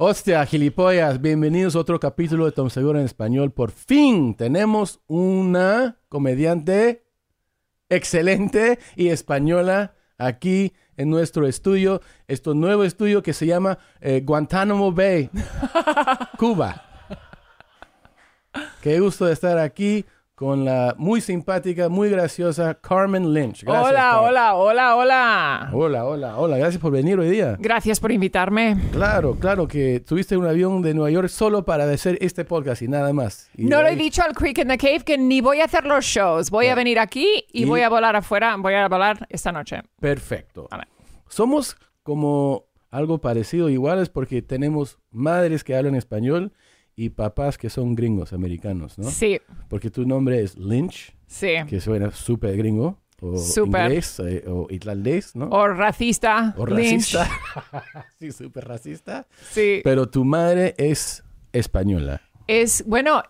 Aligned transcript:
Hostia, 0.00 0.46
gilipollas, 0.46 1.20
bienvenidos 1.20 1.74
a 1.74 1.80
otro 1.80 1.98
capítulo 1.98 2.44
de 2.44 2.52
Tom 2.52 2.70
Seguro 2.70 3.00
en 3.00 3.04
español. 3.04 3.50
Por 3.50 3.72
fin 3.72 4.36
tenemos 4.36 5.00
una 5.08 5.98
comediante 6.08 7.04
excelente 7.88 8.78
y 8.94 9.08
española 9.08 9.96
aquí 10.16 10.72
en 10.96 11.10
nuestro 11.10 11.48
estudio, 11.48 12.00
este 12.28 12.54
nuevo 12.54 12.84
estudio 12.84 13.24
que 13.24 13.32
se 13.32 13.46
llama 13.46 13.80
eh, 14.00 14.22
Guantánamo 14.24 14.92
Bay, 14.92 15.30
Cuba. 16.38 16.80
Qué 18.80 19.00
gusto 19.00 19.24
de 19.24 19.32
estar 19.32 19.58
aquí 19.58 20.06
con 20.38 20.64
la 20.64 20.94
muy 20.98 21.20
simpática, 21.20 21.88
muy 21.88 22.10
graciosa 22.10 22.74
Carmen 22.74 23.34
Lynch. 23.34 23.64
Gracias, 23.64 23.88
hola, 23.90 24.00
Carmen. 24.00 24.24
hola, 24.28 24.54
hola, 24.54 24.96
hola. 24.96 25.70
Hola, 25.72 26.04
hola, 26.04 26.36
hola. 26.38 26.58
Gracias 26.58 26.80
por 26.80 26.92
venir 26.92 27.18
hoy 27.18 27.28
día. 27.28 27.56
Gracias 27.58 27.98
por 27.98 28.12
invitarme. 28.12 28.76
Claro, 28.92 29.34
claro 29.34 29.66
que 29.66 29.98
tuviste 29.98 30.36
un 30.36 30.46
avión 30.46 30.80
de 30.80 30.94
Nueva 30.94 31.10
York 31.10 31.26
solo 31.28 31.64
para 31.64 31.90
hacer 31.90 32.18
este 32.20 32.44
podcast 32.44 32.82
y 32.82 32.86
nada 32.88 33.12
más. 33.12 33.50
Y 33.56 33.64
No 33.64 33.82
le 33.82 33.90
he 33.94 33.96
dicho 33.96 34.22
al 34.22 34.32
Creek 34.32 34.58
in 34.58 34.68
the 34.68 34.78
Cave 34.78 35.00
que 35.00 35.18
ni 35.18 35.40
voy 35.40 35.60
a 35.60 35.64
hacer 35.64 35.84
los 35.84 36.04
shows. 36.04 36.50
Voy 36.50 36.68
a 36.68 36.76
venir 36.76 37.00
aquí 37.00 37.44
y, 37.52 37.62
Y- 37.62 37.64
voy 37.64 37.80
a 37.80 37.88
volar 37.88 38.14
afuera. 38.14 38.54
Voy 38.58 38.74
a 38.74 38.86
volar 38.86 39.26
esta 39.30 39.50
noche. 39.50 39.82
Perfecto. 39.98 40.68
Vale. 40.70 40.84
Somos 41.28 41.76
como 42.04 42.66
algo 42.92 43.18
parecido, 43.20 43.68
iguales, 43.70 44.08
porque 44.08 44.40
tenemos 44.40 44.98
madres 45.10 45.64
que 45.64 45.74
hablan 45.74 45.96
español 45.96 46.52
y 47.00 47.10
papás 47.10 47.56
que 47.56 47.70
son 47.70 47.94
gringos, 47.94 48.32
americanos, 48.32 48.98
¿no? 48.98 49.08
Sí, 49.08 49.40
Porque 49.68 49.88
tu 49.88 50.04
nombre 50.04 50.42
es 50.42 50.56
Lynch, 50.58 51.14
sí. 51.28 51.52
que 51.68 51.80
suena 51.80 52.10
súper 52.10 52.56
gringo, 52.56 52.98
o 53.20 53.36
Súper. 53.38 53.82
inglés, 53.86 54.20
eh, 54.20 54.44
o 54.48 54.66
irlandés, 54.70 55.36
¿no? 55.36 55.46
O 55.50 55.68
racista. 55.68 56.54
O 56.56 56.66
racista. 56.66 57.28
sí, 58.18 58.32
súper 58.32 58.66
racista. 58.66 59.26
Sí. 59.52 59.80
Pero 59.84 60.08
tu 60.08 60.24
madre 60.24 60.74
es 60.76 61.22
española. 61.52 62.20
Es, 62.48 62.84
bueno, 62.86 63.22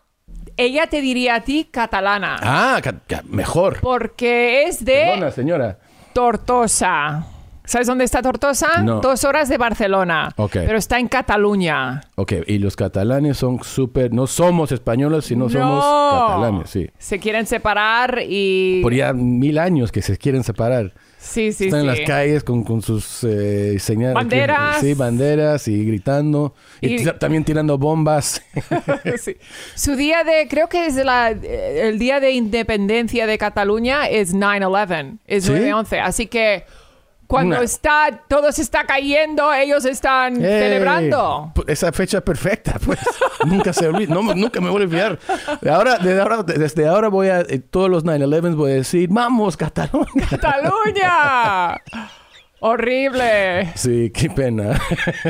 ella 0.57 0.87
te 0.89 1.01
diría 1.03 1.35
a 1.37 1.41
ti 1.43 1.69
catalana. 1.71 2.37
Ah, 2.43 2.81
ca- 2.83 3.01
ca- 3.07 3.23
mejor. 3.29 3.81
Porque 3.81 4.63
es 4.65 4.83
de 4.85 4.93
Perdona, 5.11 5.31
señora. 5.31 5.79
Tortosa. 6.15 7.27
¿Sabes 7.69 7.87
dónde 7.87 8.05
está 8.05 8.23
Tortosa? 8.23 8.83
No. 8.83 9.03
Dos 9.03 9.25
horas 9.25 9.51
de 9.51 9.59
Barcelona. 9.59 10.33
Ok. 10.37 10.53
Pero 10.55 10.79
está 10.79 10.99
en 10.99 11.07
Cataluña. 11.07 12.01
Ok, 12.15 12.33
y 12.47 12.57
los 12.57 12.77
catalanes 12.77 13.37
son 13.37 13.63
súper, 13.63 14.11
no 14.11 14.27
somos 14.27 14.73
españoles, 14.73 15.27
sino 15.27 15.51
somos 15.51 15.85
No. 15.85 16.27
catalanes, 16.29 16.71
sí. 16.71 16.89
Se 16.97 17.19
quieren 17.19 17.45
separar 17.45 18.21
y... 18.27 18.81
Por 18.83 18.95
ya 18.95 19.13
mil 19.13 19.59
años 19.59 19.93
que 19.93 20.01
se 20.01 20.17
quieren 20.17 20.45
separar. 20.45 20.95
Sí, 21.19 21.53
sí, 21.53 21.67
Están 21.67 21.83
sí. 21.83 21.87
en 21.89 21.93
las 21.99 22.01
calles 22.09 22.43
con, 22.43 22.65
con 22.65 22.81
sus 22.81 23.23
eh, 23.25 23.79
señales. 23.79 24.15
Banderas. 24.15 24.81
Sí, 24.81 24.95
banderas 24.95 25.69
y 25.69 25.85
gritando. 25.85 26.55
Y, 26.81 27.03
Y- 27.03 27.05
también 27.19 27.45
tirando 27.45 27.77
bombas. 27.77 28.41
Sí. 29.21 29.37
Su 29.75 29.95
día 29.95 30.25
de, 30.25 30.49
creo 30.49 30.69
que 30.71 30.87
es 30.87 30.95
la, 30.97 31.29
el 31.33 31.99
día 31.99 32.19
de 32.21 32.31
independencia 32.31 33.27
de 33.27 33.37
Cataluña 33.37 34.09
es 34.09 34.35
9-11, 34.35 35.19
es 35.27 35.45
¿Sí? 35.45 35.53
9-11. 35.53 36.01
Así 36.03 36.27
que 36.29 36.65
cuando 37.29 37.57
Una- 37.57 37.65
está, 37.65 38.23
todo 38.27 38.51
se 38.51 38.63
está 38.63 38.85
cayendo, 38.85 39.53
ellos 39.53 39.85
están 39.85 40.37
¡Ey! 40.43 40.61
celebrando. 40.61 41.53
Esa 41.67 41.93
fecha 41.93 42.23
perfecta, 42.23 42.77
pues. 42.85 42.99
nunca 43.47 43.73
se 43.73 43.87
olvida. 43.87 44.13
No, 44.13 44.23
nunca 44.35 44.61
me 44.61 44.71
voy 44.71 44.81
a 44.81 44.85
olvidar. 44.87 45.19
De 45.61 45.71
ahora, 45.71 45.99
desde 45.99 46.21
ahora, 46.21 46.43
desde 46.43 46.89
ahora 46.89 47.09
voy 47.09 47.29
a, 47.29 47.41
eh, 47.43 47.59
todos 47.61 47.91
los 47.91 48.05
9-11 48.05 48.55
voy 48.57 48.73
a 48.73 48.75
decir, 48.75 49.09
vamos, 49.13 49.57
Cataluña. 49.57 50.27
¡Cataluña! 50.31 51.77
Horrible. 52.61 53.73
Sí, 53.77 54.11
qué 54.15 54.29
pena. 54.31 54.81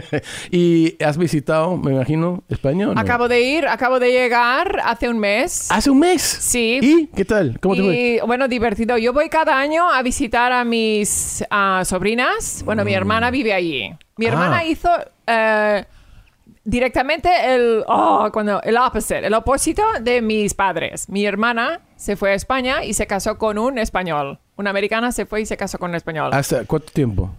y 0.51 0.97
has 1.03 1.19
visitado, 1.19 1.77
me 1.77 1.93
imagino, 1.93 2.43
España. 2.49 2.89
o 2.89 2.95
no? 2.95 3.01
Acabo 3.01 3.29
de 3.29 3.41
ir, 3.43 3.67
acabo 3.67 3.99
de 4.01 4.11
llegar 4.13 4.81
hace 4.85 5.09
un 5.09 5.19
mes. 5.19 5.71
Hace 5.71 5.91
un 5.91 5.99
mes. 5.99 6.23
Sí. 6.23 6.79
¿Y 6.83 7.07
qué 7.09 7.25
tal? 7.25 7.59
¿Cómo 7.61 7.75
te 7.75 7.83
fue? 7.83 8.21
Bueno, 8.27 8.49
divertido. 8.49 8.97
Yo 8.99 9.13
voy 9.13 9.29
cada 9.29 9.59
año 9.59 9.91
a 9.91 10.03
visitar 10.03 10.53
a 10.53 10.65
mis 10.65 11.45
ah, 11.51 11.83
sobrinas. 11.85 12.63
Bueno, 12.65 12.85
mi 12.85 12.95
hermana 12.95 13.31
vive 13.31 13.53
allí. 13.53 13.91
Mi 14.17 14.27
Mm. 14.27 14.29
Ah. 14.29 14.33
hermana 14.33 14.65
hizo 14.65 14.91
eh, 15.27 15.85
directamente 16.69 17.31
el, 17.55 17.83
oh, 17.87 18.29
cuando, 18.33 18.61
el 18.63 18.77
opposite, 18.77 19.27
el 19.27 19.35
opósito 19.35 19.83
de 20.03 20.21
mis 20.23 20.55
padres. 20.55 21.09
Mi 21.09 21.25
hermana 21.25 21.81
se 21.97 22.15
fue 22.17 22.33
a 22.33 22.35
España 22.35 22.85
y 22.85 22.93
se 22.95 23.07
casó 23.07 23.39
con 23.39 23.59
un 23.59 23.79
español. 23.79 24.39
Una 24.57 24.71
americana 24.71 25.11
se 25.13 25.25
fue 25.25 25.41
y 25.41 25.47
se 25.47 25.57
casó 25.57 25.79
con 25.79 25.91
un 25.91 25.97
español. 25.97 26.31
¿Hasta 26.33 26.65
cuánto 26.65 26.93
tiempo? 26.93 27.31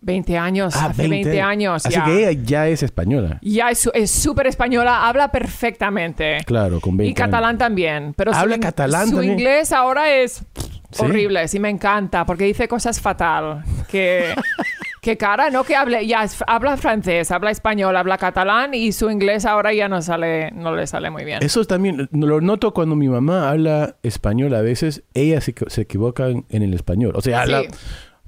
20 0.00 0.38
años, 0.38 0.76
hace 0.76 1.08
20, 1.08 1.40
años. 1.40 1.84
Así 1.84 1.94
ya. 1.96 2.04
que 2.04 2.28
ella 2.30 2.40
ya 2.44 2.68
es 2.68 2.82
española. 2.84 3.38
Ya 3.42 3.70
es 3.70 3.78
su- 3.80 3.90
es 3.94 4.10
súper 4.10 4.46
española, 4.46 5.08
habla 5.08 5.32
perfectamente. 5.32 6.38
Claro, 6.46 6.80
con 6.80 6.96
20 6.96 7.10
Y 7.10 7.14
catalán 7.14 7.50
años. 7.50 7.58
también. 7.58 8.14
Pero 8.14 8.32
su 8.32 8.38
¿Habla 8.38 8.54
in- 8.56 8.60
catalán 8.62 9.08
Su 9.08 9.14
también? 9.16 9.32
inglés 9.38 9.72
ahora 9.72 10.12
es 10.12 10.44
¿Sí? 10.92 11.04
horrible. 11.04 11.48
Sí, 11.48 11.58
me 11.58 11.68
encanta 11.70 12.24
porque 12.26 12.44
dice 12.44 12.68
cosas 12.68 13.00
fatal. 13.00 13.64
Que, 13.90 14.34
que 15.08 15.16
cara, 15.16 15.48
no 15.48 15.64
que 15.64 15.74
hable, 15.74 16.06
ya 16.06 16.26
habla 16.46 16.76
francés, 16.76 17.30
habla 17.30 17.50
español, 17.50 17.96
habla 17.96 18.18
catalán 18.18 18.74
y 18.74 18.92
su 18.92 19.10
inglés 19.10 19.46
ahora 19.46 19.72
ya 19.72 19.88
no 19.88 20.02
sale, 20.02 20.50
no 20.50 20.76
le 20.76 20.86
sale 20.86 21.08
muy 21.08 21.24
bien. 21.24 21.38
Eso 21.42 21.64
también 21.64 22.10
lo 22.12 22.42
noto 22.42 22.74
cuando 22.74 22.94
mi 22.94 23.08
mamá 23.08 23.48
habla 23.48 23.96
español 24.02 24.54
a 24.54 24.60
veces, 24.60 25.04
ella 25.14 25.40
se, 25.40 25.54
se 25.68 25.80
equivoca 25.80 26.28
en, 26.28 26.44
en 26.50 26.62
el 26.62 26.74
español. 26.74 27.12
O 27.14 27.22
sea, 27.22 27.40
habla 27.40 27.62
Sí. 27.62 27.68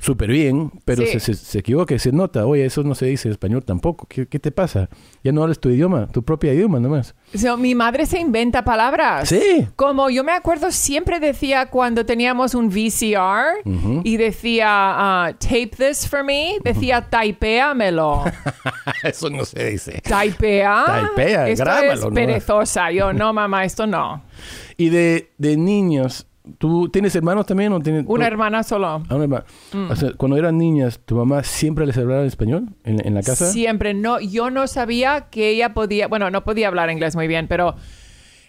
Súper 0.01 0.31
bien, 0.31 0.73
pero 0.85 1.03
Sí. 1.03 1.13
se, 1.13 1.21
se, 1.21 1.35
se 1.35 1.59
equivoca 1.61 1.95
y 1.95 1.99
se 1.99 2.11
nota, 2.11 2.47
oye, 2.47 2.65
eso 2.65 2.83
no 2.83 2.95
se 2.95 3.07
dice 3.07 3.29
en 3.29 3.33
español 3.33 3.65
tampoco. 3.65 4.07
¿Qué, 4.09 4.27
qué 4.27 4.39
te 4.39 4.51
pasa? 4.51 4.89
Ya 5.23 5.31
no 5.31 5.43
hablas 5.43 5.61
tu 5.61 5.69
idioma, 5.71 6.09
tu 6.09 6.23
propio 6.25 6.53
idioma 6.53 6.81
nomás. 6.81 7.15
O 7.35 7.39
sea, 7.39 7.57
mi 7.57 7.75
madre 7.75 8.07
se 8.07 8.19
inventa 8.19 8.65
palabras. 8.65 9.29
Sí. 9.29 9.69
Como 9.77 10.11
yo 10.11 10.25
me 10.25 10.33
acuerdo, 10.33 10.71
siempre 10.73 11.21
decía 11.21 11.67
cuando 11.67 12.05
teníamos 12.07 12.55
un 12.55 12.69
VCR 12.71 13.63
y 14.05 14.17
decía, 14.17 14.67
ah, 14.69 15.33
tape 15.39 15.71
this 15.77 16.09
for 16.09 16.25
me, 16.25 16.57
decía, 16.65 17.03
taipéamelo. 17.09 18.25
eso 19.05 19.29
no 19.31 19.45
se 19.45 19.71
dice. 19.71 20.01
Taipea. 20.03 20.85
Taipea, 20.87 21.49
Esto 21.49 21.65
grábalo, 21.65 21.93
es 21.93 22.01
¿no? 22.01 22.11
perezosa. 22.11 22.91
Yo, 22.91 23.13
no, 23.13 23.33
mamá, 23.33 23.65
esto 23.65 23.87
no. 23.87 24.23
Y 24.77 24.89
de, 24.89 25.31
de 25.39 25.57
niños, 25.57 26.27
¿tú 26.59 26.89
tienes 26.89 27.15
hermanos 27.15 27.47
también 27.47 27.73
o 27.73 27.81
tienes... 27.81 28.05
Una 28.07 28.27
hermana 28.27 28.63
solo. 28.63 28.87
Ah, 28.87 29.15
una 29.15 29.25
hermana. 29.25 29.45
O 29.91 29.97
sea, 29.97 30.13
cuando 30.17 30.37
eran 30.37 30.57
niñas, 30.59 31.01
¿tu 31.05 31.17
mamá 31.17 31.43
siempre 31.43 31.87
les 31.87 31.97
hablaba 31.99 32.21
en 32.23 32.27
español 32.27 32.69
en, 32.85 33.05
en 33.07 33.15
la 33.15 33.23
casa? 33.23 33.47
Siempre. 33.51 33.95
No, 33.95 34.21
yo 34.21 34.51
no 34.51 34.67
sabía 34.67 35.29
que 35.31 35.51
ella 35.51 35.75
podía, 35.75 36.09
bueno, 36.09 36.31
no 36.31 36.45
podía 36.45 36.69
hablar 36.69 36.91
inglés 36.91 37.15
muy 37.17 37.29
bien, 37.29 37.47
pero 37.49 37.75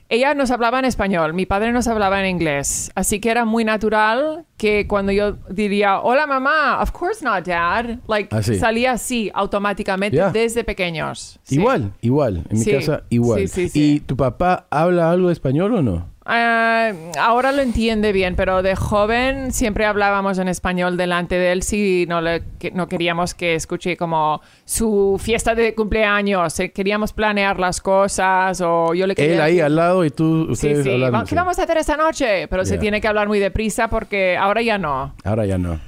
ella 0.09 0.33
nos 0.33 0.51
hablaba 0.51 0.77
en 0.79 0.83
español, 0.83 1.33
mi 1.33 1.45
padre 1.45 1.71
nos 1.71 1.87
hablaba 1.87 2.19
en 2.19 2.25
inglés. 2.35 2.91
Así 2.95 3.21
que 3.21 3.29
era 3.29 3.45
muy 3.45 3.63
natural 3.63 4.45
que 4.57 4.85
cuando 4.85 5.13
yo 5.13 5.37
diría, 5.49 6.01
hola 6.01 6.27
mamá, 6.27 6.81
of 6.81 6.91
course 6.91 7.23
not, 7.23 7.45
dad, 7.47 7.97
like 8.09 8.27
Ah, 8.35 8.41
salía 8.43 8.91
así 8.91 9.31
automáticamente 9.33 10.21
desde 10.33 10.65
pequeños. 10.65 11.39
Sí. 11.43 11.55
Igual, 11.55 11.93
igual. 12.01 12.43
En 12.49 12.57
mi 12.59 12.63
Sí. 12.65 12.71
casa, 12.73 13.03
igual. 13.09 13.39
Sí, 13.41 13.47
sí, 13.47 13.69
sí. 13.69 13.93
¿Y 13.95 13.99
tu 14.01 14.17
papá 14.17 14.67
habla 14.69 15.09
algo 15.11 15.27
de 15.27 15.33
español 15.33 15.75
o 15.75 15.81
no? 15.81 16.11
Ah, 16.23 16.91
ahora 17.19 17.51
lo 17.51 17.63
entiende 17.63 18.11
bien, 18.11 18.35
pero 18.35 18.61
de 18.61 18.75
joven 18.75 19.51
siempre 19.51 19.85
hablábamos 19.85 20.37
en 20.37 20.47
español 20.47 20.95
delante 20.95 21.35
de 21.35 21.51
él 21.51 21.63
si 21.63 22.05
no, 22.07 22.21
le, 22.21 22.43
que- 22.59 22.69
no 22.69 22.87
queríamos 22.87 23.33
que 23.33 23.55
escuche 23.55 23.97
como 23.97 24.39
su 24.63 25.19
fiesta 25.19 25.55
de 25.55 25.73
cumpleaños, 25.73 26.59
eh, 26.59 26.71
queríamos 26.71 27.11
planear 27.11 27.59
las 27.59 27.81
cosas 27.81 28.61
o 28.61 28.93
yo 28.93 29.07
le 29.07 29.15
quería... 29.15 29.33
Él 29.35 29.41
ahí 29.41 29.59
al 29.61 29.75
lado 29.75 30.05
y 30.05 30.11
tú, 30.11 30.45
Sí, 30.47 30.51
ustedes 30.67 30.83
sí, 30.83 30.91
hablando. 30.91 31.23
¿qué 31.25 31.33
vamos 31.35 31.57
a 31.57 31.63
hacer 31.63 31.77
esta 31.77 31.97
noche? 31.97 32.47
Pero 32.47 32.65
se 32.65 32.77
tiene 32.77 33.01
que 33.01 33.07
hablar 33.07 33.27
muy 33.27 33.39
deprisa 33.39 33.87
porque 33.89 34.37
ahora 34.37 34.61
ya 34.61 34.77
no, 34.77 35.15
Ahora 35.23 35.47
ya 35.47 35.57
no. 35.57 35.79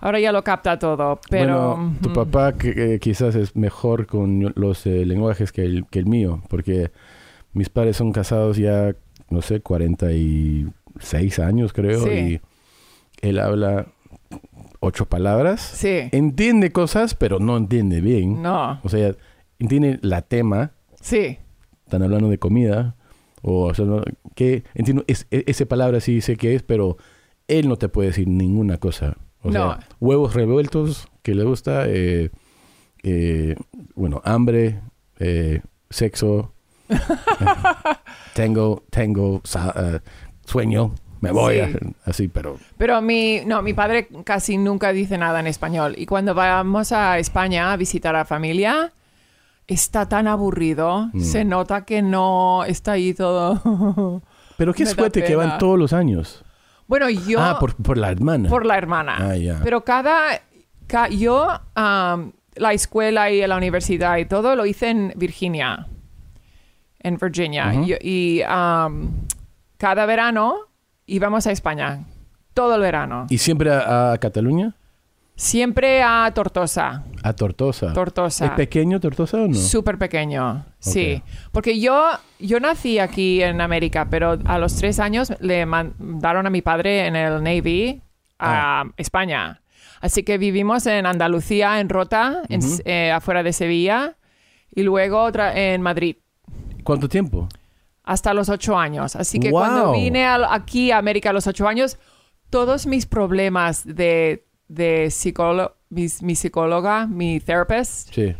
ahora 0.00 0.20
ya 0.20 0.32
lo 0.32 0.42
capta 0.42 0.78
todo, 0.78 1.20
pero... 1.28 1.76
bueno, 1.76 1.96
tu 2.02 2.12
papá 2.14 2.54
que, 2.54 2.94
eh, 2.94 2.98
quizás 2.98 3.34
es 3.34 3.54
mejor 3.56 4.06
con 4.06 4.52
los 4.56 4.86
eh, 4.86 5.04
lenguajes 5.04 5.52
que 5.52 5.64
el, 5.66 5.84
que 5.90 5.98
el 5.98 6.06
mío, 6.06 6.42
porque 6.48 6.90
mis 7.52 7.68
padres 7.68 7.98
son 7.98 8.10
casados 8.12 8.56
ya, 8.56 8.94
no 9.32 9.42
sé, 9.42 9.60
46 9.60 11.38
años 11.38 11.72
creo, 11.72 12.04
Sí. 12.06 12.10
y 12.10 12.40
él 13.26 13.38
habla 13.38 13.86
ocho 14.80 15.06
palabras. 15.08 15.60
Sí, 15.60 16.08
Entiende 16.12 16.72
cosas, 16.72 17.14
pero 17.14 17.38
no 17.38 17.56
entiende 17.56 18.00
bien. 18.00 18.42
no, 18.42 18.80
O 18.82 18.88
sea, 18.88 19.14
entiende 19.58 19.98
la 20.02 20.22
tema, 20.22 20.72
sí, 21.00 21.38
están 21.84 22.02
hablando 22.02 22.28
de 22.28 22.38
comida, 22.38 22.96
o, 23.42 23.64
o 23.66 23.74
sea, 23.74 23.86
que 24.34 24.64
entiendo, 24.74 25.04
es, 25.06 25.26
e- 25.30 25.44
esa 25.46 25.66
palabra 25.66 26.00
sí 26.00 26.20
sé 26.20 26.36
qué 26.36 26.54
es, 26.54 26.62
pero 26.62 26.96
él 27.48 27.68
no 27.68 27.76
te 27.76 27.88
puede 27.88 28.08
decir 28.08 28.26
ninguna 28.28 28.78
cosa. 28.78 29.16
O 29.42 29.48
No. 29.50 29.52
sea, 29.74 29.88
huevos 30.00 30.34
revueltos, 30.34 31.08
que 31.22 31.34
le 31.34 31.44
gusta, 31.44 31.84
eh, 31.88 32.30
eh, 33.02 33.56
bueno, 33.94 34.20
hambre, 34.24 34.80
eh, 35.18 35.60
sexo, 35.90 36.52
tengo, 38.34 38.82
tengo 38.90 39.42
eh, 39.76 40.00
sueño, 40.44 40.94
me 41.20 41.30
voy, 41.30 41.54
Sí. 41.54 41.60
a- 41.60 41.78
así, 42.10 42.28
pero 42.28 42.58
Pero 42.76 43.00
mi, 43.02 43.40
no, 43.46 43.62
mi 43.62 43.74
padre 43.74 44.08
casi 44.24 44.58
nunca 44.58 44.92
dice 44.92 45.18
nada 45.18 45.40
en 45.40 45.46
español. 45.46 45.94
Y 45.96 46.06
cuando 46.06 46.34
vamos 46.34 46.92
a 46.92 47.18
España 47.18 47.72
a 47.72 47.76
visitar 47.76 48.14
a 48.16 48.24
familia, 48.24 48.92
está 49.66 50.08
tan 50.08 50.26
aburrido. 50.28 51.08
Mm. 51.12 51.20
Se 51.20 51.44
nota 51.44 51.84
que 51.84 52.02
no 52.02 52.64
está 52.64 52.92
ahí 52.92 53.14
todo. 53.14 54.22
Pero 54.56 54.74
qué 54.74 54.86
suerte 54.86 55.24
que 55.24 55.34
van 55.36 55.58
todos 55.58 55.78
los 55.78 55.92
años. 55.92 56.44
bueno, 56.86 57.08
yo. 57.08 57.40
ah, 57.40 57.58
por, 57.58 57.74
por 57.76 57.96
la 57.98 58.10
hermana. 58.10 58.48
por 58.48 58.66
la 58.66 58.76
hermana. 58.76 59.16
Ah. 59.18 59.60
Pero 59.64 59.82
cada. 59.84 60.40
ca- 60.86 61.08
yo, 61.08 61.48
la 61.74 62.72
escuela 62.74 63.30
y 63.30 63.44
la 63.46 63.56
universidad 63.56 64.18
y 64.18 64.26
todo 64.26 64.54
lo 64.56 64.66
hice 64.66 64.90
en 64.90 65.12
Virginia. 65.16 65.86
En 67.02 67.16
Virginia. 67.16 67.72
Ujú. 67.74 67.86
Yo- 67.86 67.96
y 68.00 68.42
am, 68.46 69.10
cada 69.76 70.06
verano 70.06 70.54
íbamos 71.06 71.46
a 71.46 71.52
España. 71.52 72.04
Todo 72.54 72.74
el 72.76 72.80
verano. 72.82 73.26
¿Y 73.30 73.38
siempre 73.38 73.70
a, 73.72 74.12
a 74.12 74.18
Cataluña? 74.18 74.74
Siempre 75.34 76.02
a 76.02 76.30
Tortosa. 76.34 77.02
A 77.22 77.32
Tortosa. 77.32 77.92
Tortosa. 77.94 78.44
¿Es 78.46 78.50
pequeño 78.52 79.00
Tortosa 79.00 79.38
o 79.38 79.48
no? 79.48 79.54
Súper 79.54 79.96
pequeño, 79.98 80.64
sí. 80.78 81.22
Porque 81.50 81.80
yo, 81.80 82.10
yo 82.38 82.60
nací 82.60 82.98
aquí 82.98 83.42
en 83.42 83.60
América, 83.60 84.06
pero 84.10 84.38
a 84.44 84.58
los 84.58 84.76
tres 84.76 85.00
años 85.00 85.32
le 85.40 85.64
mandaron 85.66 86.46
a 86.46 86.50
mi 86.50 86.60
padre 86.62 87.06
en 87.06 87.16
el 87.16 87.42
Navy 87.42 88.02
a 88.38 88.84
España. 88.98 89.62
Así 90.00 90.22
que 90.22 90.36
vivimos 90.36 90.86
en 90.86 91.06
Andalucía, 91.06 91.80
en 91.80 91.88
Rota, 91.88 92.42
en- 92.48 92.60
Ujú. 92.62 92.82
eh, 92.84 93.10
afuera 93.10 93.42
de 93.42 93.52
Sevilla, 93.52 94.16
y 94.74 94.82
luego 94.82 95.22
otra 95.22 95.58
en 95.58 95.80
Madrid. 95.80 96.16
¿Cuánto 96.82 97.08
tiempo? 97.08 97.48
Hasta 98.04 98.34
los 98.34 98.48
ocho 98.48 98.76
años. 98.78 99.14
Así 99.16 99.38
que 99.38 99.50
Wow. 99.50 99.60
cuando 99.60 99.92
vine 99.92 100.26
aquí 100.26 100.90
a 100.90 100.98
América 100.98 101.30
a 101.30 101.32
los 101.32 101.46
ocho 101.46 101.68
años, 101.68 101.98
todos 102.50 102.86
mis 102.86 103.06
problemas 103.06 103.84
de, 103.86 104.44
de 104.68 105.10
psicólogo, 105.10 105.74
mi, 105.90 106.06
mi 106.22 106.34
psicóloga, 106.34 107.06
mi 107.06 107.38
therapist, 107.40 108.12
Sí. 108.12 108.34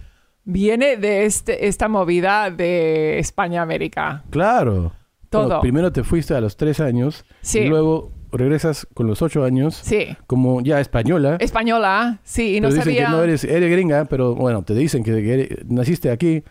viene 0.44 0.97
de 0.97 1.25
este, 1.27 1.69
esta 1.69 1.89
movida 1.89 2.50
de 2.50 3.19
España-América. 3.19 4.25
Claro. 4.31 4.93
Todo. 5.31 5.44
Bueno, 5.47 5.61
primero 5.61 5.93
te 5.93 6.03
fuiste 6.05 6.35
a 6.35 6.41
los 6.41 6.56
tres 6.56 6.81
años. 6.81 7.25
Sí. 7.41 7.61
Y 7.61 7.69
luego 7.69 8.11
regresas 8.33 8.87
con 8.94 9.06
los 9.06 9.23
ocho 9.23 9.44
años. 9.44 9.75
Sí. 9.83 10.09
Como 10.27 10.61
ya 10.62 10.81
española. 10.81 11.37
Española, 11.41 12.19
sí, 12.25 12.56
y 12.56 12.61
no 12.61 12.69
pero 12.69 12.81
dicen 12.81 12.94
sabía... 12.94 13.06
que 13.06 13.12
no 13.12 13.23
eres, 13.23 13.44
eres 13.44 13.71
gringa, 13.71 14.06
pero 14.06 14.35
bueno, 14.35 14.62
te 14.62 14.75
dicen 14.75 15.05
que 15.05 15.12
eres- 15.12 15.65
naciste 15.69 16.11
aquí 16.11 16.43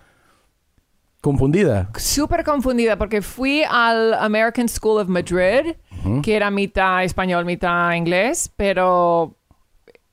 confundida. 1.22 1.90
Súper 1.98 2.44
confundida 2.44 2.98
porque 2.98 3.22
fui 3.22 3.64
al 3.70 4.14
American 4.16 4.68
School 4.68 5.00
of 5.02 5.08
Madrid, 5.08 5.76
que 6.24 6.36
era 6.36 6.50
mitad 6.52 7.04
español, 7.04 7.46
mitad 7.46 7.94
inglés, 7.94 8.52
pero 8.58 9.36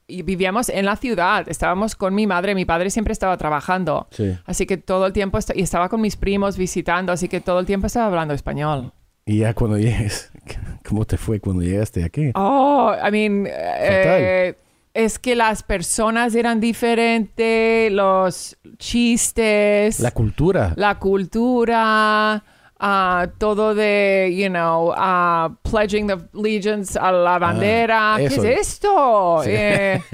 vivíamos 0.06 0.68
en 0.70 0.86
la 0.86 0.96
ciudad, 0.96 1.46
estábamos 1.48 1.94
con 1.94 2.14
mi 2.14 2.26
madre, 2.26 2.54
mi 2.54 2.64
padre 2.64 2.88
siempre 2.90 3.12
estaba 3.12 3.36
trabajando. 3.36 4.06
Sí. 4.10 4.36
Así 4.46 4.64
que 4.66 4.76
todo 4.78 5.06
el 5.06 5.12
tiempo, 5.12 5.36
est- 5.38 5.54
y 5.54 5.60
estaba 5.62 5.88
con 5.90 6.00
mis 6.00 6.16
primos 6.16 6.56
visitando, 6.56 7.12
así 7.12 7.28
que 7.28 7.40
todo 7.40 7.60
el 7.60 7.66
tiempo 7.66 7.86
estaba 7.86 8.06
hablando 8.06 8.32
español. 8.34 8.92
Y 9.26 9.38
ya 9.40 9.52
cuando 9.52 9.76
llegues, 9.78 10.30
¿cómo 10.88 11.04
te 11.04 11.18
fue 11.18 11.40
cuando 11.40 11.62
llegaste 11.62 12.04
aquí? 12.04 12.30
Oh, 12.34 12.94
I 13.06 13.10
mean, 13.10 13.46
eh, 13.46 14.54
es 14.94 15.18
que 15.18 15.36
las 15.36 15.62
personas 15.62 16.34
eran 16.34 16.60
diferentes, 16.60 17.92
los 17.92 18.56
chistes, 18.78 20.00
La 20.00 20.10
cultura. 20.10 20.72
la 20.76 20.98
cultura, 20.98 22.42
ah, 22.80 23.26
todo 23.38 23.74
de, 23.74 24.34
you 24.36 24.48
know, 24.48 24.92
ah, 24.96 25.50
pledging 25.62 26.06
the 26.06 26.16
allegiance 26.34 26.98
a 26.98 27.12
la 27.12 27.38
bandera. 27.38 28.14
¿Qué 28.18 28.24
Ah, 28.24 28.26
es 28.28 28.38
esto? 28.38 29.40
Sí. 29.44 29.50
Eh, 29.52 30.00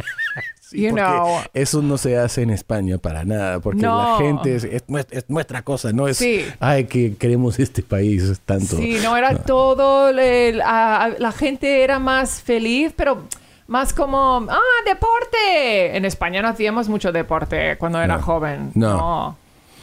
Sí, 0.60 0.80
you 0.80 0.90
know. 0.92 1.38
Eso 1.52 1.82
no 1.82 1.96
se 1.98 2.16
hace 2.18 2.42
en 2.42 2.50
España 2.50 2.98
para 2.98 3.24
nada, 3.24 3.60
porque 3.60 3.82
No. 3.82 4.18
la 4.18 4.26
gente 4.26 4.56
es, 4.56 4.64
es 4.64 4.82
nuestra, 4.88 5.18
es 5.18 5.24
nuestra 5.30 5.62
cosa, 5.62 5.92
no 5.92 6.08
es, 6.08 6.16
Sí. 6.16 6.44
ay, 6.58 6.86
que 6.86 7.14
queremos 7.16 7.60
este 7.60 7.82
país 7.82 8.40
tanto. 8.44 8.76
Sí, 8.78 8.96
no 9.02 9.16
era 9.16 9.36
todo, 9.36 10.08
el- 10.08 10.60
ah, 10.64 11.10
la 11.18 11.30
gente 11.30 11.82
era 11.84 12.00
más 12.00 12.42
feliz, 12.42 12.92
pero 12.96 13.22
más 13.66 13.92
como, 13.94 14.46
ah, 14.50 14.58
deporte. 14.86 15.96
En 15.96 16.04
España 16.04 16.42
no 16.42 16.48
hacíamos 16.48 16.88
mucho 16.88 17.12
deporte 17.12 17.76
cuando 17.78 18.00
era 18.00 18.16
No. 18.16 18.22
joven. 18.22 18.70
No. 18.74 19.36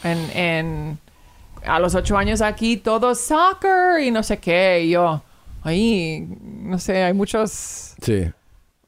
En, 0.03 0.17
en- 0.37 0.99
a 1.65 1.79
los 1.79 1.93
ocho 1.93 2.17
años 2.17 2.41
aquí 2.41 2.77
todo 2.77 3.13
soccer 3.13 4.01
y 4.01 4.11
no 4.11 4.23
sé 4.23 4.37
qué. 4.37 4.81
Y 4.83 4.89
yo, 4.91 5.21
ahí, 5.63 6.27
no 6.41 6.79
sé, 6.79 7.03
hay 7.03 7.13
muchos, 7.13 7.93
Sí. 8.01 8.31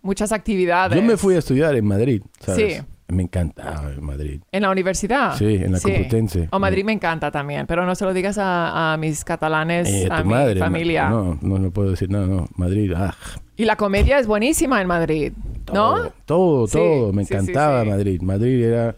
muchas 0.02 0.32
actividades. 0.32 0.96
Yo 1.00 1.04
me 1.06 1.18
fui 1.18 1.36
a 1.36 1.40
estudiar 1.40 1.76
en 1.76 1.86
Madrid, 1.86 2.22
¿sabes? 2.40 2.78
Sí. 2.78 2.82
Me 3.14 3.24
encantaba 3.24 3.92
en 3.94 4.04
Madrid. 4.04 4.42
¿En 4.52 4.62
la 4.64 4.72
universidad? 4.72 5.36
Sí, 5.38 5.56
en 5.56 5.72
la 5.72 5.80
Complutense. 5.80 6.48
O 6.52 6.60
Madrid 6.60 6.84
me 6.84 6.92
encanta 6.94 7.32
también, 7.32 7.66
pero 7.68 7.86
no 7.86 7.96
se 7.96 8.06
lo 8.06 8.14
digas 8.14 8.38
a, 8.38 8.94
a 8.94 8.98
mis 8.98 9.24
catalanes, 9.24 9.88
Eh, 9.88 10.08
a 10.12 10.18
tu 10.22 10.28
mi 10.28 10.34
madre. 10.34 10.60
familia. 10.60 11.10
No, 11.10 11.38
no, 11.42 11.60
no 11.60 11.72
puedo 11.72 11.92
decir, 11.92 12.10
no, 12.10 12.26
no, 12.26 12.48
Madrid, 12.56 12.92
ah, 12.96 13.14
Y 13.56 13.66
la 13.66 13.76
comedia 13.76 14.20
es 14.20 14.28
buenísima 14.28 14.82
en 14.82 14.88
Madrid, 14.88 15.34
¿no? 15.68 15.74
todo, 15.74 16.14
todo, 16.26 16.68
Sí, 16.68 16.74
todo. 16.78 17.14
Me 17.14 17.24
sí, 17.24 17.28
sí, 17.30 17.34
encantaba 17.36 17.84
sí. 17.84 17.90
Madrid. 17.90 18.22
Madrid 18.22 18.64
era, 18.64 18.96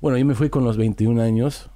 bueno, 0.00 0.18
yo 0.18 0.24
me 0.26 0.34
fui 0.34 0.50
con 0.50 0.64
los 0.64 0.76
21 0.76 1.20
años. 1.22 1.70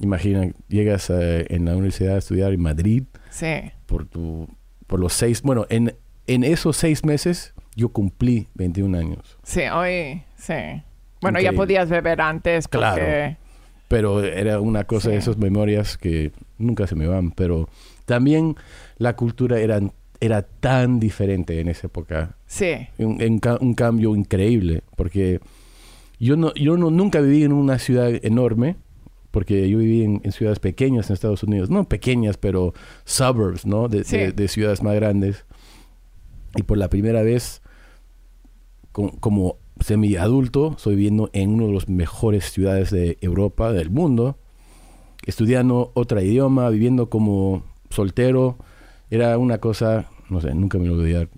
Imagina, 0.00 0.50
llegas 0.68 1.08
eh, 1.10 1.46
en 1.50 1.64
la 1.66 1.72
universidad 1.72 2.16
a 2.16 2.18
estudiar 2.18 2.52
en 2.52 2.60
Madrid. 2.60 3.04
Sí. 3.30 3.70
por 3.86 4.06
tu 4.06 4.48
por 4.86 5.00
los 5.00 5.12
seis 5.12 5.42
bueno 5.42 5.66
en 5.70 5.94
en 6.28 6.44
esos 6.44 6.76
seis 6.76 7.04
meses 7.04 7.52
yo 7.74 7.88
cumplí 7.88 8.46
21 8.54 8.96
años 8.96 9.38
Sí, 9.42 9.62
hoy, 9.72 10.22
sí. 10.36 10.82
Bueno, 11.24 11.38
ya 11.40 11.50
Increíble. 11.50 11.56
podías 11.66 11.88
beber 11.90 12.20
antes 12.20 12.68
porque... 12.68 12.78
Claro. 12.78 13.36
pero 13.88 14.22
era 14.24 14.60
una 14.60 14.84
cosa 14.84 15.10
de 15.10 15.16
Sí. 15.16 15.18
esas 15.18 15.36
memorias 15.38 15.98
que 15.98 16.32
nunca 16.58 16.86
se 16.86 16.94
me 16.94 17.06
van 17.06 17.30
pero 17.32 17.68
también 18.06 18.56
la 18.98 19.14
cultura 19.16 19.58
era 19.60 19.80
era 20.20 20.42
tan 20.42 20.98
diferente 21.00 21.60
en 21.60 21.68
esa 21.68 21.86
época 21.88 22.36
Sí, 22.46 22.72
un, 22.98 23.40
un 23.60 23.74
cambio 23.74 24.16
increíble 24.16 24.82
porque 24.96 25.40
yo 26.18 26.36
no 26.36 26.54
yo 26.54 26.76
no 26.78 26.90
nunca 26.90 27.20
viví 27.20 27.42
en 27.44 27.52
una 27.52 27.78
ciudad 27.78 28.10
enorme 28.24 28.76
porque 29.30 29.68
yo 29.68 29.78
viví 29.78 30.02
en, 30.04 30.20
en 30.24 30.32
ciudades 30.32 30.60
pequeñas 30.60 31.10
en 31.10 31.14
Estados 31.14 31.42
Unidos 31.42 31.68
no 31.68 31.84
pequeñas 31.88 32.36
pero 32.38 32.72
suburbs 33.04 33.66
no 33.66 33.88
de, 33.88 34.04
Sí. 34.04 34.16
de- 34.16 34.32
de 34.32 34.48
ciudades 34.48 34.82
más 34.82 34.94
grandes 34.94 35.44
y 36.56 36.62
por 36.62 36.78
la 36.78 36.88
primera 36.88 37.22
vez 37.22 37.60
co- 38.92 39.12
como 39.20 39.58
semi 39.84 40.16
adulto 40.16 40.74
estoy 40.76 40.96
viviendo 40.96 41.30
en 41.32 41.50
una 41.50 41.66
de 41.66 41.72
las 41.74 41.88
mejores 41.88 42.50
ciudades 42.50 42.90
de 42.90 43.18
Europa 43.20 43.72
del 43.72 43.90
mundo 43.90 44.38
estudiando 45.26 45.90
otro 45.94 46.20
idioma 46.20 46.68
viviendo 46.70 47.10
como 47.10 47.62
soltero 47.90 48.56
era 49.10 49.36
una 49.38 49.58
cosa 49.58 50.06
no 50.30 50.40
sé 50.40 50.54
nunca 50.54 50.78
me 50.78 50.86
lo 50.86 50.94
voy 50.94 51.00
a 51.00 51.04
olvidar 51.04 51.28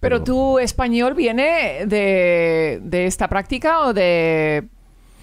pero 0.00 0.22
tu 0.22 0.58
español 0.58 1.14
viene 1.14 1.86
de, 1.86 2.78
de 2.82 3.06
esta 3.06 3.26
práctica 3.26 3.86
o 3.86 3.94
de 3.94 4.68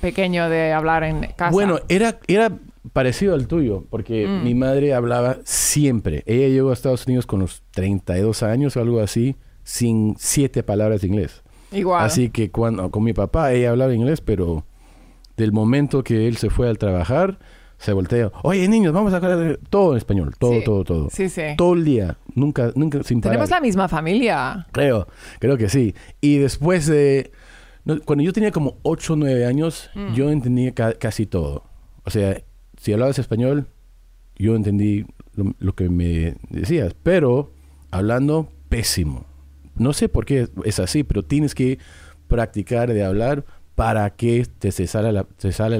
pequeño 0.01 0.49
de 0.49 0.73
hablar 0.73 1.03
en 1.03 1.27
casa? 1.35 1.51
Bueno, 1.51 1.79
era, 1.87 2.19
era 2.27 2.51
parecido 2.91 3.35
al 3.35 3.47
tuyo, 3.47 3.85
porque 3.91 4.25
Mm. 4.27 4.43
mi 4.43 4.55
madre 4.55 4.95
hablaba 4.95 5.37
siempre. 5.43 6.23
Ella 6.25 6.47
llegó 6.47 6.71
a 6.71 6.73
Estados 6.73 7.05
Unidos 7.05 7.27
con 7.27 7.39
los 7.41 7.61
32 7.71 8.41
años 8.41 8.75
o 8.75 8.81
algo 8.81 8.99
así, 8.99 9.35
sin 9.63 10.15
siete 10.17 10.63
palabras 10.63 11.01
de 11.01 11.07
inglés. 11.07 11.43
Igual. 11.71 12.05
Así 12.05 12.29
que 12.29 12.51
cuando 12.51 12.89
con 12.91 13.03
mi 13.03 13.13
papá 13.13 13.53
ella 13.53 13.71
hablaba 13.71 13.93
inglés, 13.93 14.21
pero 14.21 14.65
del 15.37 15.51
momento 15.51 16.03
que 16.03 16.27
él 16.27 16.37
se 16.37 16.49
fue 16.49 16.67
al 16.69 16.77
trabajar, 16.77 17.39
se 17.77 17.93
voltea. 17.93 18.31
Oye, 18.43 18.67
niños, 18.67 18.93
vamos 18.93 19.11
a 19.13 19.17
hablar 19.17 19.57
todo 19.69 19.93
en 19.93 19.97
español, 19.97 20.35
todo, 20.37 20.53
Sí. 20.53 20.63
todo, 20.63 20.83
todo. 20.83 21.09
Sí, 21.09 21.29
sí. 21.29 21.41
Todo 21.57 21.73
el 21.73 21.83
día, 21.83 22.17
nunca, 22.35 22.71
nunca 22.75 23.01
sin 23.03 23.21
parar. 23.21 23.33
Tenemos 23.37 23.49
la 23.49 23.59
misma 23.59 23.87
familia. 23.87 24.67
Creo, 24.71 25.07
creo 25.39 25.57
que 25.57 25.67
sí. 25.67 25.95
Y 26.21 26.37
después 26.37 26.85
de... 26.85 27.31
no, 27.85 27.99
cuando 28.01 28.23
yo 28.23 28.33
tenía 28.33 28.51
como 28.51 28.77
8 28.83 29.13
o 29.13 29.15
9 29.15 29.45
años, 29.47 29.89
Mm. 29.95 30.13
yo 30.13 30.29
entendía 30.29 30.73
ca- 30.73 30.93
casi 30.93 31.25
todo. 31.25 31.63
O 32.03 32.11
sea, 32.11 32.39
si 32.77 32.93
hablabas 32.93 33.17
español, 33.17 33.65
yo 34.37 34.55
entendí 34.55 35.05
lo, 35.33 35.55
lo 35.57 35.73
que 35.73 35.89
me 35.89 36.35
decías. 36.51 36.93
Pero 37.01 37.51
hablando, 37.89 38.47
pésimo. 38.69 39.25
No 39.81 39.93
sé 39.93 40.07
por 40.09 40.25
qué 40.25 40.47
es 40.63 40.79
así, 40.79 41.03
pero 41.03 41.23
tienes 41.23 41.55
que 41.55 41.79
practicar 42.27 42.93
de 42.93 43.03
hablar 43.03 43.43
para 43.75 44.09
que 44.15 44.45
te 44.59 44.71
se 44.71 44.87
salen 44.87 45.13
la, 45.15 45.25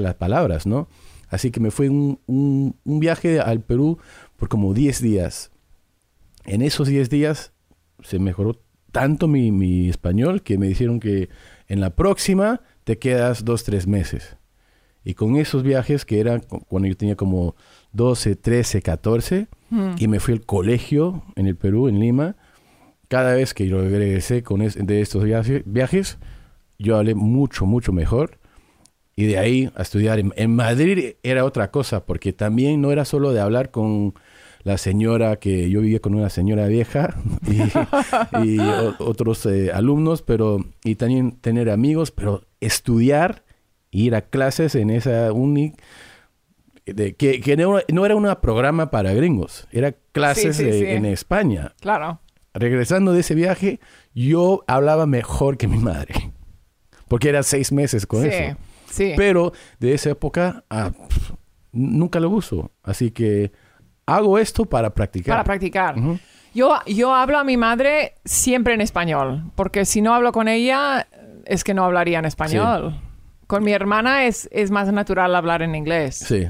las 0.00 0.14
palabras, 0.16 0.66
¿no? 0.66 0.88
Así 1.28 1.50
que 1.50 1.60
me 1.60 1.70
fue 1.70 1.88
un, 1.88 2.18
un, 2.26 2.76
un 2.84 3.00
viaje 3.00 3.40
al 3.40 3.60
Perú 3.60 3.98
por 4.36 4.48
como 4.48 4.74
10 4.74 5.00
días. 5.00 5.50
En 6.44 6.60
esos 6.62 6.88
10 6.88 7.08
días 7.08 7.52
se 8.02 8.18
mejoró 8.18 8.60
tanto 8.90 9.28
mi, 9.28 9.50
mi 9.50 9.88
español 9.88 10.42
que 10.42 10.58
me 10.58 10.66
dijeron 10.66 11.00
que 11.00 11.30
en 11.68 11.80
la 11.80 11.90
próxima 11.96 12.60
te 12.84 12.98
quedas 12.98 13.44
dos, 13.44 13.64
tres 13.64 13.86
meses. 13.86 14.36
Y 15.04 15.14
con 15.14 15.36
esos 15.36 15.62
viajes 15.62 16.04
que 16.04 16.20
eran 16.20 16.40
cu- 16.40 16.64
cuando 16.68 16.88
yo 16.88 16.96
tenía 16.96 17.16
como 17.16 17.54
12, 17.92 18.36
13, 18.36 18.82
14, 18.82 19.46
Mm. 19.70 19.94
y 19.98 20.06
me 20.06 20.20
fui 20.20 20.34
al 20.34 20.44
colegio 20.44 21.22
en 21.34 21.46
el 21.46 21.56
Perú, 21.56 21.88
en 21.88 21.98
Lima, 21.98 22.36
cada 23.12 23.34
vez 23.34 23.52
que 23.52 23.68
yo 23.68 23.82
regresé 23.82 24.42
con 24.42 24.62
es- 24.62 24.74
de 24.86 25.02
estos 25.02 25.22
viaje- 25.22 25.62
viajes, 25.66 26.16
yo 26.78 26.96
hablé 26.96 27.14
mucho, 27.14 27.66
mucho 27.66 27.92
mejor. 27.92 28.38
Y 29.14 29.26
de 29.26 29.36
ahí 29.36 29.70
a 29.76 29.82
estudiar. 29.82 30.18
En, 30.18 30.32
en 30.36 30.56
Madrid 30.56 31.16
era 31.22 31.44
otra 31.44 31.70
cosa, 31.70 32.06
porque 32.06 32.32
también 32.32 32.80
no 32.80 32.90
era 32.90 33.04
solo 33.04 33.32
de 33.34 33.40
hablar 33.40 33.70
con 33.70 34.14
la 34.64 34.78
señora 34.78 35.36
que 35.36 35.68
yo 35.68 35.82
vivía 35.82 36.00
con 36.00 36.14
una 36.14 36.30
señora 36.30 36.66
vieja 36.68 37.14
y, 38.42 38.46
y 38.54 38.58
o- 38.60 38.94
otros 39.00 39.44
eh, 39.44 39.70
alumnos, 39.74 40.22
pero 40.22 40.64
y 40.82 40.94
también 40.94 41.32
tener 41.32 41.68
amigos, 41.68 42.10
pero 42.12 42.44
estudiar, 42.60 43.42
ir 43.90 44.14
a 44.14 44.22
clases 44.22 44.74
en 44.74 44.88
esa 44.88 45.30
uni, 45.32 45.74
de, 46.86 47.14
que, 47.14 47.40
que 47.42 47.56
no, 47.58 47.80
no 47.92 48.06
era 48.06 48.16
un 48.16 48.26
programa 48.40 48.90
para 48.90 49.12
gringos, 49.12 49.68
era 49.72 49.92
clases 50.12 50.56
Sí, 50.56 50.64
sí, 50.64 50.70
de- 50.70 50.78
sí. 50.78 50.86
en 50.86 51.04
España. 51.04 51.74
Claro. 51.80 52.20
Regresando 52.54 53.12
de 53.12 53.20
ese 53.20 53.34
viaje, 53.34 53.80
yo 54.14 54.64
hablaba 54.66 55.06
mejor 55.06 55.56
que 55.56 55.68
mi 55.68 55.78
madre, 55.78 56.32
porque 57.08 57.28
era 57.30 57.42
seis 57.42 57.72
meses 57.72 58.06
con 58.06 58.22
sí, 58.22 58.28
eso. 58.28 58.56
sí. 58.90 59.12
Pero 59.16 59.52
de 59.78 59.94
esa 59.94 60.10
época, 60.10 60.64
ah, 60.68 60.92
nunca 61.72 62.20
lo 62.20 62.30
uso. 62.30 62.70
Así 62.82 63.10
que 63.10 63.52
hago 64.06 64.38
esto 64.38 64.66
para 64.66 64.94
practicar. 64.94 65.34
Para 65.34 65.44
practicar. 65.44 65.96
Yo, 66.54 66.78
yo 66.86 67.14
hablo 67.14 67.38
a 67.38 67.44
mi 67.44 67.56
madre 67.56 68.16
siempre 68.24 68.74
en 68.74 68.82
español, 68.82 69.50
porque 69.54 69.84
si 69.86 70.02
no 70.02 70.14
hablo 70.14 70.32
con 70.32 70.48
ella, 70.48 71.08
es 71.46 71.64
que 71.64 71.72
no 71.72 71.84
hablaría 71.84 72.18
en 72.18 72.26
español. 72.26 73.00
Con 73.46 73.64
mi 73.64 73.72
hermana 73.72 74.26
es, 74.26 74.48
es 74.52 74.70
más 74.70 74.92
natural 74.92 75.34
hablar 75.34 75.62
en 75.62 75.74
inglés. 75.74 76.16
Sí. 76.16 76.48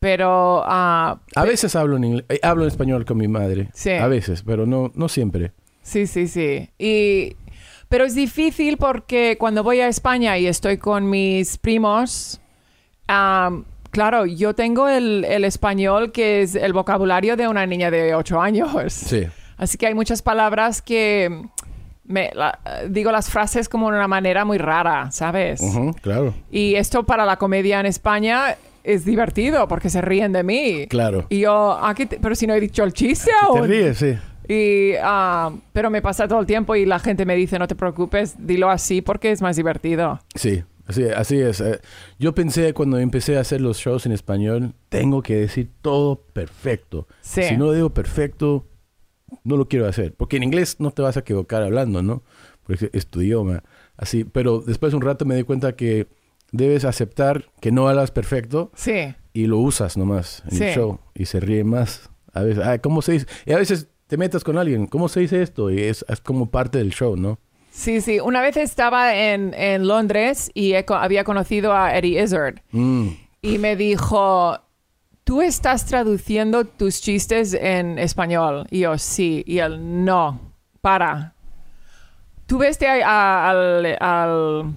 Pero 0.00 0.62
ah, 0.64 1.18
A 1.34 1.44
veces 1.44 1.74
hablo 1.74 1.96
en, 1.96 2.04
ingle- 2.04 2.24
eh, 2.28 2.38
hablo 2.42 2.62
en 2.64 2.68
español 2.68 3.04
con 3.04 3.16
mi 3.16 3.26
madre. 3.28 3.68
Sí. 3.74 3.90
A 3.92 4.06
veces, 4.06 4.42
pero 4.42 4.64
no, 4.66 4.92
no 4.94 5.08
siempre. 5.08 5.52
sí, 5.82 6.06
sí, 6.06 6.28
sí. 6.28 6.68
Y, 6.78 7.36
pero 7.88 8.04
es 8.04 8.14
difícil 8.14 8.76
porque 8.76 9.36
cuando 9.40 9.62
voy 9.64 9.80
a 9.80 9.88
España 9.88 10.38
y 10.38 10.46
estoy 10.46 10.76
con 10.78 11.08
mis 11.10 11.56
primos, 11.58 12.40
claro, 13.90 14.26
yo 14.26 14.54
tengo 14.54 14.88
el, 14.88 15.24
el 15.24 15.44
español 15.44 16.12
que 16.12 16.42
es 16.42 16.54
el 16.54 16.72
vocabulario 16.72 17.36
de 17.36 17.48
una 17.48 17.66
niña 17.66 17.90
de 17.90 18.14
8 18.14 18.40
años. 18.40 18.92
Sí. 18.92 19.26
Así 19.56 19.76
que 19.78 19.86
hay 19.86 19.94
muchas 19.94 20.22
palabras 20.22 20.82
que 20.82 21.42
me, 22.04 22.30
la- 22.34 22.58
digo 22.88 23.10
las 23.10 23.30
frases 23.30 23.68
como 23.68 23.90
de 23.90 23.96
una 23.96 24.08
manera 24.08 24.44
muy 24.44 24.58
rara, 24.58 25.10
¿sabes? 25.10 25.60
Claro. 26.02 26.34
Y 26.50 26.74
esto 26.76 27.04
para 27.04 27.24
la 27.26 27.36
comedia 27.36 27.80
en 27.80 27.86
España 27.86 28.56
es 28.94 29.04
divertido 29.04 29.66
porque 29.68 29.90
se 29.90 30.00
ríen 30.00 30.32
de 30.32 30.42
mí. 30.42 30.86
Claro. 30.88 31.26
Y 31.28 31.40
yo, 31.40 31.72
¿a 31.72 31.94
qué 31.94 32.06
te- 32.06 32.18
pero 32.18 32.34
si 32.34 32.46
no 32.46 32.54
he 32.54 32.60
dicho 32.60 32.84
el 32.84 32.92
chiste 32.92 33.30
Te 33.40 33.46
aún. 33.46 33.68
ríes, 33.68 33.98
sí. 33.98 34.14
Y, 34.48 34.94
ah, 35.02 35.52
pero 35.72 35.90
me 35.90 36.00
pasa 36.00 36.26
todo 36.26 36.40
el 36.40 36.46
tiempo 36.46 36.74
y 36.74 36.86
la 36.86 36.98
gente 36.98 37.26
me 37.26 37.36
dice, 37.36 37.58
no 37.58 37.68
te 37.68 37.74
preocupes, 37.74 38.34
dilo 38.38 38.70
así 38.70 39.02
porque 39.02 39.30
es 39.30 39.42
más 39.42 39.56
divertido. 39.56 40.20
Sí, 40.34 40.64
así, 40.86 41.04
así 41.04 41.38
es. 41.38 41.60
Eh, 41.60 41.80
Yo 42.18 42.34
pensé 42.34 42.72
cuando 42.72 42.98
empecé 42.98 43.36
a 43.36 43.40
hacer 43.40 43.60
los 43.60 43.76
shows 43.78 44.06
en 44.06 44.12
español, 44.12 44.72
tengo 44.88 45.22
que 45.22 45.36
decir 45.36 45.68
todo 45.82 46.22
perfecto. 46.32 47.06
Sí. 47.20 47.42
Si 47.42 47.56
no 47.58 47.72
digo 47.72 47.90
perfecto, 47.90 48.64
no 49.44 49.58
lo 49.58 49.68
quiero 49.68 49.86
hacer. 49.86 50.14
Porque 50.14 50.38
en 50.38 50.44
inglés 50.44 50.76
no 50.78 50.92
te 50.92 51.02
vas 51.02 51.18
a 51.18 51.20
equivocar 51.20 51.62
hablando, 51.62 52.02
¿no? 52.02 52.22
Porque 52.64 52.88
es 52.94 53.06
tu 53.06 53.20
idioma. 53.20 53.62
Así, 53.98 54.24
pero 54.24 54.60
después 54.60 54.92
de 54.92 54.96
un 54.96 55.02
rato 55.02 55.26
me 55.26 55.34
di 55.36 55.42
cuenta 55.42 55.76
que 55.76 56.06
debes 56.52 56.84
aceptar 56.84 57.46
que 57.60 57.70
no 57.72 57.88
hablas 57.88 58.10
perfecto 58.10 58.70
Sí, 58.74 59.14
y 59.32 59.46
lo 59.46 59.58
usas 59.58 59.96
nomás 59.96 60.42
en 60.50 60.62
el 60.62 60.74
show 60.74 61.00
y 61.14 61.26
se 61.26 61.40
ríe 61.40 61.64
más. 61.64 62.10
A 62.32 62.42
veces, 62.42 62.64
ah, 62.64 62.78
¿cómo 62.78 63.02
se 63.02 63.12
dice? 63.12 63.26
Y 63.46 63.52
a 63.52 63.56
veces 63.58 63.88
te 64.06 64.16
metas 64.16 64.44
con 64.44 64.56
alguien, 64.58 64.86
¿cómo 64.86 65.08
se 65.08 65.20
dice 65.20 65.42
esto? 65.42 65.70
Y 65.70 65.80
es, 65.82 66.04
es 66.08 66.20
como 66.20 66.50
parte 66.50 66.78
del 66.78 66.90
show, 66.92 67.16
¿no? 67.16 67.38
sí, 67.70 68.00
sí. 68.00 68.18
Una 68.18 68.40
vez 68.40 68.56
estaba 68.56 69.14
en, 69.14 69.54
en 69.54 69.86
Londres 69.86 70.50
y 70.54 70.72
he 70.72 70.84
había 70.88 71.22
conocido 71.24 71.72
a 71.74 71.96
Eddie 71.96 72.22
Izzard. 72.22 72.62
Mm, 72.72 73.08
y 73.42 73.58
me 73.58 73.76
dijo, 73.76 74.58
¿tú 75.24 75.42
estás 75.42 75.86
traduciendo 75.86 76.64
tus 76.64 77.00
chistes 77.00 77.54
en 77.54 77.98
español? 78.00 78.66
Y 78.70 78.80
yo, 78.80 78.98
sí. 78.98 79.44
Y 79.46 79.58
él, 79.58 80.04
no, 80.04 80.40
para. 80.80 81.34
¿Tú 82.46 82.58
veste 82.58 82.88
a- 82.88 83.04
a- 83.06 83.50
al, 83.50 83.96
al 84.00 84.74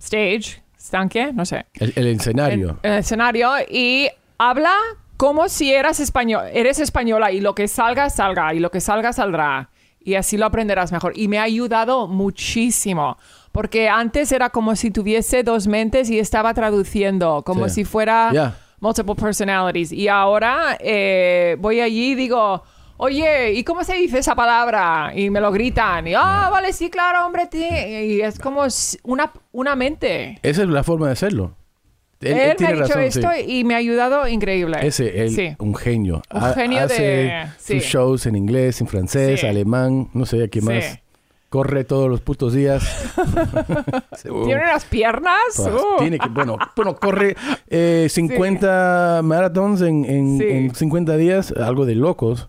stage, 0.00 0.62
estanque? 0.94 1.32
No 1.32 1.44
sé. 1.44 1.66
el, 1.74 1.92
el 1.96 2.06
escenario. 2.08 2.78
En, 2.82 2.90
en 2.90 2.92
el 2.92 2.98
escenario 3.00 3.50
y 3.68 4.08
habla 4.38 4.72
como 5.16 5.48
si 5.48 5.72
eras 5.72 6.00
español, 6.00 6.44
eres 6.52 6.78
española 6.78 7.30
y 7.32 7.40
lo 7.40 7.54
que 7.54 7.68
salga, 7.68 8.10
salga 8.10 8.54
y 8.54 8.60
lo 8.60 8.70
que 8.70 8.80
salga, 8.80 9.12
saldrá. 9.12 9.70
Y 10.06 10.16
así 10.16 10.36
lo 10.36 10.44
aprenderás 10.46 10.92
mejor. 10.92 11.12
Y 11.16 11.28
me 11.28 11.38
ha 11.38 11.44
ayudado 11.44 12.06
muchísimo. 12.08 13.16
Porque 13.52 13.88
antes 13.88 14.32
era 14.32 14.50
como 14.50 14.76
si 14.76 14.90
tuviese 14.90 15.42
dos 15.42 15.66
mentes 15.66 16.10
y 16.10 16.18
estaba 16.18 16.52
traduciendo, 16.52 17.42
como 17.44 17.68
Sí. 17.68 17.76
si 17.76 17.84
fuera 17.84 18.30
Ya. 18.32 18.56
multiple 18.80 19.14
personalities. 19.14 19.92
Y 19.92 20.08
ahora 20.08 20.76
eh, 20.80 21.56
voy 21.58 21.80
allí 21.80 22.10
y 22.12 22.14
digo, 22.16 22.62
oye, 22.96 23.52
¿y 23.52 23.64
cómo 23.64 23.84
se 23.84 23.94
dice 23.94 24.18
esa 24.18 24.34
palabra? 24.34 25.12
Y 25.14 25.30
me 25.30 25.40
lo 25.40 25.50
gritan. 25.52 26.06
Y, 26.06 26.14
ah, 26.14 26.48
vale, 26.50 26.72
sí, 26.72 26.90
claro, 26.90 27.26
hombre. 27.26 27.46
ti-". 27.46 27.58
Y 27.64 28.20
es 28.20 28.38
como 28.38 28.62
una, 29.02 29.32
una 29.52 29.76
mente. 29.76 30.38
Esa 30.42 30.62
es 30.62 30.68
la 30.68 30.82
forma 30.84 31.06
de 31.06 31.12
hacerlo. 31.12 31.56
Él, 32.20 32.32
Él, 32.32 32.38
él 32.38 32.56
me 32.58 32.66
ha 32.66 32.70
dicho 32.70 32.80
razón, 32.80 33.00
esto 33.02 33.28
sí. 33.36 33.44
y 33.58 33.64
me 33.64 33.74
ha 33.74 33.78
ayudado 33.78 34.26
increíble. 34.26 34.78
Ese, 34.80 35.20
él, 35.24 35.30
Sí. 35.34 35.54
un 35.58 35.74
genio. 35.74 36.22
Un 36.32 36.42
Ha- 36.42 36.52
genio 36.54 36.80
hace 36.80 37.02
de- 37.02 37.46
sí. 37.58 37.80
sus 37.80 37.90
shows 37.90 38.24
en 38.26 38.36
inglés, 38.36 38.80
en 38.80 38.86
francés, 38.86 39.40
Sí. 39.40 39.46
alemán, 39.46 40.08
no 40.14 40.24
sé 40.24 40.48
qué 40.48 40.60
Sí. 40.60 40.66
más. 40.66 41.00
Corre 41.50 41.84
todos 41.84 42.08
los 42.08 42.20
putos 42.22 42.54
días. 42.54 42.82
¿Tiene 44.22 44.54
unas 44.62 44.84
piernas? 44.86 45.58
Uh. 45.58 45.98
Tiene 45.98 46.18
que, 46.18 46.28
bueno, 46.28 46.56
bueno, 46.76 46.96
corre 46.96 47.36
eh, 47.68 48.06
50 48.10 49.20
maratons 49.22 49.82
en, 49.82 50.04
en, 50.04 50.38
Sí. 50.38 50.44
en 50.48 50.74
50 50.74 51.16
días, 51.16 51.52
algo 51.52 51.84
de 51.86 51.94
locos. 51.94 52.48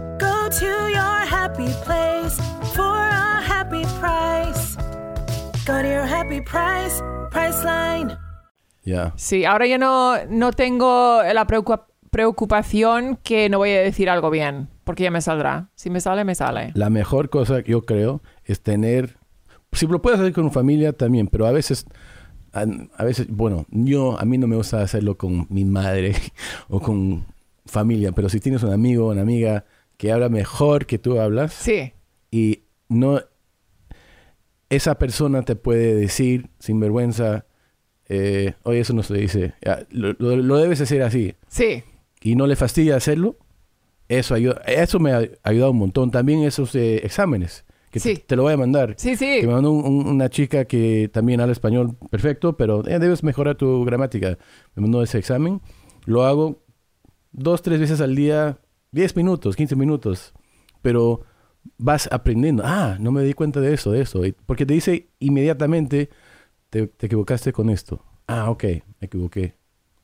Go 0.51 0.59
to 0.59 0.89
your 0.89 1.25
happy 1.29 1.69
place 1.85 2.35
for 2.75 2.83
a 2.83 3.41
happy 3.41 3.83
price. 4.01 4.75
Go 5.65 5.81
to 5.81 5.87
your 5.87 6.05
happy 6.05 6.41
price, 6.41 7.01
Priceline. 7.31 8.17
Ya. 8.83 9.13
Sí, 9.15 9.45
ahora 9.45 9.65
ya 9.67 9.77
no, 9.77 10.15
no 10.29 10.51
tengo 10.51 11.21
la 11.23 11.47
preocupa- 11.47 11.87
preocupación 12.09 13.17
que 13.23 13.47
no 13.47 13.59
voy 13.59 13.69
a 13.69 13.79
decir 13.81 14.09
algo 14.09 14.29
bien, 14.29 14.67
porque 14.83 15.03
ya 15.03 15.11
me 15.11 15.21
saldrá. 15.21 15.69
Si 15.75 15.89
me 15.89 16.01
sale, 16.01 16.25
me 16.25 16.35
sale. 16.35 16.71
La 16.75 16.89
mejor 16.89 17.29
cosa 17.29 17.63
que 17.63 17.71
yo 17.71 17.83
creo 17.85 18.21
es 18.43 18.59
tener, 18.59 19.15
si 19.71 19.87
lo 19.87 20.01
puedes 20.01 20.19
hacer 20.19 20.33
con 20.33 20.51
familia 20.51 20.91
también, 20.91 21.27
pero 21.27 21.47
a 21.47 21.51
veces, 21.51 21.85
a, 22.51 22.65
a 22.97 23.03
veces, 23.05 23.27
bueno, 23.29 23.65
yo, 23.69 24.19
a 24.19 24.25
mí 24.25 24.37
no 24.37 24.47
me 24.47 24.57
gusta 24.57 24.81
hacerlo 24.81 25.15
con 25.17 25.47
mi 25.49 25.63
madre 25.63 26.13
o 26.67 26.81
con 26.81 27.23
familia, 27.65 28.11
pero 28.11 28.27
si 28.27 28.41
tienes 28.41 28.63
un 28.63 28.73
amigo 28.73 29.07
o 29.07 29.11
una 29.11 29.21
amiga 29.21 29.63
que 30.01 30.11
habla 30.11 30.29
mejor 30.29 30.87
que 30.87 30.97
tú 30.97 31.19
hablas 31.21 31.53
Sí, 31.53 31.93
y 32.31 32.63
no, 32.89 33.21
esa 34.69 34.95
persona 34.97 35.43
te 35.43 35.55
puede 35.55 35.93
decir 35.93 36.49
sin 36.57 36.79
vergüenza, 36.79 37.45
eh, 38.09 38.53
oye, 38.63 38.79
eso 38.79 38.93
no 38.93 39.03
se 39.03 39.13
dice, 39.15 39.53
Ya, 39.63 39.85
lo, 39.91 40.13
lo- 40.17 40.37
lo 40.37 40.57
debes 40.57 40.81
hacer 40.81 41.03
así 41.03 41.35
sí, 41.47 41.83
y 42.21 42.35
no 42.35 42.47
le 42.47 42.55
fastidia 42.55 42.95
hacerlo, 42.95 43.37
eso 44.07 44.33
ayuda, 44.33 44.61
eso 44.65 44.99
me 44.99 45.11
ha 45.13 45.21
ayudado 45.43 45.71
un 45.71 45.77
montón. 45.77 46.09
También 46.11 46.41
esos 46.43 46.73
eh, 46.75 46.97
exámenes, 47.05 47.63
que 47.91 47.99
Sí. 47.99 48.15
te, 48.15 48.21
te 48.21 48.35
lo 48.35 48.41
voy 48.43 48.53
a 48.53 48.57
mandar. 48.57 48.95
sí, 48.97 49.15
sí. 49.15 49.39
Que 49.39 49.47
me 49.47 49.53
mandó 49.53 49.71
un- 49.71 49.85
un- 49.85 50.07
una 50.07 50.29
chica 50.29 50.65
que 50.65 51.09
también 51.13 51.39
habla 51.41 51.53
español 51.53 51.95
perfecto, 52.09 52.57
pero 52.57 52.85
eh, 52.87 52.99
debes 52.99 53.23
mejorar 53.23 53.55
tu 53.55 53.85
gramática. 53.85 54.37
Me 54.75 54.81
mandó 54.81 55.01
ese 55.03 55.17
examen. 55.17 55.61
Lo 56.05 56.23
hago 56.25 56.61
dos, 57.31 57.61
tres 57.61 57.79
veces 57.79 58.01
al 58.01 58.15
día, 58.15 58.57
10 58.91 59.15
minutos, 59.15 59.55
15 59.55 59.75
minutos. 59.75 60.33
Pero 60.81 61.21
vas 61.77 62.09
aprendiendo. 62.11 62.63
Ah, 62.65 62.97
no 62.99 63.11
me 63.11 63.23
di 63.23 63.33
cuenta 63.33 63.59
de 63.59 63.73
eso, 63.73 63.91
de 63.91 64.01
eso. 64.01 64.21
Porque 64.45 64.65
te 64.65 64.73
dice 64.73 65.07
inmediatamente, 65.19 66.09
te, 66.69 66.87
te 66.87 67.05
equivocaste 67.05 67.53
con 67.53 67.69
esto. 67.69 68.03
Ah, 68.27 68.49
ok, 68.49 68.63
me 68.63 69.07
equivoqué. 69.07 69.55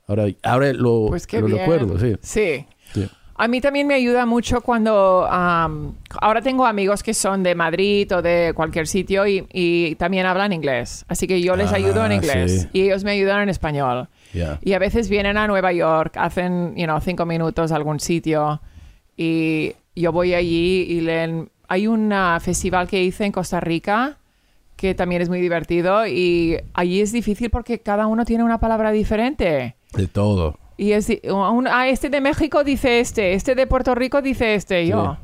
Ahora, 0.07 0.25
ahora 0.43 0.71
lo, 0.73 1.07
Pues 1.09 1.27
lo 1.33 1.47
recuerdo, 1.47 1.99
sí. 1.99 2.15
Sí. 2.21 2.65
sí. 2.93 3.09
A 3.39 3.47
mí 3.47 3.61
también 3.61 3.85
me 3.85 3.93
ayuda 3.93 4.25
mucho 4.25 4.61
cuando 4.61 5.27
am, 5.29 5.93
ahora 6.21 6.41
tengo 6.41 6.65
amigos 6.65 7.03
que 7.03 7.13
son 7.13 7.43
de 7.43 7.53
Madrid 7.53 8.11
o 8.15 8.21
de 8.23 8.51
cualquier 8.55 8.87
sitio 8.87 9.27
y, 9.27 9.45
y 9.53 9.93
también 9.95 10.25
hablan 10.25 10.53
inglés. 10.53 11.05
Así 11.07 11.27
que 11.27 11.39
yo 11.41 11.55
les 11.55 11.71
ayudo 11.71 12.03
en 12.05 12.13
Ah, 12.13 12.15
inglés 12.15 12.61
sí. 12.63 12.69
y 12.73 12.81
ellos 12.83 13.03
me 13.03 13.11
ayudan 13.11 13.41
en 13.43 13.49
español. 13.49 14.07
Ya. 14.33 14.59
Y 14.63 14.73
a 14.73 14.79
veces 14.79 15.07
vienen 15.09 15.37
a 15.37 15.45
Nueva 15.47 15.71
York, 15.71 16.15
hacen, 16.17 16.73
you 16.75 16.85
know, 16.85 16.99
cinco 16.99 17.25
minutos 17.27 17.71
a 17.71 17.75
algún 17.75 17.99
sitio 17.99 18.59
y 19.17 19.73
yo 19.95 20.11
voy 20.11 20.33
allí 20.33 20.83
y 20.87 21.01
leen. 21.01 21.49
Hay 21.67 21.87
un 21.87 22.13
ah, 22.13 22.39
festival 22.39 22.87
que 22.87 23.03
hice 23.03 23.25
en 23.25 23.31
Costa 23.33 23.59
Rica 23.59 24.17
que 24.77 24.93
también 24.93 25.21
es 25.23 25.27
muy 25.27 25.41
divertido 25.41 26.05
y 26.05 26.57
allí 26.73 27.01
es 27.01 27.11
difícil 27.11 27.49
porque 27.49 27.79
cada 27.79 28.05
uno 28.07 28.23
tiene 28.23 28.43
una 28.43 28.59
palabra 28.59 28.91
diferente. 28.91 29.75
De 29.93 30.07
todo. 30.07 30.57
Y 30.77 30.91
es, 30.91 31.09
un- 31.23 31.67
ah, 31.67 31.89
este 31.89 32.09
de 32.09 32.21
México 32.21 32.63
dice 32.63 32.99
este, 32.99 33.33
este 33.33 33.55
de 33.55 33.65
Puerto 33.65 33.95
Rico 33.95 34.21
dice 34.21 34.53
este, 34.53 34.85
yo. 34.85 35.17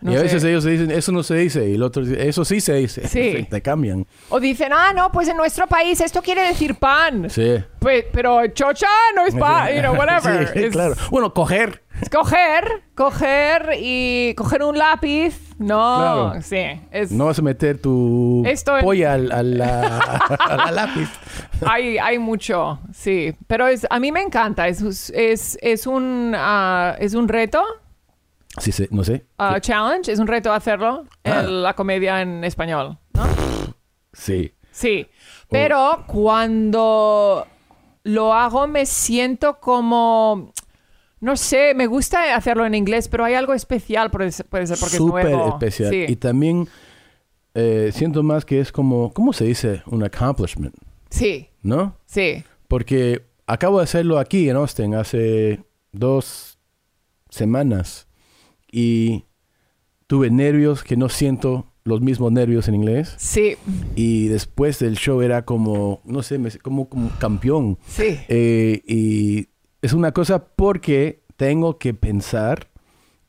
no 0.00 0.12
y 0.12 0.16
a 0.16 0.22
veces 0.22 0.42
sé. 0.42 0.48
ellos 0.50 0.64
dicen, 0.64 0.92
eso 0.92 1.10
no 1.10 1.24
se 1.24 1.34
dice. 1.34 1.68
Y 1.68 1.74
el 1.74 1.82
otro 1.82 2.04
dice, 2.04 2.28
eso 2.28 2.44
sí 2.44 2.60
se 2.60 2.74
dice. 2.74 3.08
Sí. 3.08 3.46
Te 3.50 3.60
cambian. 3.60 4.06
O 4.28 4.38
dicen, 4.38 4.72
ah, 4.72 4.92
no, 4.94 5.10
pues 5.10 5.26
en 5.28 5.36
nuestro 5.36 5.66
país 5.66 6.00
esto 6.00 6.22
quiere 6.22 6.42
decir 6.42 6.76
pan. 6.76 7.28
Sí. 7.28 7.56
Pues, 7.80 8.04
pero 8.12 8.46
chocha 8.48 8.86
no 9.16 9.26
es 9.26 9.34
pan, 9.38 9.74
you 9.74 9.80
know, 9.80 9.94
whatever. 9.96 10.48
Sí, 10.54 10.68
claro. 10.70 10.94
Bueno, 11.10 11.34
coger. 11.34 11.82
Es 12.00 12.08
coger, 12.10 12.82
coger 12.94 13.70
y 13.78 14.34
coger 14.34 14.62
un 14.62 14.78
lápiz. 14.78 15.38
No, 15.58 15.98
Claro. 15.98 16.42
sí. 16.42 16.64
Es, 16.90 17.12
No 17.12 17.26
vas 17.26 17.38
a 17.38 17.42
meter 17.42 17.80
tu 17.80 18.42
Esto 18.46 18.78
en- 18.78 18.84
polla 18.84 19.12
al, 19.14 19.30
a 19.32 19.42
la, 19.42 20.16
a 20.16 20.56
la 20.56 20.70
lápiz. 20.70 21.08
hay, 21.66 21.98
hay 21.98 22.18
mucho, 22.18 22.78
sí. 22.94 23.34
Pero 23.46 23.66
es, 23.68 23.86
a 23.90 24.00
mí 24.00 24.10
me 24.12 24.22
encanta. 24.22 24.66
Es, 24.68 25.10
es, 25.10 25.58
es, 25.60 25.86
un, 25.86 26.32
ah, 26.36 26.96
es 26.98 27.14
un 27.14 27.28
reto. 27.28 27.62
Sí, 28.58 28.72
sí, 28.72 28.88
no 28.90 29.04
sé. 29.04 29.26
ah, 29.38 29.60
challenge, 29.60 30.10
es 30.10 30.18
un 30.18 30.26
reto 30.26 30.52
hacerlo 30.52 31.04
Ah. 31.24 31.40
en 31.40 31.62
la 31.62 31.74
comedia 31.74 32.20
en 32.22 32.42
español, 32.44 32.98
¿no? 33.14 33.22
Sí. 34.12 34.52
Sí, 34.72 35.06
pero 35.50 36.04
cuando 36.06 37.46
lo 38.04 38.32
hago 38.34 38.66
me 38.66 38.86
siento 38.86 39.58
como, 39.60 40.52
no 41.20 41.36
sé, 41.36 41.74
me 41.74 41.86
gusta 41.86 42.34
hacerlo 42.34 42.64
en 42.66 42.74
inglés, 42.74 43.08
pero 43.08 43.24
hay 43.24 43.34
algo 43.34 43.52
especial, 43.54 44.10
puede 44.10 44.32
ser, 44.32 44.46
puede 44.46 44.66
ser 44.66 44.78
porque 44.78 44.96
Súper 44.96 45.26
es 45.26 45.32
nuevo. 45.32 45.48
especial. 45.50 45.90
Sí, 45.90 46.04
Y 46.08 46.16
también 46.16 46.66
eh, 47.54 47.90
siento 47.92 48.22
más 48.22 48.44
que 48.44 48.60
es 48.60 48.72
como, 48.72 49.12
¿cómo 49.12 49.32
se 49.32 49.44
dice? 49.44 49.82
Un 49.86 50.02
accomplishment, 50.02 50.74
sí, 51.10 51.48
¿no? 51.62 51.96
sí, 52.06 52.42
Porque 52.68 53.22
acabo 53.46 53.78
de 53.78 53.84
hacerlo 53.84 54.18
aquí 54.18 54.48
en 54.48 54.56
Austin 54.56 54.94
hace 54.94 55.62
dos 55.92 56.58
semanas 57.28 58.06
y 58.70 59.24
tuve 60.06 60.30
nervios 60.30 60.82
que 60.84 60.96
no 60.96 61.08
siento 61.08 61.66
los 61.84 62.00
mismos 62.00 62.30
nervios 62.30 62.68
en 62.68 62.74
inglés 62.74 63.14
sí, 63.16 63.56
y 63.94 64.28
después 64.28 64.78
del 64.78 64.96
show 64.96 65.22
era 65.22 65.44
como, 65.44 66.00
no 66.04 66.22
sé, 66.22 66.38
como, 66.62 66.88
como 66.88 67.10
campeón. 67.18 67.78
sí, 67.86 68.18
Eh, 68.28 68.82
y 68.86 69.48
es 69.82 69.92
una 69.92 70.12
cosa 70.12 70.44
porque 70.44 71.20
tengo 71.36 71.78
que 71.78 71.94
pensar, 71.94 72.68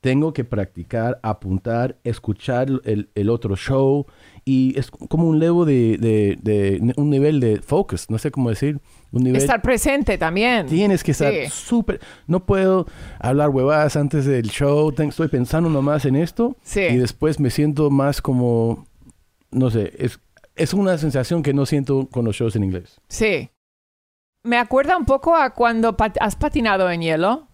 tengo 0.02 0.34
que 0.34 0.44
practicar, 0.44 1.20
apuntar, 1.22 1.98
escuchar 2.04 2.68
el, 2.86 3.10
el 3.14 3.30
otro 3.30 3.56
show 3.56 4.06
y 4.44 4.78
es 4.78 4.90
como 4.90 5.28
un 5.28 5.38
level 5.40 5.66
de, 5.68 5.98
de- 5.98 6.38
de- 6.42 6.94
un 6.98 7.10
nivel 7.12 7.40
de 7.40 7.62
focus, 7.62 8.10
no 8.10 8.18
sé 8.18 8.32
cómo 8.32 8.50
decir, 8.50 8.80
un 9.12 9.24
nivel... 9.24 9.40
estar 9.40 9.62
presente 9.62 10.18
también. 10.18 10.66
Tienes 10.66 11.04
que 11.04 11.12
estar 11.12 11.32
Sí. 11.32 11.48
súper... 11.52 12.00
No 12.26 12.46
puedo 12.46 12.88
hablar 13.20 13.50
huevadas 13.50 13.96
antes 13.96 14.26
del 14.26 14.50
show. 14.50 14.92
estoy 14.98 15.28
pensando 15.28 15.70
nomás 15.70 16.06
en 16.06 16.16
esto. 16.16 16.58
Sí. 16.64 16.82
Y 16.82 16.98
después 16.98 17.40
me 17.40 17.52
siento 17.52 17.92
más 17.92 18.22
como... 18.22 18.88
No 19.52 19.70
sé. 19.70 19.94
Es, 20.00 20.20
es 20.56 20.74
una 20.74 20.98
sensación 20.98 21.44
que 21.44 21.54
no 21.54 21.66
siento 21.68 22.08
con 22.10 22.26
los 22.26 22.36
shows 22.36 22.56
en 22.56 22.64
inglés. 22.64 23.00
Sí. 23.08 23.50
Me 24.44 24.58
acuerda 24.58 24.98
un 24.98 25.06
poco 25.06 25.36
a 25.36 25.52
cuando 25.52 25.96
pat- 25.96 26.18
has 26.20 26.36
patinado 26.36 26.90
en 26.90 27.02
hielo 27.02 27.48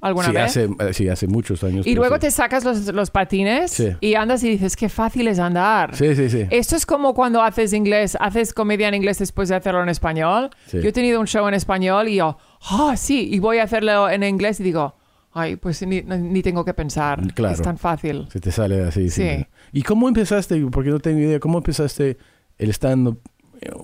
alguna 0.00 0.26
Sí 0.26 0.32
vez. 0.32 0.42
hace, 0.44 0.64
eh, 0.80 0.92
sí, 0.92 1.08
hace 1.08 1.26
muchos 1.28 1.62
años. 1.64 1.86
Y 1.86 1.94
luego 1.94 2.16
sí. 2.16 2.22
te 2.22 2.30
sacas 2.30 2.64
los, 2.64 2.86
los 2.92 3.10
patines 3.10 3.70
Sí. 3.70 3.90
y 4.00 4.14
andas 4.16 4.42
y 4.42 4.50
dices, 4.50 4.76
qué 4.76 4.88
fácil 4.88 5.28
es 5.28 5.38
andar. 5.38 5.94
Sí, 5.96 6.14
sí, 6.14 6.28
sí. 6.28 6.46
Esto 6.50 6.76
es 6.76 6.84
como 6.84 7.14
cuando 7.14 7.40
haces 7.42 7.72
inglés, 7.72 8.16
haces 8.20 8.52
comedia 8.52 8.88
en 8.88 8.94
inglés 8.94 9.18
después 9.18 9.48
de 9.48 9.54
hacerlo 9.54 9.82
en 9.82 9.88
español. 9.88 10.50
Sí. 10.66 10.80
Yo 10.82 10.88
he 10.88 10.92
tenido 10.92 11.20
un 11.20 11.26
show 11.26 11.46
en 11.48 11.54
español 11.54 12.08
y 12.08 12.16
yo, 12.16 12.36
ah, 12.70 12.94
sí, 12.96 13.28
y 13.32 13.38
voy 13.38 13.58
a 13.58 13.62
hacerlo 13.62 14.10
en 14.10 14.24
inglés 14.24 14.60
y 14.60 14.64
digo, 14.64 14.94
ay, 15.32 15.56
pues 15.56 15.80
ni, 15.86 16.02
ni 16.02 16.42
tengo 16.42 16.64
que 16.64 16.74
pensar. 16.74 17.20
Claro. 17.32 17.54
Es 17.54 17.62
tan 17.62 17.78
fácil. 17.78 18.26
Se 18.30 18.40
te 18.40 18.50
sale 18.50 18.82
así. 18.82 19.08
Sí. 19.08 19.46
¿Y 19.72 19.82
cómo 19.82 20.08
empezaste? 20.08 20.60
Porque 20.70 20.90
no 20.90 20.98
tengo 20.98 21.20
idea. 21.20 21.40
¿Cómo 21.40 21.58
empezaste 21.58 22.18
el 22.58 22.70
stand-up? 22.70 23.20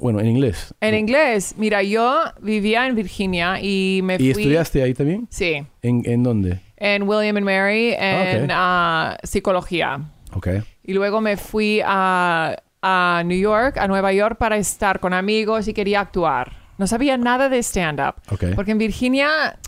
Bueno, 0.00 0.20
en 0.20 0.26
inglés. 0.26 0.74
En 0.80 0.94
inglés, 0.94 1.54
mira, 1.56 1.82
yo 1.82 2.22
vivía 2.40 2.86
en 2.86 2.94
Virginia 2.94 3.58
y 3.60 4.00
me 4.02 4.16
fui... 4.16 4.26
¿Y 4.26 4.30
estudiaste 4.30 4.82
ahí 4.82 4.94
también? 4.94 5.26
Sí, 5.30 5.64
¿En, 5.82 6.02
en 6.04 6.22
dónde? 6.22 6.60
en 6.76 7.02
William 7.02 7.36
and 7.36 7.44
Mary, 7.44 7.94
en 7.98 8.44
ok. 8.44 8.50
ah, 8.54 9.16
psicología. 9.22 10.00
Ok. 10.32 10.48
Y 10.82 10.94
luego 10.94 11.20
me 11.20 11.36
fui 11.36 11.82
a, 11.84 12.56
a 12.80 13.22
New 13.26 13.38
York, 13.38 13.76
a 13.76 13.86
Nueva 13.86 14.12
York, 14.12 14.38
para 14.38 14.56
estar 14.56 14.98
con 14.98 15.12
amigos 15.12 15.68
y 15.68 15.74
quería 15.74 16.00
actuar. 16.00 16.52
No 16.78 16.86
sabía 16.86 17.18
nada 17.18 17.50
de 17.50 17.58
stand-up. 17.62 18.14
Ok. 18.30 18.54
Porque 18.54 18.70
en 18.72 18.78
Virginia 18.78 19.58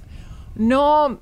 no... 0.55 1.21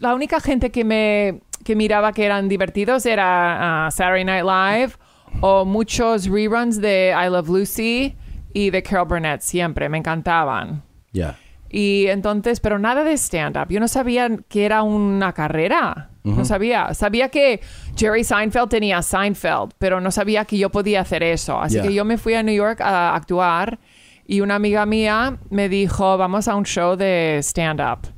La 0.00 0.14
única 0.14 0.40
gente 0.40 0.70
que 0.70 0.84
me 0.84 1.40
que 1.64 1.74
miraba 1.74 2.12
que 2.12 2.24
eran 2.24 2.48
divertidos 2.48 3.06
era 3.06 3.86
ah, 3.86 3.90
Saturday 3.90 4.24
Night 4.24 4.44
Live 4.44 4.92
o 5.40 5.64
muchos 5.64 6.26
reruns 6.26 6.80
de 6.80 7.14
I 7.16 7.28
Love 7.30 7.48
Lucy 7.48 8.16
y 8.52 8.70
de 8.70 8.82
Carol 8.82 9.08
Burnett 9.08 9.40
siempre. 9.40 9.88
Me 9.88 9.98
encantaban. 9.98 10.82
Ya. 11.12 11.36
Y 11.70 12.06
entonces, 12.06 12.60
pero 12.60 12.78
nada 12.78 13.02
de 13.02 13.14
stand-up. 13.16 13.66
Yo 13.68 13.80
no 13.80 13.88
sabía 13.88 14.30
que 14.48 14.64
era 14.64 14.82
una 14.82 15.32
carrera. 15.32 16.10
No 16.22 16.44
sabía. 16.46 16.94
Sabía 16.94 17.28
que 17.28 17.60
Jerry 17.96 18.24
Seinfeld 18.24 18.70
tenía 18.70 19.02
Seinfeld, 19.02 19.72
pero 19.76 20.00
no 20.00 20.10
sabía 20.10 20.46
que 20.46 20.56
yo 20.56 20.70
podía 20.70 21.02
hacer 21.02 21.22
eso. 21.22 21.60
Así 21.60 21.80
que 21.82 21.92
yo 21.92 22.04
me 22.04 22.16
fui 22.16 22.32
a 22.34 22.42
New 22.42 22.54
York 22.54 22.80
a 22.80 23.14
actuar 23.14 23.78
y 24.26 24.40
una 24.40 24.54
amiga 24.54 24.86
mía 24.86 25.36
me 25.50 25.68
dijo, 25.68 26.16
vamos 26.16 26.48
a 26.48 26.54
un 26.54 26.64
show 26.64 26.96
de 26.96 27.38
stand-up. 27.42 28.08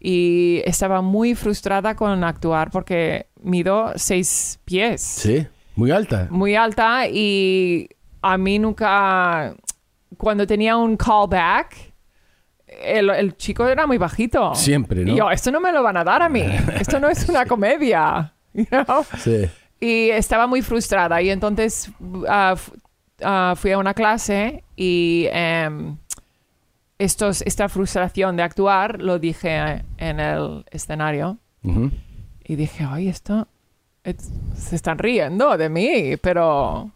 Y 0.00 0.62
estaba 0.64 1.02
muy 1.02 1.34
frustrada 1.34 1.94
con 1.96 2.22
actuar 2.24 2.70
porque 2.70 3.26
mido 3.42 3.92
seis 3.96 4.60
pies 4.64 5.02
Sí. 5.02 5.46
Muy 5.76 5.90
alta. 5.92 6.26
muy 6.30 6.56
alta 6.56 7.06
y 7.08 7.88
a 8.22 8.36
mí 8.36 8.58
nunca, 8.58 9.54
cuando 10.16 10.46
tenía 10.46 10.76
un 10.76 10.96
callback, 10.96 11.76
el, 12.82 13.10
el 13.10 13.36
chico 13.36 13.66
era 13.68 13.86
muy 13.86 13.98
bajito. 13.98 14.54
Siempre, 14.54 15.04
¿no? 15.04 15.12
Y 15.12 15.16
yo, 15.16 15.30
esto 15.30 15.50
no 15.50 15.60
me 15.60 15.70
lo 15.72 15.82
van 15.82 15.96
a 15.98 16.02
dar 16.04 16.22
a 16.22 16.28
mí, 16.28 16.42
esto 16.80 16.98
no 16.98 17.08
es 17.08 17.28
una 17.28 17.46
comedia. 17.46 18.32
you 18.54 18.64
know? 18.66 19.04
Sí. 19.18 19.46
Y 19.78 20.08
estaba 20.10 20.46
muy 20.46 20.62
frustrada 20.62 21.20
y 21.20 21.28
entonces 21.30 21.90
fu- 21.98 22.24
ah, 22.28 22.56
fui 23.56 23.70
a 23.72 23.78
una 23.78 23.92
clase 23.94 24.64
y 24.74 25.26
em, 25.30 25.96
estos, 26.98 27.42
esta 27.42 27.68
frustración 27.68 28.36
de 28.36 28.42
actuar 28.42 29.00
lo 29.02 29.18
dije 29.18 29.84
en 29.98 30.20
el 30.20 30.64
escenario 30.70 31.36
Ujú. 31.62 31.90
y 32.44 32.56
dije, 32.56 32.86
ay, 32.88 33.08
esto 33.08 33.46
se 34.56 34.76
están 34.76 34.98
riendo 34.98 35.56
de 35.56 35.68
mí, 35.68 36.16
pero 36.20 36.90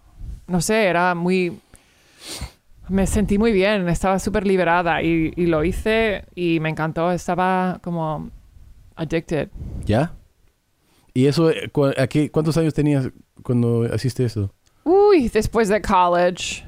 no 0.47 0.61
sé, 0.61 0.85
era 0.87 1.15
muy... 1.15 1.59
Me 2.89 3.07
sentí 3.07 3.39
muy 3.39 3.53
bien, 3.53 3.89
estaba 3.89 4.19
súper 4.19 4.47
liberada 4.47 5.01
y, 5.03 5.33
y 5.37 5.47
lo 5.47 5.63
hice 5.65 6.25
y 6.35 6.59
me 6.61 6.69
encantó, 6.71 7.13
estaba 7.13 7.79
como 7.85 8.31
addicted. 8.97 9.49
¿Ya? 9.85 10.13
¿Y 11.15 11.27
eso, 11.27 11.51
eh, 11.51 11.69
cu- 11.71 11.93
a 11.97 12.07
qué- 12.09 12.31
cuántos 12.31 12.57
años 12.57 12.75
tenías 12.75 13.09
cuando 13.45 13.87
hiciste 13.95 14.25
eso? 14.25 14.53
Uy, 14.83 15.29
después 15.29 15.69
de 15.69 15.81
college, 15.81 16.65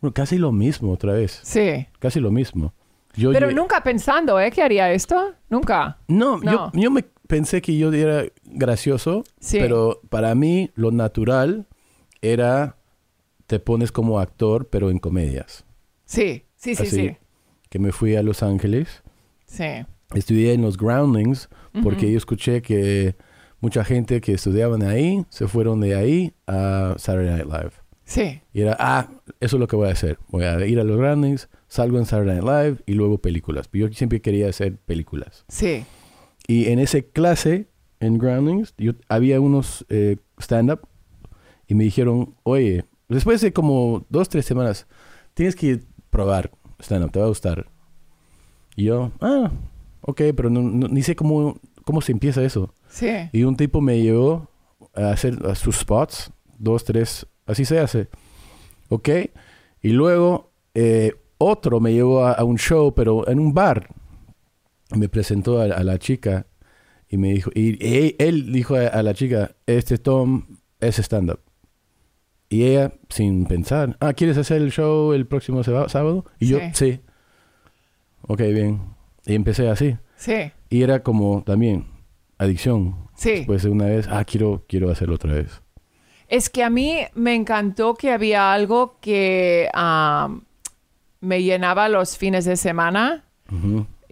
Bueno, 0.00 0.14
casi 0.14 0.38
lo 0.38 0.52
mismo 0.52 0.92
otra 0.92 1.12
vez. 1.14 1.40
sí. 1.42 1.86
Casi 1.98 2.20
lo 2.20 2.30
mismo. 2.30 2.72
Yo 3.14 3.30
Pero 3.32 3.50
nunca 3.50 3.82
pensando, 3.82 4.38
¿eh? 4.40 4.50
Que 4.50 4.62
haría 4.62 4.90
esto, 4.92 5.34
nunca. 5.50 5.98
No, 6.08 6.38
No. 6.38 6.72
Yo, 6.72 6.80
yo 6.80 6.90
me 6.90 7.04
pensé 7.32 7.62
que 7.62 7.78
yo 7.78 7.90
era 7.94 8.26
gracioso, 8.44 9.24
Sí. 9.40 9.58
pero 9.58 10.02
para 10.10 10.34
mí 10.34 10.70
lo 10.74 10.90
natural 10.90 11.66
era 12.20 12.76
te 13.46 13.58
pones 13.58 13.90
como 13.90 14.20
actor, 14.20 14.68
pero 14.68 14.90
en 14.90 14.98
comedias. 14.98 15.64
Sí, 16.04 16.44
sí, 16.56 16.74
sí, 16.74 16.82
Así 16.82 16.96
sí. 17.08 17.16
que 17.70 17.78
me 17.78 17.90
fui 17.90 18.16
a 18.16 18.22
Los 18.22 18.42
Ángeles, 18.42 19.02
Sí, 19.46 19.64
estudié 20.14 20.52
en 20.52 20.60
los 20.62 20.76
Groundlings, 20.76 21.48
porque 21.82 22.10
yo 22.12 22.18
escuché 22.18 22.60
que 22.60 23.14
mucha 23.60 23.82
gente 23.82 24.20
que 24.20 24.32
estudiaban 24.34 24.82
ahí 24.82 25.24
se 25.30 25.46
fueron 25.48 25.80
de 25.80 25.94
ahí 25.94 26.34
a 26.46 26.94
Saturday 26.98 27.30
Night 27.36 27.46
Live. 27.46 27.72
sí, 28.04 28.42
Y 28.52 28.60
era, 28.60 28.76
ah, 28.78 29.08
eso 29.40 29.56
es 29.56 29.60
lo 29.60 29.66
que 29.68 29.76
voy 29.76 29.88
a 29.88 29.92
hacer. 29.92 30.18
Voy 30.28 30.44
a 30.44 30.66
ir 30.66 30.78
a 30.80 30.84
los 30.84 30.98
Groundlings, 30.98 31.48
salgo 31.68 31.96
en 31.98 32.04
Saturday 32.04 32.40
Night 32.42 32.44
Live 32.46 32.82
y 32.86 32.92
luego 32.92 33.16
películas. 33.18 33.70
Yo 33.72 33.88
siempre 33.92 34.20
quería 34.20 34.48
hacer 34.50 34.76
películas. 34.76 35.44
sí. 35.48 35.84
Y 36.46 36.66
en 36.68 36.78
esa 36.78 37.00
clase, 37.02 37.68
en 38.00 38.18
Groundlings, 38.18 38.74
yo, 38.78 38.92
había 39.08 39.40
unos 39.40 39.84
eh, 39.88 40.16
stand-up 40.38 40.80
y 41.68 41.74
me 41.74 41.84
dijeron, 41.84 42.34
oye, 42.42 42.84
después 43.08 43.40
de 43.40 43.52
como 43.52 44.04
dos, 44.08 44.28
tres 44.28 44.44
semanas, 44.44 44.86
tienes 45.34 45.54
que 45.56 45.80
probar 46.10 46.50
stand-up, 46.80 47.12
te 47.12 47.18
va 47.20 47.26
a 47.26 47.28
gustar. 47.28 47.66
Y 48.76 48.84
yo, 48.84 49.12
ah, 49.20 49.50
ok, 50.00 50.20
pero 50.36 50.50
no, 50.50 50.62
no- 50.62 50.88
ni 50.88 51.02
sé 51.02 51.14
cómo, 51.14 51.58
cómo 51.84 52.00
se 52.00 52.12
empieza 52.12 52.42
eso. 52.42 52.74
Sí. 52.88 53.08
Y 53.32 53.44
un 53.44 53.56
tipo 53.56 53.80
me 53.80 54.00
llevó 54.02 54.48
a 54.94 55.10
hacer 55.10 55.38
a 55.46 55.54
sus 55.54 55.76
spots, 55.76 56.32
dos, 56.58 56.84
tres, 56.84 57.26
así 57.46 57.64
se 57.64 57.78
hace. 57.78 58.08
¿Ok? 58.88 59.08
Y 59.80 59.90
luego 59.90 60.50
eh, 60.74 61.12
otro 61.38 61.80
me 61.80 61.92
llevó 61.92 62.24
a, 62.24 62.32
a 62.32 62.44
un 62.44 62.56
show, 62.58 62.92
pero 62.94 63.26
en 63.28 63.38
un 63.38 63.54
bar. 63.54 63.88
Me 64.94 65.08
presentó 65.08 65.60
a, 65.60 65.64
a 65.64 65.84
la 65.84 65.98
chica 65.98 66.46
y 67.08 67.16
me 67.18 67.32
dijo, 67.32 67.50
y 67.54 67.78
él, 67.84 68.16
él 68.18 68.52
dijo 68.52 68.74
a, 68.76 68.86
a 68.86 69.02
la 69.02 69.14
chica, 69.14 69.52
este 69.66 69.98
Tom 69.98 70.46
es 70.80 70.98
stand-up. 70.98 71.40
Y 72.48 72.64
ella, 72.64 72.92
sin 73.08 73.46
pensar, 73.46 73.96
ah, 74.00 74.12
¿quieres 74.12 74.36
hacer 74.36 74.60
el 74.60 74.70
show 74.70 75.12
el 75.14 75.26
próximo 75.26 75.62
sábado? 75.64 76.26
Y 76.38 76.48
yo, 76.48 76.58
Sí. 76.74 77.00
Ok, 78.22 78.40
bien. 78.40 78.80
Y 79.24 79.34
empecé 79.34 79.68
así. 79.68 79.96
Sí. 80.16 80.52
Y 80.68 80.82
era 80.82 81.02
como 81.02 81.42
también 81.44 81.86
adicción. 82.38 83.08
Sí. 83.16 83.30
Después 83.36 83.62
de 83.62 83.70
una 83.70 83.86
vez, 83.86 84.06
ah, 84.10 84.24
quiero, 84.24 84.64
quiero 84.68 84.90
hacerlo 84.90 85.14
otra 85.14 85.32
vez. 85.32 85.62
Es 86.28 86.50
que 86.50 86.62
a 86.62 86.70
mí 86.70 86.98
me 87.14 87.34
encantó 87.34 87.94
que 87.94 88.10
había 88.10 88.52
algo 88.52 88.98
que 89.00 89.68
am, 89.74 90.44
me 91.20 91.42
llenaba 91.42 91.88
los 91.88 92.16
fines 92.16 92.44
de 92.44 92.56
semana. 92.56 93.24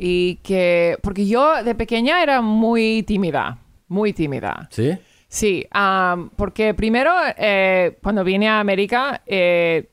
Y 0.03 0.37
que, 0.37 0.97
porque 1.03 1.27
yo 1.27 1.63
de 1.63 1.75
pequeña 1.75 2.23
era 2.23 2.41
muy 2.41 3.03
tímida, 3.03 3.59
muy 3.87 4.15
tímida. 4.15 4.67
¿Sí? 4.71 4.97
Sí, 5.29 5.67
am, 5.71 6.31
porque 6.31 6.73
primero 6.73 7.13
eh, 7.37 7.99
cuando 8.03 8.25
vine 8.25 8.49
a 8.49 8.61
América 8.61 9.21
eh, 9.27 9.91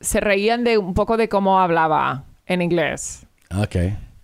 se 0.00 0.20
reían 0.20 0.64
de 0.64 0.78
un 0.78 0.94
poco 0.94 1.18
de 1.18 1.28
cómo 1.28 1.60
hablaba 1.60 2.24
en 2.46 2.62
inglés. 2.62 3.26
Ok. 3.54 3.76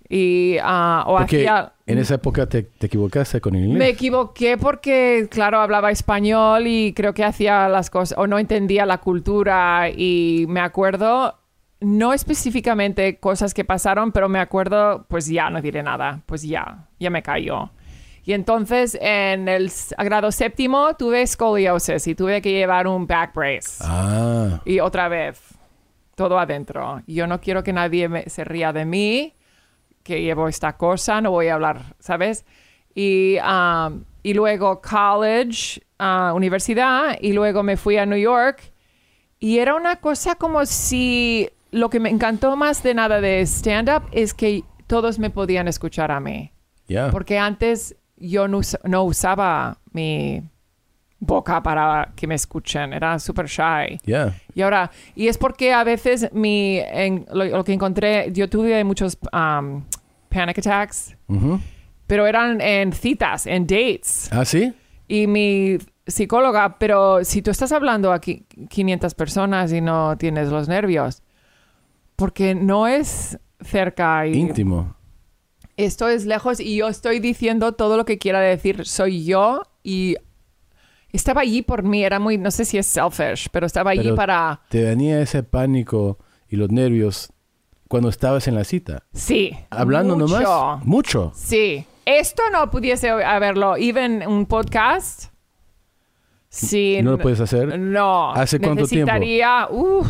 Y, 0.08 0.56
ah, 0.62 1.04
o 1.06 1.18
Porque 1.18 1.46
hacía... 1.46 1.72
en 1.86 1.98
esa 1.98 2.14
época 2.14 2.46
te, 2.48 2.62
te 2.62 2.86
equivocaste 2.86 3.40
con 3.42 3.54
el 3.54 3.64
inglés. 3.64 3.78
Me 3.78 3.88
equivoqué 3.88 4.56
porque, 4.56 5.28
claro, 5.30 5.60
hablaba 5.60 5.90
español 5.90 6.66
y 6.66 6.94
creo 6.94 7.12
que 7.12 7.22
hacía 7.22 7.68
las 7.68 7.90
cosas, 7.90 8.16
o 8.16 8.26
no 8.26 8.38
entendía 8.38 8.86
la 8.86 8.98
cultura 8.98 9.90
y 9.90 10.46
me 10.48 10.60
acuerdo, 10.60 11.34
no 11.80 12.12
específicamente 12.12 13.18
cosas 13.18 13.52
que 13.54 13.64
pasaron, 13.64 14.12
pero 14.12 14.28
me 14.28 14.38
acuerdo, 14.40 15.04
pues 15.08 15.26
ya 15.26 15.50
no 15.50 15.60
diré 15.60 15.82
nada, 15.82 16.22
pues 16.26 16.42
ya, 16.42 16.88
ya 16.98 17.10
me 17.10 17.22
cayó. 17.22 17.70
Y 18.24 18.32
entonces 18.32 18.98
en 19.00 19.48
el 19.48 19.70
grado 19.98 20.32
séptimo 20.32 20.94
tuve 20.96 21.22
escoliosis 21.22 22.06
y 22.08 22.14
tuve 22.14 22.42
que 22.42 22.50
llevar 22.50 22.86
un 22.88 23.06
back 23.06 23.34
brace. 23.34 23.82
Ah, 23.84 24.60
Y 24.64 24.80
otra 24.80 25.08
vez, 25.08 25.40
todo 26.16 26.38
adentro. 26.38 27.02
Yo 27.06 27.26
no 27.26 27.40
quiero 27.40 27.62
que 27.62 27.72
nadie 27.72 28.08
me- 28.08 28.28
se 28.28 28.42
ría 28.42 28.72
de 28.72 28.84
mí, 28.84 29.34
que 30.02 30.22
llevo 30.22 30.48
esta 30.48 30.76
cosa, 30.76 31.20
no 31.20 31.30
voy 31.30 31.48
a 31.48 31.54
hablar, 31.54 31.94
¿sabes? 32.00 32.44
Y, 32.94 33.36
um, 33.38 34.02
y 34.22 34.34
luego 34.34 34.80
college, 34.80 35.82
ah, 35.98 36.32
universidad, 36.34 37.16
y 37.20 37.32
luego 37.32 37.62
me 37.62 37.76
fui 37.76 37.96
a 37.96 38.06
New 38.06 38.18
York. 38.18 38.72
Y 39.38 39.58
era 39.58 39.74
una 39.74 39.96
cosa 39.96 40.34
como 40.36 40.64
si 40.66 41.48
lo 41.70 41.90
que 41.90 42.00
me 42.00 42.10
encantó 42.10 42.56
más 42.56 42.82
de 42.82 42.94
nada 42.94 43.20
de 43.20 43.40
stand-up 43.46 44.04
es 44.12 44.34
que 44.34 44.64
todos 44.86 45.18
me 45.18 45.30
podían 45.30 45.68
escuchar 45.68 46.10
a 46.10 46.20
mí. 46.20 46.52
ya. 46.88 47.10
Porque 47.10 47.38
antes 47.38 47.96
yo 48.16 48.48
no, 48.48 48.58
us- 48.58 48.78
no 48.84 49.02
usaba 49.04 49.78
mi 49.92 50.42
boca 51.18 51.62
para 51.62 52.12
que 52.14 52.26
me 52.26 52.34
escuchen, 52.34 52.92
era 52.92 53.18
súper 53.18 53.46
shy. 53.46 53.98
Ya. 54.04 54.34
Y 54.54 54.62
ahora, 54.62 54.90
y 55.14 55.28
es 55.28 55.38
porque 55.38 55.72
a 55.72 55.82
veces 55.82 56.30
mi, 56.32 56.78
en, 56.78 57.26
lo, 57.32 57.44
lo 57.44 57.64
que 57.64 57.72
encontré, 57.72 58.30
yo 58.32 58.48
tuve 58.48 58.84
muchos 58.84 59.18
um, 59.32 59.82
panic 60.28 60.58
attacks, 60.58 61.16
Ujú. 61.28 61.58
pero 62.06 62.26
eran 62.26 62.60
en 62.60 62.92
citas, 62.92 63.46
en 63.46 63.66
dates. 63.66 64.28
¿Ah, 64.32 64.44
sí? 64.44 64.72
Y 65.08 65.26
mi 65.26 65.78
psicóloga, 66.06 66.78
pero 66.78 67.24
si 67.24 67.42
tú 67.42 67.50
estás 67.50 67.72
hablando 67.72 68.12
a 68.12 68.20
qui- 68.20 68.44
500 68.68 69.14
personas 69.14 69.72
y 69.72 69.80
no 69.80 70.16
tienes 70.18 70.48
los 70.50 70.68
nervios, 70.68 71.22
porque 72.16 72.54
no 72.54 72.86
es 72.86 73.38
cerca 73.60 74.26
y 74.26 74.34
Íntimo. 74.34 74.96
esto 75.76 76.08
es 76.08 76.24
lejos 76.26 76.60
y 76.60 76.76
yo 76.76 76.88
estoy 76.88 77.20
diciendo 77.20 77.72
todo 77.72 77.96
lo 77.96 78.04
que 78.04 78.18
quiera 78.18 78.40
decir, 78.40 78.86
soy 78.86 79.24
yo 79.24 79.62
y 79.82 80.16
estaba 81.12 81.40
allí 81.42 81.62
por 81.62 81.82
mí, 81.82 82.04
era 82.04 82.18
muy, 82.18 82.36
no 82.38 82.50
sé 82.50 82.64
si 82.64 82.76
es 82.78 82.86
selfish, 82.86 83.48
pero 83.52 83.66
estaba 83.66 83.90
allí 83.92 84.02
Pero- 84.02 84.16
para, 84.16 84.60
¿Te 84.68 84.82
venía 84.84 85.20
ese 85.20 85.42
pánico 85.42 86.18
y 86.48 86.56
los 86.56 86.70
nervios 86.70 87.32
cuando 87.88 88.08
estabas 88.08 88.46
en 88.48 88.54
la 88.54 88.64
cita? 88.64 89.04
sí. 89.12 89.52
Hablando 89.70 90.16
mucho. 90.16 90.38
nomás. 90.40 90.84
Mucho. 90.84 91.32
Sí. 91.34 91.86
Esto 92.04 92.42
no 92.52 92.70
pudiese 92.70 93.10
haberlo, 93.10 93.76
even 93.76 94.24
un 94.28 94.46
podcast. 94.46 95.32
Sí. 96.48 96.98
¿No 97.02 97.12
lo 97.12 97.18
puedes 97.18 97.40
hacer? 97.40 97.78
No. 97.78 98.32
¿Hace 98.32 98.58
cuánto 98.60 98.86
tiempo? 98.86 99.12
Necesitaría, 99.12 99.66
uf. 99.70 100.06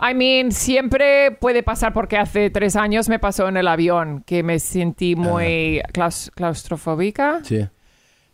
I 0.00 0.12
mean, 0.14 0.50
siempre 0.52 1.30
puede 1.32 1.62
pasar 1.62 1.92
porque 1.92 2.16
hace 2.18 2.50
tres 2.50 2.74
años 2.76 3.08
me 3.08 3.18
pasó 3.18 3.48
en 3.48 3.56
el 3.56 3.68
avión 3.68 4.22
que 4.26 4.42
me 4.42 4.58
sentí 4.58 5.14
muy 5.14 5.80
claus- 5.92 6.30
claustrofóbica, 6.34 7.40
Sí. 7.44 7.66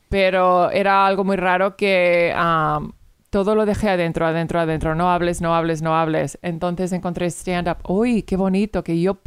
pero 0.09 0.70
era 0.70 1.07
algo 1.07 1.23
muy 1.25 1.37
raro 1.37 1.77
que 1.77 2.35
um, 2.35 2.92
todo 3.29 3.55
lo 3.55 3.66
dejé 3.66 3.90
adentro, 3.90 4.27
adentro, 4.27 4.59
adentro. 4.59 4.94
No 4.94 5.11
hables, 5.11 5.40
no 5.40 5.55
hables, 5.55 5.83
no 5.83 5.94
hables. 5.96 6.38
Entonces 6.42 6.92
encontré 6.92 7.27
stand-up. 7.31 7.79
Uy, 7.88 8.23
qué 8.23 8.37
bonito 8.37 8.83
que 8.83 9.01
yo 9.01 9.18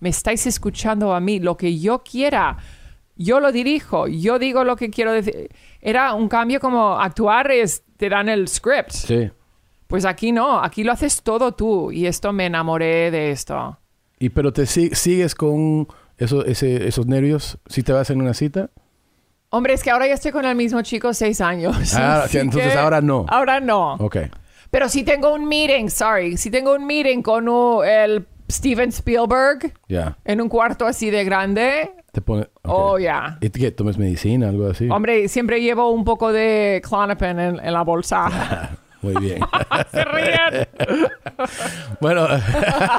me 0.00 0.08
estáis 0.08 0.46
escuchando 0.46 1.14
a 1.14 1.20
mí, 1.20 1.38
lo 1.40 1.56
que 1.56 1.78
yo 1.78 2.02
quiera. 2.02 2.56
Yo 3.16 3.38
lo 3.40 3.52
dirijo, 3.52 4.08
yo 4.08 4.38
digo 4.38 4.64
lo 4.64 4.76
que 4.76 4.90
quiero 4.90 5.12
decir. 5.12 5.48
Era 5.80 6.12
un 6.14 6.28
cambio 6.28 6.58
como 6.60 6.98
actuar 6.98 7.50
es, 7.50 7.82
te 7.96 8.08
dan 8.08 8.28
el 8.28 8.48
script. 8.48 8.90
Sí. 8.90 9.30
Pues 9.86 10.04
aquí 10.04 10.32
no, 10.32 10.60
aquí 10.62 10.82
lo 10.84 10.92
haces 10.92 11.22
todo 11.22 11.52
tú 11.52 11.92
y 11.92 12.06
esto 12.06 12.32
me 12.32 12.46
enamoré 12.46 13.10
de 13.10 13.30
esto. 13.30 13.78
¿Y 14.18 14.30
pero 14.30 14.52
te 14.52 14.66
si- 14.66 14.90
sigues 14.94 15.34
con 15.34 15.86
eso, 16.18 16.44
ese, 16.44 16.88
esos 16.88 17.06
nervios 17.06 17.58
si 17.66 17.82
te 17.82 17.92
vas 17.92 18.10
en 18.10 18.20
una 18.20 18.34
cita? 18.34 18.70
Hombre, 19.50 19.74
es 19.74 19.82
que 19.82 19.90
ahora 19.90 20.06
ya 20.08 20.14
estoy 20.14 20.32
con 20.32 20.44
el 20.44 20.56
mismo 20.56 20.82
chico 20.82 21.14
seis 21.14 21.40
años. 21.40 21.94
Ah, 21.94 22.22
así 22.24 22.38
entonces 22.38 22.72
que 22.72 22.78
ahora 22.78 23.00
no. 23.00 23.26
Ahora 23.28 23.60
no. 23.60 23.94
Ok. 23.94 24.16
Pero 24.70 24.88
si 24.88 25.04
tengo 25.04 25.32
un 25.32 25.46
meeting, 25.46 25.88
sorry, 25.88 26.36
si 26.36 26.50
tengo 26.50 26.74
un 26.74 26.84
meeting 26.84 27.22
con 27.22 27.48
uh, 27.48 27.82
el 27.84 28.26
Steven 28.50 28.88
Spielberg 28.88 29.72
Ya. 29.88 30.16
en 30.24 30.40
un 30.40 30.48
cuarto 30.48 30.84
así 30.86 31.10
de 31.10 31.24
grande, 31.24 31.90
Te 32.12 32.20
pone... 32.20 32.42
ok. 32.42 32.48
oh 32.64 32.98
ya. 32.98 33.38
¿Y 33.40 33.50
que 33.50 33.70
tomes 33.70 33.96
medicina, 33.98 34.48
algo 34.48 34.68
así? 34.68 34.88
Hombre, 34.90 35.28
siempre 35.28 35.60
llevo 35.62 35.90
un 35.90 36.04
poco 36.04 36.32
de 36.32 36.82
Clonopin 36.86 37.38
en, 37.38 37.60
en 37.60 37.72
la 37.72 37.82
bolsa. 37.82 38.70
Muy 39.02 39.14
bien. 39.20 39.40
Se 39.92 40.04
ríen. 40.04 40.68
bueno, 42.00 42.26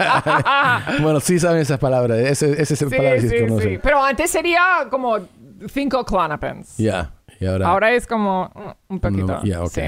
bueno, 1.02 1.20
sí 1.20 1.40
saben 1.40 1.62
esas 1.62 1.80
palabras. 1.80 2.18
Ese, 2.20 2.52
ese 2.62 2.74
es 2.74 2.82
el 2.82 2.90
Sí, 2.90 2.96
palabra 2.96 3.20
que 3.22 3.30
sí, 3.30 3.40
conoce. 3.48 3.70
sí. 3.70 3.80
Pero 3.82 4.04
antes 4.04 4.30
sería 4.32 4.88
como 4.90 5.18
cinco 5.68 6.06
Clonopins. 6.06 6.78
Ya. 6.78 7.12
Y 7.40 7.46
ahora... 7.46 7.68
Ahora 7.68 7.92
es 7.94 8.08
como 8.08 8.52
mm, 8.56 8.94
un 8.94 9.00
poquito. 9.00 9.26
No, 9.28 9.44
ya, 9.44 9.64
ok. 9.64 9.72
Sí. 9.72 9.82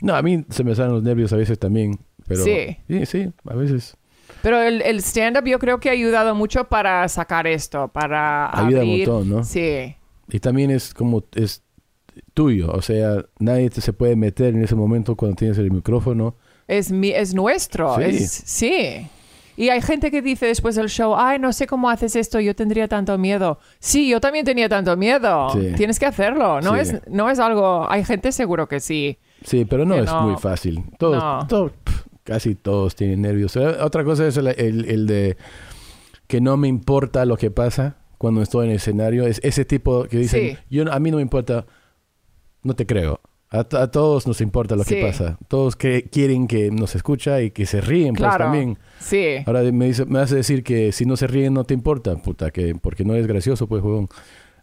No, 0.00 0.14
a 0.14 0.22
mí 0.22 0.44
se 0.50 0.64
me 0.64 0.74
salen 0.74 0.92
los 0.92 1.02
nervios 1.02 1.32
a 1.32 1.36
veces 1.36 1.58
también. 1.58 1.98
Pero, 2.26 2.42
Sí. 2.44 2.76
Sí, 2.88 3.06
sí, 3.06 3.32
a 3.48 3.54
veces. 3.54 3.96
Pero 4.42 4.60
el, 4.60 4.82
el 4.82 4.98
stand-up 4.98 5.44
yo 5.46 5.58
creo 5.58 5.78
que 5.80 5.88
ha 5.88 5.92
ayudado 5.92 6.34
mucho 6.34 6.64
para 6.64 7.06
sacar 7.08 7.46
esto, 7.46 7.88
para 7.88 8.50
Ayuda 8.50 8.82
un 8.82 8.88
abrir. 8.90 9.08
montón, 9.08 9.28
¿no? 9.30 9.44
Sí. 9.44 9.94
Y 10.28 10.40
también 10.40 10.70
es 10.70 10.92
como, 10.94 11.22
es 11.34 11.62
tuyo. 12.34 12.70
O 12.72 12.82
sea, 12.82 13.24
nadie 13.38 13.70
te 13.70 13.80
se 13.80 13.92
puede 13.92 14.16
meter 14.16 14.54
en 14.54 14.62
ese 14.62 14.74
momento 14.74 15.16
cuando 15.16 15.36
tienes 15.36 15.58
el 15.58 15.70
micrófono. 15.70 16.36
Es, 16.68 16.90
mi, 16.90 17.10
es 17.10 17.34
nuestro. 17.34 17.96
Sí. 17.96 18.02
Es, 18.04 18.30
sí. 18.32 19.06
Y 19.56 19.68
hay 19.68 19.80
gente 19.82 20.10
que 20.10 20.20
dice 20.20 20.46
después 20.46 20.74
del 20.74 20.88
show, 20.88 21.14
ay, 21.16 21.38
no 21.38 21.52
sé 21.52 21.66
cómo 21.68 21.88
haces 21.88 22.16
esto, 22.16 22.40
yo 22.40 22.56
tendría 22.56 22.88
tanto 22.88 23.16
miedo. 23.18 23.58
Sí, 23.78 24.08
yo 24.08 24.20
también 24.20 24.44
tenía 24.44 24.68
tanto 24.68 24.96
miedo. 24.96 25.50
Sí. 25.50 25.72
Tienes 25.76 25.98
que 26.00 26.06
hacerlo. 26.06 26.60
No, 26.60 26.74
Sí. 26.74 26.80
es, 26.80 27.00
no 27.08 27.30
es 27.30 27.38
algo... 27.38 27.88
Hay 27.88 28.04
gente 28.04 28.32
seguro 28.32 28.66
que 28.66 28.80
sí. 28.80 29.18
Sí, 29.44 29.64
pero 29.64 29.84
no 29.84 29.94
es 29.94 30.06
no. 30.06 30.22
muy 30.22 30.36
fácil. 30.38 30.82
Todos, 30.98 31.22
No. 31.22 31.46
todos- 31.46 31.72
pf, 31.84 32.02
casi 32.24 32.54
todos 32.56 32.96
tienen 32.96 33.22
nervios. 33.22 33.56
Otra 33.56 34.02
cosa 34.02 34.26
es 34.26 34.36
el, 34.38 34.48
el- 34.48 34.86
el 34.90 35.06
de 35.06 35.36
que 36.26 36.40
no 36.40 36.56
me 36.56 36.66
importa 36.66 37.24
lo 37.24 37.36
que 37.36 37.50
pasa 37.52 37.96
cuando 38.18 38.42
estoy 38.42 38.64
en 38.64 38.70
el 38.72 38.76
escenario. 38.78 39.24
Es 39.24 39.40
ese 39.44 39.64
tipo 39.64 40.04
que 40.04 40.18
dicen, 40.18 40.56
Sí. 40.56 40.58
yo, 40.68 40.90
a 40.92 40.98
mí 40.98 41.10
no 41.12 41.18
me 41.18 41.22
importa, 41.22 41.64
no 42.64 42.74
te 42.74 42.84
creo. 42.86 43.20
A, 43.50 43.62
to- 43.62 43.78
a 43.78 43.88
todos 43.88 44.26
nos 44.26 44.40
importa 44.40 44.74
lo 44.74 44.82
Sí. 44.82 44.96
que 44.96 45.02
pasa. 45.06 45.38
Todos 45.46 45.76
que 45.76 46.02
quieren 46.10 46.48
que 46.48 46.72
nos 46.72 46.96
escucha 46.96 47.40
y 47.40 47.52
que 47.52 47.66
se 47.66 47.80
ríen, 47.80 48.14
pues 48.14 48.26
Claro. 48.28 48.44
también. 48.46 48.78
Sí. 48.98 49.36
Ahora 49.46 49.62
me, 49.70 49.86
dice, 49.86 50.04
me 50.06 50.18
hace 50.18 50.34
decir 50.34 50.64
que 50.64 50.90
si 50.90 51.04
no 51.06 51.16
se 51.16 51.28
ríen 51.28 51.54
no 51.54 51.62
te 51.62 51.72
importa, 51.74 52.16
puta, 52.16 52.50
que 52.50 52.74
porque 52.74 53.04
no 53.04 53.14
es 53.14 53.26
gracioso, 53.28 53.68
pues, 53.68 53.80
huevón. 53.82 54.08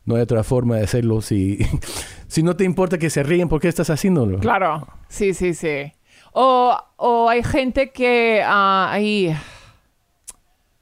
No 0.04 0.16
hay 0.16 0.22
otra 0.24 0.44
forma 0.44 0.76
de 0.78 0.84
hacerlo. 0.84 1.22
Si, 1.22 1.60
si 2.28 2.44
no 2.44 2.56
te 2.58 2.66
importa 2.66 2.98
que 2.98 3.10
se 3.10 3.24
ríen, 3.24 3.48
¿por 3.48 3.62
qué 3.62 3.70
estás 3.70 3.90
haciéndolo? 3.90 4.40
Claro, 4.40 4.88
sí, 5.08 5.34
sí, 5.34 5.54
sí. 5.54 5.94
O, 6.34 6.76
o 6.98 7.30
hay 7.30 7.44
gente 7.44 7.92
que 7.92 8.42
ahí... 8.46 9.34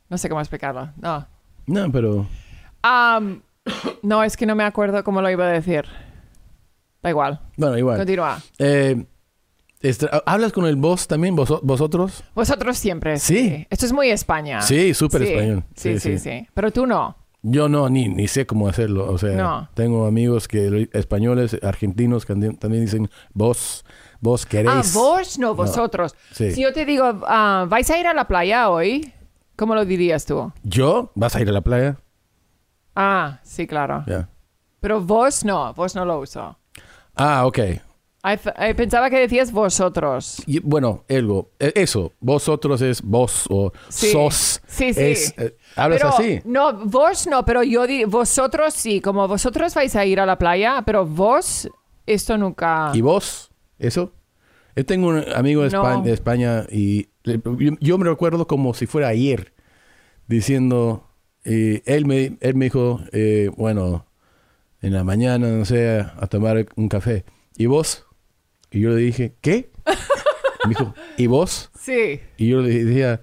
No 0.09 0.17
sé 0.17 0.29
cómo 0.29 0.41
explicarlo. 0.41 0.89
No. 0.99 1.27
No, 1.67 1.91
pero... 1.91 2.25
Am, 2.81 3.41
no, 4.01 4.23
es 4.23 4.35
que 4.37 4.45
no 4.47 4.55
me 4.55 4.63
acuerdo 4.63 5.03
cómo 5.03 5.21
lo 5.21 5.29
iba 5.29 5.45
a 5.45 5.51
decir. 5.51 5.85
Da 7.01 7.09
igual. 7.09 7.39
Bueno, 7.57 7.77
igual. 7.77 7.97
Continúa. 7.97 8.39
Eh, 8.57 9.05
este, 9.81 10.09
¿Hablas 10.25 10.51
con 10.51 10.65
el 10.65 10.75
boss 10.75 11.07
también, 11.07 11.35
vos- 11.35 11.61
vosotros? 11.63 12.23
Vosotros 12.35 12.77
siempre. 12.77 13.17
Sí. 13.19 13.65
Esto 13.69 13.85
es 13.85 13.93
muy 13.93 14.09
España. 14.09 14.61
Sí, 14.61 14.93
súper 14.93 15.21
Sí, 15.25 15.27
español. 15.33 15.63
Sí 15.75 15.99
sí, 15.99 16.17
sí, 16.19 16.47
Pero 16.53 16.71
tú 16.71 16.85
no. 16.85 17.15
Yo 17.41 17.69
no, 17.69 17.87
ni, 17.89 18.09
ni 18.09 18.27
sé 18.27 18.45
cómo 18.45 18.67
hacerlo. 18.67 19.09
O 19.09 19.17
sea, 19.17 19.31
No. 19.37 19.69
tengo 19.73 20.05
amigos 20.05 20.49
que 20.49 20.89
españoles, 20.91 21.57
argentinos, 21.63 22.25
que 22.25 22.33
también 22.59 22.83
dicen 22.83 23.09
vos, 23.33 23.85
vos 24.19 24.45
queréis. 24.45 24.93
Ah, 24.93 24.99
vos 24.99 25.39
no, 25.39 25.55
vosotros. 25.55 26.13
Sí. 26.33 26.51
Si 26.51 26.61
yo 26.63 26.73
te 26.73 26.83
digo, 26.85 27.05
ah, 27.27 27.65
¿vais 27.69 27.89
a 27.89 27.97
ir 27.97 28.07
a 28.07 28.13
la 28.13 28.27
playa 28.27 28.69
hoy? 28.69 29.13
¿Cómo 29.55 29.73
lo 29.73 29.85
dirías 29.85 30.25
tú? 30.25 30.51
¿Yo? 30.63 31.13
¿Vas 31.15 31.33
a 31.37 31.41
ir 31.41 31.47
a 31.47 31.53
la 31.53 31.61
playa? 31.61 31.95
Ah, 32.95 33.39
sí, 33.43 33.65
claro. 33.67 34.03
Pero 34.81 34.99
vos 35.01 35.45
no, 35.45 35.73
vos 35.73 35.95
no 35.95 36.03
lo 36.03 36.19
uso. 36.19 36.57
Ah, 37.19 37.45
ok. 37.45 37.57
I 38.21 38.33
I 38.69 38.73
pensaba 38.73 39.09
que 39.09 39.17
decías 39.19 39.51
vosotros. 39.51 40.41
Y, 40.45 40.59
bueno, 40.59 41.03
algo. 41.09 41.51
eh, 41.59 41.71
Eso, 41.75 42.11
vosotros 42.19 42.81
es 42.81 43.01
vos 43.01 43.45
o 43.49 43.71
Sí. 43.89 44.11
sos. 44.11 44.61
Sí, 44.67 44.93
sí. 44.93 45.01
Es, 45.01 45.33
eh, 45.37 45.55
¿Hablas 45.75 45.99
Pero, 46.01 46.13
así? 46.13 46.41
No, 46.43 46.73
vos 46.85 47.27
no, 47.27 47.45
pero 47.45 47.63
yo 47.63 47.85
di 47.87 48.03
vosotros 48.05 48.73
sí. 48.73 48.99
Como 49.01 49.27
vosotros 49.27 49.73
vais 49.75 49.95
a 49.95 50.05
ir 50.05 50.19
a 50.19 50.25
la 50.25 50.37
playa, 50.37 50.81
pero 50.85 51.05
vos, 51.05 51.69
esto 52.05 52.37
nunca. 52.37 52.91
¿Y 52.93 53.01
vos? 53.01 53.51
¿Eso? 53.77 54.11
Yo 54.75 54.85
tengo 54.85 55.07
un 55.09 55.23
amigo 55.35 55.63
de, 55.63 55.69
No. 55.69 55.81
España, 55.81 56.03
de 56.03 56.13
España 56.13 56.65
y 56.71 57.07
le- 57.23 57.41
yo, 57.57 57.71
yo 57.79 57.97
me 57.97 58.05
recuerdo 58.05 58.47
como 58.47 58.73
si 58.73 58.85
fuera 58.85 59.09
ayer 59.09 59.53
diciendo, 60.27 61.07
eh, 61.43 61.81
él, 61.85 62.05
me, 62.05 62.37
él 62.41 62.55
me 62.55 62.65
dijo, 62.65 63.01
eh, 63.11 63.49
bueno, 63.57 64.05
en 64.81 64.93
la 64.93 65.03
mañana, 65.03 65.47
no 65.47 65.65
sé, 65.65 65.99
a 65.99 66.27
tomar 66.27 66.65
un 66.75 66.87
café. 66.89 67.25
¿Y 67.57 67.65
vos? 67.65 68.05
Y 68.71 68.81
yo 68.81 68.89
le 68.91 68.97
dije, 68.97 69.35
¿qué? 69.41 69.71
me 70.65 70.69
dijo, 70.69 70.93
¿y 71.17 71.27
vos? 71.27 71.69
Sí. 71.79 72.19
Y 72.37 72.49
yo 72.49 72.61
le 72.61 72.83
decía, 72.85 73.21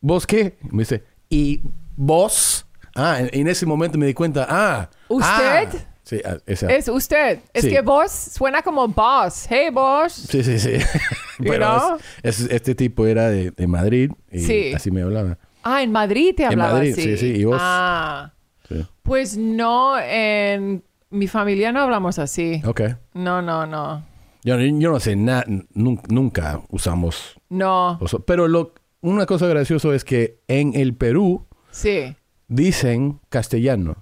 ¿vos 0.00 0.26
qué? 0.26 0.58
Y 0.70 0.74
me 0.74 0.82
dice, 0.82 1.04
¿y 1.28 1.62
vos? 1.96 2.66
Ah, 2.94 3.18
en, 3.20 3.30
en 3.32 3.48
ese 3.48 3.66
momento 3.66 3.98
me 3.98 4.06
di 4.06 4.14
cuenta, 4.14 4.46
ah. 4.48 4.90
¿Usted? 5.08 5.28
ah. 5.28 5.86
Sí, 6.02 6.20
ah, 6.24 6.38
esa. 6.46 6.66
Es 6.72 6.88
usted. 6.88 7.38
Es 7.52 7.62
Sí. 7.64 7.70
que 7.70 7.82
vos 7.82 8.10
suena 8.10 8.62
como 8.62 8.86
boss. 8.88 9.46
Hey, 9.48 9.70
boss. 9.70 10.12
Sí, 10.12 10.42
sí, 10.42 10.58
sí. 10.58 10.72
Know? 11.38 11.98
es- 12.22 12.40
es- 12.40 12.50
este 12.50 12.74
tipo 12.74 13.06
era 13.06 13.28
de, 13.30 13.52
de 13.52 13.66
Madrid 13.66 14.10
y 14.30 14.40
Sí. 14.40 14.72
así 14.74 14.90
me 14.90 15.02
hablaba. 15.02 15.38
Ah, 15.62 15.82
en 15.82 15.92
Madrid 15.92 16.34
te 16.36 16.44
hablaba 16.46 16.74
Madrid, 16.74 16.92
así. 16.94 17.02
sí, 17.02 17.16
sí, 17.16 17.26
¿y 17.36 17.44
vos? 17.44 17.58
Ah. 17.60 18.32
Sí. 18.70 18.86
Pues 19.02 19.36
no, 19.36 19.98
en 19.98 20.82
mi 21.10 21.26
familia 21.26 21.72
no 21.72 21.80
hablamos 21.80 22.18
así. 22.18 22.62
Ok. 22.64 22.82
No, 23.14 23.42
no, 23.42 23.66
no. 23.66 24.04
Yo, 24.44 24.58
yo 24.58 24.90
no 24.92 25.00
sé, 25.00 25.16
na- 25.16 25.44
nun- 25.74 26.00
nunca 26.08 26.62
usamos. 26.70 27.36
No. 27.50 27.98
oso. 28.00 28.24
Pero 28.24 28.48
lo, 28.48 28.72
una 29.02 29.26
cosa 29.26 29.46
graciosa 29.48 29.94
es 29.94 30.04
que 30.04 30.40
en 30.48 30.74
el 30.74 30.94
Perú 30.94 31.46
Sí. 31.72 32.16
dicen 32.48 33.20
castellano. 33.28 33.96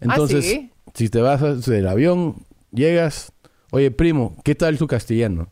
Entonces, 0.00 0.44
¿Ah, 0.46 0.48
sí? 0.48 0.70
si 0.94 1.08
te 1.10 1.20
vas 1.20 1.66
del 1.66 1.88
avión, 1.88 2.36
llegas, 2.70 3.32
oye, 3.70 3.90
primo, 3.90 4.36
¿qué 4.44 4.54
tal 4.54 4.78
tu 4.78 4.86
castellano? 4.86 5.48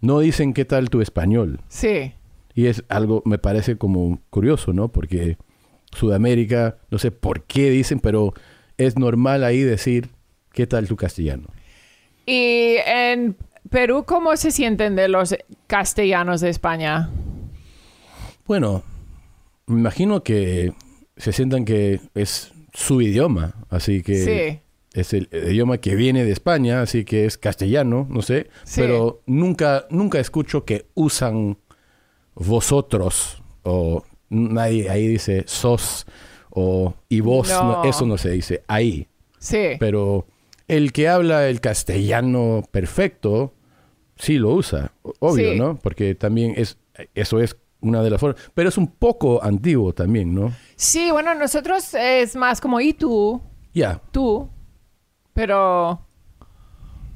No 0.00 0.20
dicen 0.20 0.54
qué 0.54 0.64
tal 0.64 0.90
tu 0.90 1.00
español. 1.00 1.60
Sí. 1.68 2.14
Y 2.54 2.66
es 2.66 2.84
algo, 2.88 3.22
me 3.24 3.38
parece 3.38 3.76
como 3.76 4.20
curioso, 4.30 4.72
¿no? 4.72 4.88
Porque 4.88 5.36
Sudamérica, 5.92 6.78
no 6.90 6.98
sé 6.98 7.10
por 7.10 7.42
qué 7.44 7.70
dicen, 7.70 8.00
pero 8.00 8.34
es 8.76 8.98
normal 8.98 9.44
ahí 9.44 9.62
decir, 9.62 10.10
¿qué 10.52 10.66
tal 10.66 10.86
tu 10.88 10.96
castellano? 10.96 11.48
Y 12.26 12.76
en 12.86 13.36
Perú, 13.70 14.04
¿cómo 14.06 14.36
se 14.36 14.50
sienten 14.50 14.96
de 14.96 15.08
los 15.08 15.34
castellanos 15.66 16.40
de 16.40 16.50
España? 16.50 17.10
Bueno, 18.46 18.82
me 19.66 19.80
imagino 19.80 20.22
que 20.22 20.72
se 21.16 21.32
sientan 21.32 21.64
que 21.64 22.00
es 22.14 22.52
su 22.72 23.00
idioma, 23.02 23.54
así 23.70 24.02
que 24.02 24.14
Sí. 24.16 24.60
es 24.98 25.12
el, 25.14 25.28
idioma 25.32 25.78
que 25.78 25.96
viene 25.96 26.24
de 26.24 26.32
España, 26.32 26.80
así 26.82 27.04
que 27.04 27.24
es 27.24 27.36
castellano, 27.38 28.06
no 28.10 28.22
sé, 28.22 28.48
Sí. 28.64 28.80
pero 28.82 29.22
nunca, 29.26 29.86
nunca 29.90 30.20
escucho 30.20 30.64
que 30.64 30.86
usan 30.94 31.58
vosotros 32.34 33.42
o 33.64 34.04
nadie 34.30 34.88
ahí 34.90 35.06
dice 35.06 35.44
sos 35.46 36.06
o 36.50 36.94
y 37.08 37.20
vos, 37.20 37.48
No. 37.48 37.82
no, 37.82 37.84
eso 37.84 38.06
no 38.06 38.18
se 38.18 38.30
dice 38.30 38.62
ahí, 38.68 39.06
Sí. 39.38 39.76
pero 39.78 40.26
el 40.66 40.92
que 40.92 41.08
habla 41.08 41.48
el 41.48 41.60
castellano 41.60 42.62
perfecto 42.70 43.54
sí 44.16 44.38
lo 44.38 44.50
usa, 44.50 44.92
obvio, 45.20 45.52
Sí. 45.52 45.58
¿no? 45.58 45.78
Porque 45.78 46.14
también 46.14 46.54
es 46.56 46.78
eso 47.14 47.38
es 47.40 47.56
una 47.80 48.02
de 48.02 48.10
las 48.10 48.20
formas, 48.20 48.42
pero 48.54 48.68
es 48.68 48.76
un 48.76 48.88
poco 48.88 49.40
antiguo 49.42 49.92
también, 49.94 50.34
¿no? 50.34 50.52
Sí, 50.74 51.10
bueno, 51.12 51.32
nosotros 51.34 51.94
es 51.94 52.34
más 52.34 52.60
como 52.60 52.80
¿y 52.80 52.92
tú? 52.92 53.40
Ya, 53.72 54.00
Tú. 54.10 54.48
Pero 55.32 56.00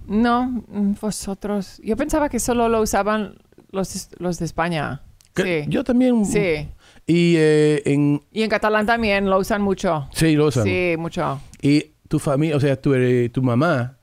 no, 0.07 0.64
vosotros. 1.01 1.81
Yo 1.83 1.96
pensaba 1.96 2.29
que 2.29 2.38
solo 2.38 2.68
lo 2.68 2.81
usaban 2.83 3.38
los, 3.70 4.09
los 4.18 4.38
de 4.38 4.44
España. 4.44 5.03
Que- 5.35 5.64
Sí. 5.64 5.71
yo 5.71 5.85
también 5.85 6.25
Sí. 6.25 6.68
y 7.07 7.35
eh, 7.37 7.83
en 7.87 8.23
Y 8.33 8.42
en 8.42 8.51
catalán 8.51 8.87
también 8.87 9.29
lo 9.29 9.38
usan 9.38 9.62
mucho. 9.62 10.09
sí 10.12 10.35
lo 10.37 10.47
usan. 10.47 10.64
Sí, 10.64 10.95
mucho. 10.99 11.40
Y 11.61 11.92
tu 12.09 12.18
familia, 12.18 12.57
o 12.57 12.61
sea, 12.61 12.81
tu, 12.81 12.95
eh, 12.95 13.29
tu 13.31 13.42
mamá 13.42 13.97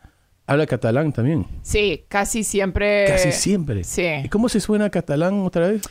habla 0.48 0.66
catalán 0.66 1.12
también. 1.14 1.46
Sí, 1.62 2.06
casi 2.08 2.44
siempre. 2.44 3.06
Casi 3.08 3.32
siempre. 3.32 3.84
sí. 3.84 4.06
¿Y 4.24 4.30
cómo 4.30 4.50
se 4.50 4.60
suena 4.60 4.90
catalán 4.90 5.42
otra 5.46 5.68
vez? 5.70 5.82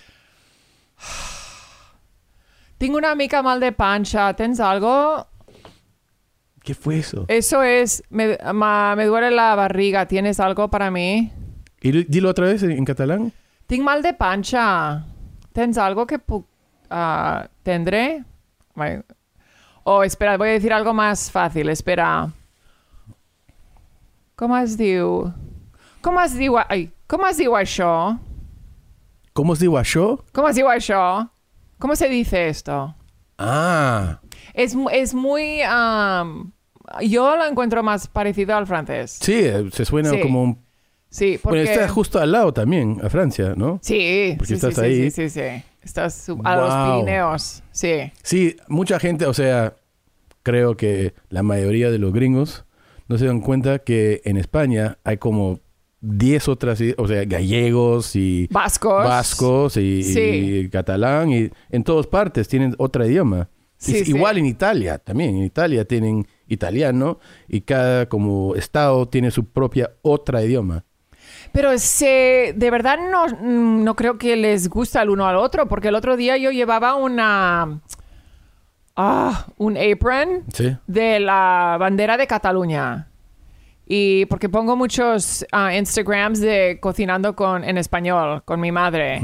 Tengo 2.79 2.97
una 2.99 3.15
mica 3.15 3.43
mal 3.43 3.61
de 3.61 3.73
pancha. 3.73 4.35
¿Tens 4.35 4.61
algo? 4.61 5.27
¿Qué 6.63 6.75
fue 6.75 6.99
eso? 6.99 7.25
Eso 7.29 7.63
es, 7.63 8.03
me, 8.11 8.39
ma- 8.53 8.95
me 8.95 9.07
duele 9.07 9.31
la 9.31 9.55
barriga. 9.55 10.07
¿Tienes 10.07 10.39
algo 10.39 10.69
para 10.69 10.91
mí? 10.91 11.33
Y 11.81 11.91
di- 11.93 12.05
dilo 12.09 12.29
otra 12.29 12.47
vez 12.47 12.63
en, 12.63 12.73
en 12.73 12.85
catalán. 12.85 13.33
Tengo 13.67 13.85
mal 13.85 14.03
de 14.03 14.13
pancha. 14.15 15.05
¿Tens 15.59 15.77
algo 15.77 16.07
que 16.07 16.21
ah, 16.89 17.49
tendré? 17.65 18.23
Oh, 19.83 20.05
espera, 20.05 20.37
voy 20.37 20.51
a 20.51 20.53
decir 20.53 20.73
algo 20.73 20.95
más 20.95 21.33
fácil. 21.33 21.69
Espera. 21.69 22.31
¿Cómo 24.37 24.57
es 24.57 24.79
diu? 24.79 25.35
¿Cómo 26.01 26.21
es 26.21 26.39
diu? 26.39 26.55
Ay, 26.69 26.93
¿cómo 27.09 27.27
es 27.27 27.39
diu 27.39 27.57
això? 27.57 28.21
¿Cómo 29.33 29.57
se 29.57 29.65
digo 29.65 29.83
yo? 29.83 30.25
¿Cómo 30.33 30.49
es 30.49 30.55
diu 30.55 30.69
això? 30.69 31.29
¿Cómo 31.81 31.97
se 31.97 32.09
dice 32.09 32.47
esto? 32.47 32.95
Ah, 33.37 34.21
Es, 34.55 34.77
es 34.93 35.13
muy... 35.13 35.61
am, 35.63 36.53
yo 37.03 37.35
lo 37.35 37.45
encuentro 37.45 37.83
más 37.83 38.07
parecido 38.07 38.57
al 38.57 38.69
francés. 38.69 39.19
sí, 39.21 39.41
eh, 39.43 39.69
se 39.73 39.85
suena 39.85 40.11
Sí, 40.11 40.21
como 40.21 40.41
un... 40.41 40.68
Sí, 41.11 41.39
porque... 41.43 41.61
Bueno, 41.61 41.71
está 41.71 41.89
justo 41.89 42.19
al 42.19 42.33
lado 42.33 42.53
también, 42.53 42.99
a 43.03 43.09
Francia, 43.09 43.55
¿no? 43.57 43.79
Sí, 43.83 44.35
Porque 44.37 44.49
sí, 44.49 44.55
estás 44.55 44.75
sí, 44.75 44.81
ahí. 44.81 45.11
sí, 45.11 45.29
sí, 45.29 45.41
sí. 45.41 45.65
Estás 45.83 46.29
a 46.45 46.57
los. 46.57 47.03
Pirineos. 47.05 47.63
Sí. 47.71 48.13
Sí, 48.23 48.57
mucha 48.69 48.99
gente, 49.01 49.25
o 49.25 49.33
sea, 49.33 49.75
creo 50.43 50.77
que 50.77 51.15
la 51.31 51.43
mayoría 51.43 51.91
de 51.91 51.99
los 51.99 52.13
gringos 52.13 52.65
no 53.09 53.17
se 53.17 53.27
dan 53.27 53.41
cuenta 53.41 53.79
que 53.79 54.21
en 54.25 54.37
España 54.37 54.99
hay 55.03 55.17
como 55.17 55.61
10 56.01 56.49
otras, 56.49 56.79
o 56.99 57.09
sea, 57.09 57.25
gallegos 57.25 58.15
y 58.15 58.47
Vascos. 58.51 59.03
vascos 59.05 59.77
y, 59.79 60.03
Sí. 60.03 60.21
y 60.21 60.69
catalán 60.69 61.31
y 61.33 61.49
en 61.71 61.85
todas 61.85 62.07
partes 62.07 62.49
tienen 62.49 62.75
otro 62.79 63.07
idioma. 63.07 63.49
Sí. 63.79 64.03
Igual 64.07 64.39
en 64.39 64.47
Italia 64.47 64.99
también, 64.99 65.37
en 65.37 65.45
Italia 65.45 65.85
tienen 65.87 66.27
italiano 66.49 67.19
y 67.49 67.63
cada 67.63 68.09
como 68.09 68.55
estado 68.57 69.09
tiene 69.09 69.31
su 69.31 69.45
propia 69.47 69.93
otra 70.03 70.45
idioma. 70.45 70.85
Pero 71.53 71.77
se, 71.79 72.53
de 72.57 72.71
verdad 72.71 72.99
no, 73.11 73.27
no 73.29 73.95
creo 73.97 74.19
que 74.19 74.37
les 74.37 74.69
gusta 74.69 75.03
el 75.03 75.11
uno 75.11 75.27
al 75.27 75.37
otro, 75.37 75.67
porque 75.69 75.89
el 75.89 75.95
otro 75.95 76.17
día 76.17 76.37
yo 76.37 76.51
llevaba 76.51 76.95
una... 76.95 77.81
Ah, 78.97 79.47
un 79.59 79.77
apron 79.77 80.43
Sí. 80.53 80.77
de 80.89 81.21
la 81.21 81.77
bandera 81.79 82.17
de 82.17 82.27
Cataluña. 82.27 83.07
Y 83.87 84.27
porque 84.27 84.49
pongo 84.49 84.77
muchos 84.77 85.47
ah, 85.53 85.73
Instagrams 85.75 86.41
de 86.41 86.79
cocinando 86.81 87.35
con, 87.37 87.65
en 87.65 87.79
español 87.79 88.43
con 88.45 88.61
mi 88.61 88.73
madre. 88.73 89.21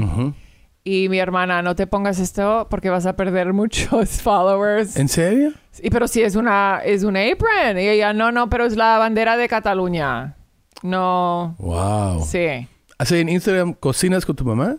Y 0.83 1.09
mi 1.09 1.19
hermana, 1.19 1.61
no 1.61 1.75
te 1.75 1.87
pongas 1.87 2.19
esto 2.19 2.67
porque 2.69 2.89
vas 2.89 3.05
a 3.05 3.15
perder 3.15 3.51
muchos 3.53 4.21
followers. 4.23 4.95
¿En 4.97 5.09
serio? 5.09 5.51
Sí, 5.71 5.89
pero 5.89 6.07
si 6.07 6.21
es 6.23 6.35
una 6.35 6.79
es 6.85 7.03
un 7.03 7.17
apron. 7.17 7.77
Y 7.77 7.87
ella, 7.87 8.13
no, 8.13 8.31
no, 8.31 8.49
pero 8.49 8.65
es 8.65 8.75
la 8.77 8.97
bandera 8.97 9.35
de 9.35 9.47
Cataluña. 9.49 10.35
No. 10.83 11.55
Wow. 11.59 12.23
Sí. 12.25 12.67
¿Así 12.97 13.17
en 13.17 13.29
Instagram 13.29 13.73
cocinas 13.73 14.25
con 14.25 14.35
tu 14.35 14.45
mamá? 14.45 14.77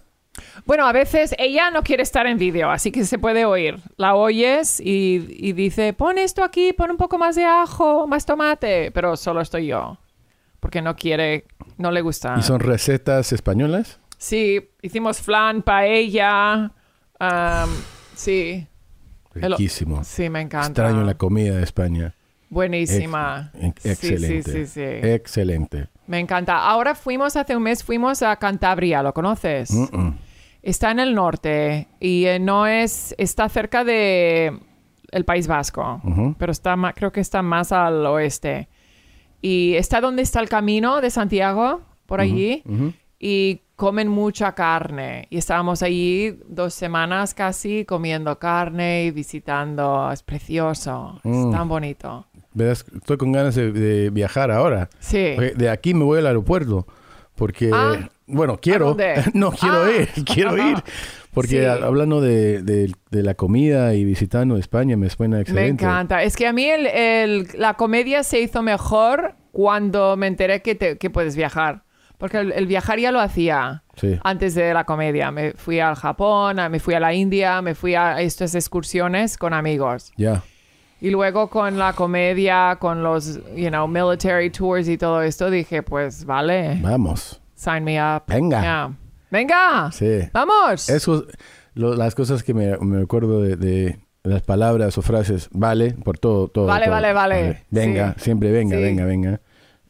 Bueno, 0.67 0.87
a 0.87 0.93
veces 0.93 1.35
ella 1.39 1.71
no 1.71 1.83
quiere 1.83 2.03
estar 2.03 2.27
en 2.27 2.37
vídeo, 2.39 2.71
así 2.71 2.91
que 2.93 3.05
se 3.05 3.19
puede 3.19 3.45
oír. 3.45 3.79
La 3.97 4.15
oyes 4.15 4.81
y, 4.81 5.27
y 5.31 5.53
dice, 5.53 5.93
pon 5.95 6.19
esto 6.19 6.45
aquí, 6.45 6.73
pon 6.75 6.91
un 6.91 6.97
poco 6.99 7.17
más 7.19 7.37
de 7.37 7.45
ajo, 7.45 8.07
más 8.07 8.27
tomate, 8.27 8.91
pero 8.93 9.17
solo 9.17 9.41
estoy 9.41 9.67
yo. 9.67 9.99
Porque 10.61 10.83
no 10.83 10.95
quiere, 10.97 11.47
no 11.79 11.91
le 11.91 12.01
gusta. 12.03 12.35
¿Y 12.39 12.43
son 12.43 12.61
recetas 12.61 13.33
españolas? 13.33 13.99
Sí, 14.19 14.71
hicimos 14.83 15.21
flan, 15.23 15.63
paella. 15.63 16.71
am, 17.19 17.71
sí, 18.15 18.67
El- 19.35 19.53
Riquísimo. 19.53 20.05
sí, 20.05 20.29
me 20.29 20.41
encanta. 20.41 20.67
Extraño 20.83 21.05
la 21.05 21.15
comida 21.15 21.57
de 21.57 21.63
España. 21.63 22.15
Buenísima. 22.49 23.51
Ex- 23.61 23.87
excelente. 23.87 24.43
Sí, 24.43 24.53
sí, 24.53 24.67
sí. 24.67 24.81
Excelente. 24.83 25.89
Me 26.07 26.19
encanta. 26.21 26.59
Ahora 26.59 26.95
fuimos, 26.95 27.37
hace 27.37 27.57
un 27.57 27.63
mes, 27.63 27.83
fuimos 27.83 28.23
a 28.23 28.37
Cantabria, 28.37 29.03
¿lo 29.03 29.13
conoces? 29.13 29.71
Mm-mm. 29.73 30.15
Está 30.63 30.91
en 30.91 31.01
el 31.01 31.15
norte 31.15 31.89
y 32.01 32.25
eh, 32.27 32.39
no 32.39 32.67
es, 32.67 33.15
está 33.19 33.49
cerca 33.49 33.85
de 33.85 34.59
el 35.13 35.25
País 35.25 35.47
Vasco, 35.47 36.01
pero 36.39 36.51
está, 36.53 36.75
ma- 36.77 36.93
creo 36.93 37.13
que 37.13 37.21
está 37.21 37.41
más 37.43 37.71
al 37.73 38.05
oeste. 38.07 38.69
Y 39.41 39.75
está 39.75 40.01
donde 40.01 40.23
está 40.23 40.41
el 40.41 40.49
camino 40.49 41.01
de 41.01 41.11
Santiago, 41.11 41.83
por 42.07 42.21
allí, 42.21 42.65
y 43.19 43.61
comen 43.77 44.09
mucha 44.09 44.53
carne. 44.55 45.29
Y 45.31 45.39
estábamos 45.39 45.83
allí 45.83 46.37
dos 46.49 46.75
semanas 46.75 47.35
casi 47.35 47.85
comiendo 47.85 48.37
carne 48.39 49.05
y 49.05 49.11
visitando. 49.13 50.11
Es 50.11 50.23
precioso, 50.25 51.21
Mm. 51.23 51.35
es 51.49 51.51
tan 51.57 51.69
bonito. 51.69 52.27
Verás, 52.57 52.85
Estoy 52.95 53.17
con 53.19 53.33
ganas 53.33 53.55
de, 53.55 53.71
de 53.71 54.11
viajar 54.11 54.51
ahora. 54.51 54.89
Sí. 54.99 55.33
Porque 55.37 55.53
De 55.55 55.69
aquí 55.71 55.93
me 55.95 56.05
voy 56.05 56.19
al 56.19 56.27
aeropuerto. 56.27 56.87
Porque, 57.35 57.71
Ah. 57.73 58.09
bueno, 58.27 58.59
quiero. 58.59 58.97
no, 59.35 59.51
quiero 59.53 59.83
Ah. 59.85 59.91
ir. 59.91 60.09
Quiero 60.25 60.57
ir. 60.57 60.77
Porque 61.35 61.61
Sí. 61.61 61.65
a- 61.67 61.75
hablando 61.75 62.23
de, 62.23 62.63
de- 62.63 62.91
de 63.11 63.23
la 63.23 63.35
comida 63.35 63.93
y 63.95 64.05
visitando 64.05 64.57
España 64.57 64.97
me 64.97 65.11
suena 65.11 65.37
Me 65.37 65.43
excelente. 65.43 65.85
encanta. 65.85 66.23
Es 66.23 66.35
que 66.35 66.47
a 66.47 66.55
mí 66.55 66.65
el- 66.65 66.87
el- 66.87 67.49
la 67.59 67.75
comedia 67.75 68.23
se 68.23 68.41
hizo 68.41 68.63
mejor 68.63 69.35
cuando 69.53 70.17
me 70.17 70.27
enteré 70.29 70.63
que, 70.63 70.75
te- 70.75 70.97
que 70.97 71.11
puedes 71.11 71.37
viajar. 71.37 71.83
Porque 72.17 72.39
el, 72.39 72.53
el 72.53 72.67
viajar 72.67 72.99
ya 72.99 73.13
lo 73.13 73.21
hacía 73.21 73.83
Sí. 73.97 74.19
antes 74.25 74.55
de 74.55 74.73
la 74.73 74.85
comedia. 74.85 75.31
Me 75.31 75.53
fui 75.53 75.79
al 75.81 75.95
Japón, 75.97 76.57
me 76.71 76.81
fui 76.81 76.95
a 76.95 77.01
la 77.01 77.13
India, 77.13 77.61
me 77.61 77.75
fui 77.75 77.95
a 77.95 78.23
estas 78.23 78.55
excursiones 78.55 79.37
con 79.37 79.53
amigos. 79.53 80.13
Ya. 80.17 80.43
Y 81.01 81.11
luego 81.11 81.49
con 81.51 81.79
la 81.79 81.93
comedia, 81.93 82.77
con 82.81 83.03
los, 83.03 83.37
you 83.55 83.69
know, 83.69 83.87
military 83.87 84.51
tours 84.51 84.89
y 84.89 84.97
todo 84.97 85.21
esto, 85.23 85.51
dije, 85.51 85.83
pues 85.83 86.25
vale, 86.25 86.79
Vamos. 86.83 87.41
sign 87.55 87.85
me 87.85 88.01
up. 88.03 88.23
Venga. 88.27 88.61
Yeah. 88.63 88.93
Venga. 89.31 89.91
Sí. 89.93 90.21
Vamos. 90.33 90.89
Eso, 90.89 91.27
lo- 91.75 91.95
las 91.95 92.15
cosas 92.15 92.43
que 92.43 92.55
me, 92.55 92.77
me 92.79 93.03
acuerdo 93.03 93.43
de, 93.43 93.57
de 93.57 93.99
las 94.23 94.41
palabras 94.43 94.97
o 94.97 95.03
frases, 95.03 95.49
vale, 95.53 95.93
por 95.93 96.19
todo, 96.19 96.49
todo. 96.49 96.65
Vale, 96.67 96.87
todo. 96.87 96.95
vale, 96.95 97.13
vale. 97.13 97.65
Venga, 97.71 98.15
Sí. 98.17 98.25
siempre 98.25 98.51
venga, 98.51 98.77
Sí. 98.77 98.83
venga, 98.83 99.05
venga. 99.05 99.41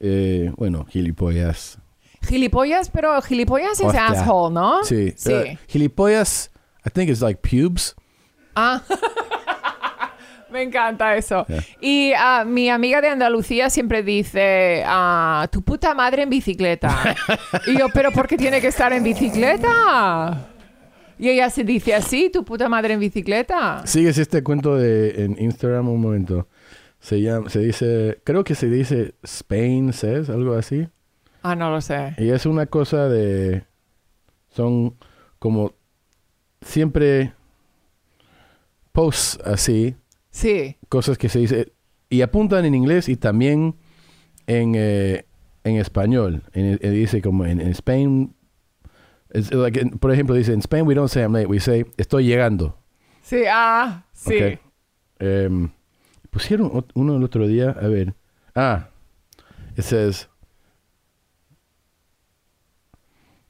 Eh, 0.01 0.53
bueno, 0.57 0.85
gilipollas. 0.87 1.79
Gilipollas, 2.27 2.91
pero 2.91 3.23
gilipollas 3.23 3.79
es 3.81 3.95
asshole, 3.95 4.53
¿no? 4.55 4.83
Sí. 4.85 5.15
Sí. 5.17 5.33
Uh, 5.33 5.57
gilipollas, 5.69 6.51
I 6.85 6.91
think 6.91 7.09
it's 7.11 7.21
like 7.23 7.41
pubes. 7.41 7.95
Ah. 8.57 8.83
Me 10.57 10.63
encanta 10.63 11.15
eso. 11.17 11.45
Y 11.83 12.13
ah, 12.17 12.43
mi 12.47 12.71
amiga 12.71 13.03
de 13.03 13.09
Andalucía 13.09 13.69
siempre 13.69 14.03
dice, 14.03 14.83
ah, 14.87 15.47
tu 15.53 15.61
puta 15.61 15.93
madre 15.93 16.23
en 16.23 16.31
bicicleta. 16.31 17.15
y 17.67 17.79
yo, 17.79 17.89
pero 17.93 18.11
¿por 18.11 18.27
qué 18.27 18.39
tiene 18.39 18.59
que 18.63 18.69
estar 18.69 18.91
en 18.95 19.05
bicicleta? 19.05 20.49
Y 21.19 21.29
ella 21.29 21.51
se 21.51 21.63
dice 21.63 21.95
así, 21.95 22.31
tu 22.31 22.43
puta 22.43 22.71
madre 22.71 22.95
en 22.95 23.01
bicicleta. 23.01 23.87
Sigues 23.87 24.17
este 24.17 24.43
cuento 24.43 24.77
de 24.77 25.27
en 25.27 25.37
Instagram 25.39 25.91
un 25.91 26.01
momento. 26.01 26.49
Se 27.01 27.21
llama, 27.21 27.51
se 27.51 27.59
dice, 27.59 28.19
creo 28.25 28.43
que 28.43 28.55
se 28.55 28.71
dice 28.71 29.15
Spain 29.25 29.93
says, 29.93 30.31
algo 30.31 30.55
así. 30.55 30.89
Ah, 31.43 31.55
no 31.55 31.71
lo 31.71 31.83
sé. 31.83 32.15
Y 32.17 32.31
es 32.31 32.47
una 32.47 32.65
cosa 32.65 33.11
de, 33.11 33.63
son 34.49 34.95
como 35.39 35.75
siempre 36.63 37.35
posts 38.93 39.39
así, 39.45 39.95
Sí, 40.37 40.77
cosas 40.91 41.17
que 41.17 41.31
se 41.31 41.39
dice 41.39 41.73
y 42.11 42.21
apuntan 42.21 42.67
en 42.67 42.75
inglés 42.75 43.09
y 43.09 43.17
también 43.17 43.75
en, 44.47 44.75
eh, 44.77 45.25
en 45.65 45.77
español. 45.77 46.43
En, 46.53 46.79
en- 46.79 46.93
dice 46.93 47.23
como 47.23 47.47
en, 47.47 47.59
en 47.59 47.69
Spain, 47.69 48.35
like 49.31 49.87
por 49.99 50.13
ejemplo 50.13 50.35
dice 50.35 50.53
en 50.53 50.59
Spain 50.61 50.87
we 50.87 50.95
don't 50.95 51.09
say 51.11 51.23
I'm 51.23 51.33
late, 51.33 51.47
we 51.47 51.59
say 51.59 51.87
estoy 51.97 52.27
llegando. 52.27 52.77
sí, 53.23 53.45
ah, 53.51 54.05
sí. 54.13 54.59
Em, 55.19 55.71
pusieron 56.31 56.85
uno 56.95 57.17
el 57.17 57.23
otro 57.25 57.47
día, 57.49 57.71
a 57.71 57.89
ver. 57.89 58.15
Ah, 58.55 58.91
it 59.79 59.85
says, 59.85 60.29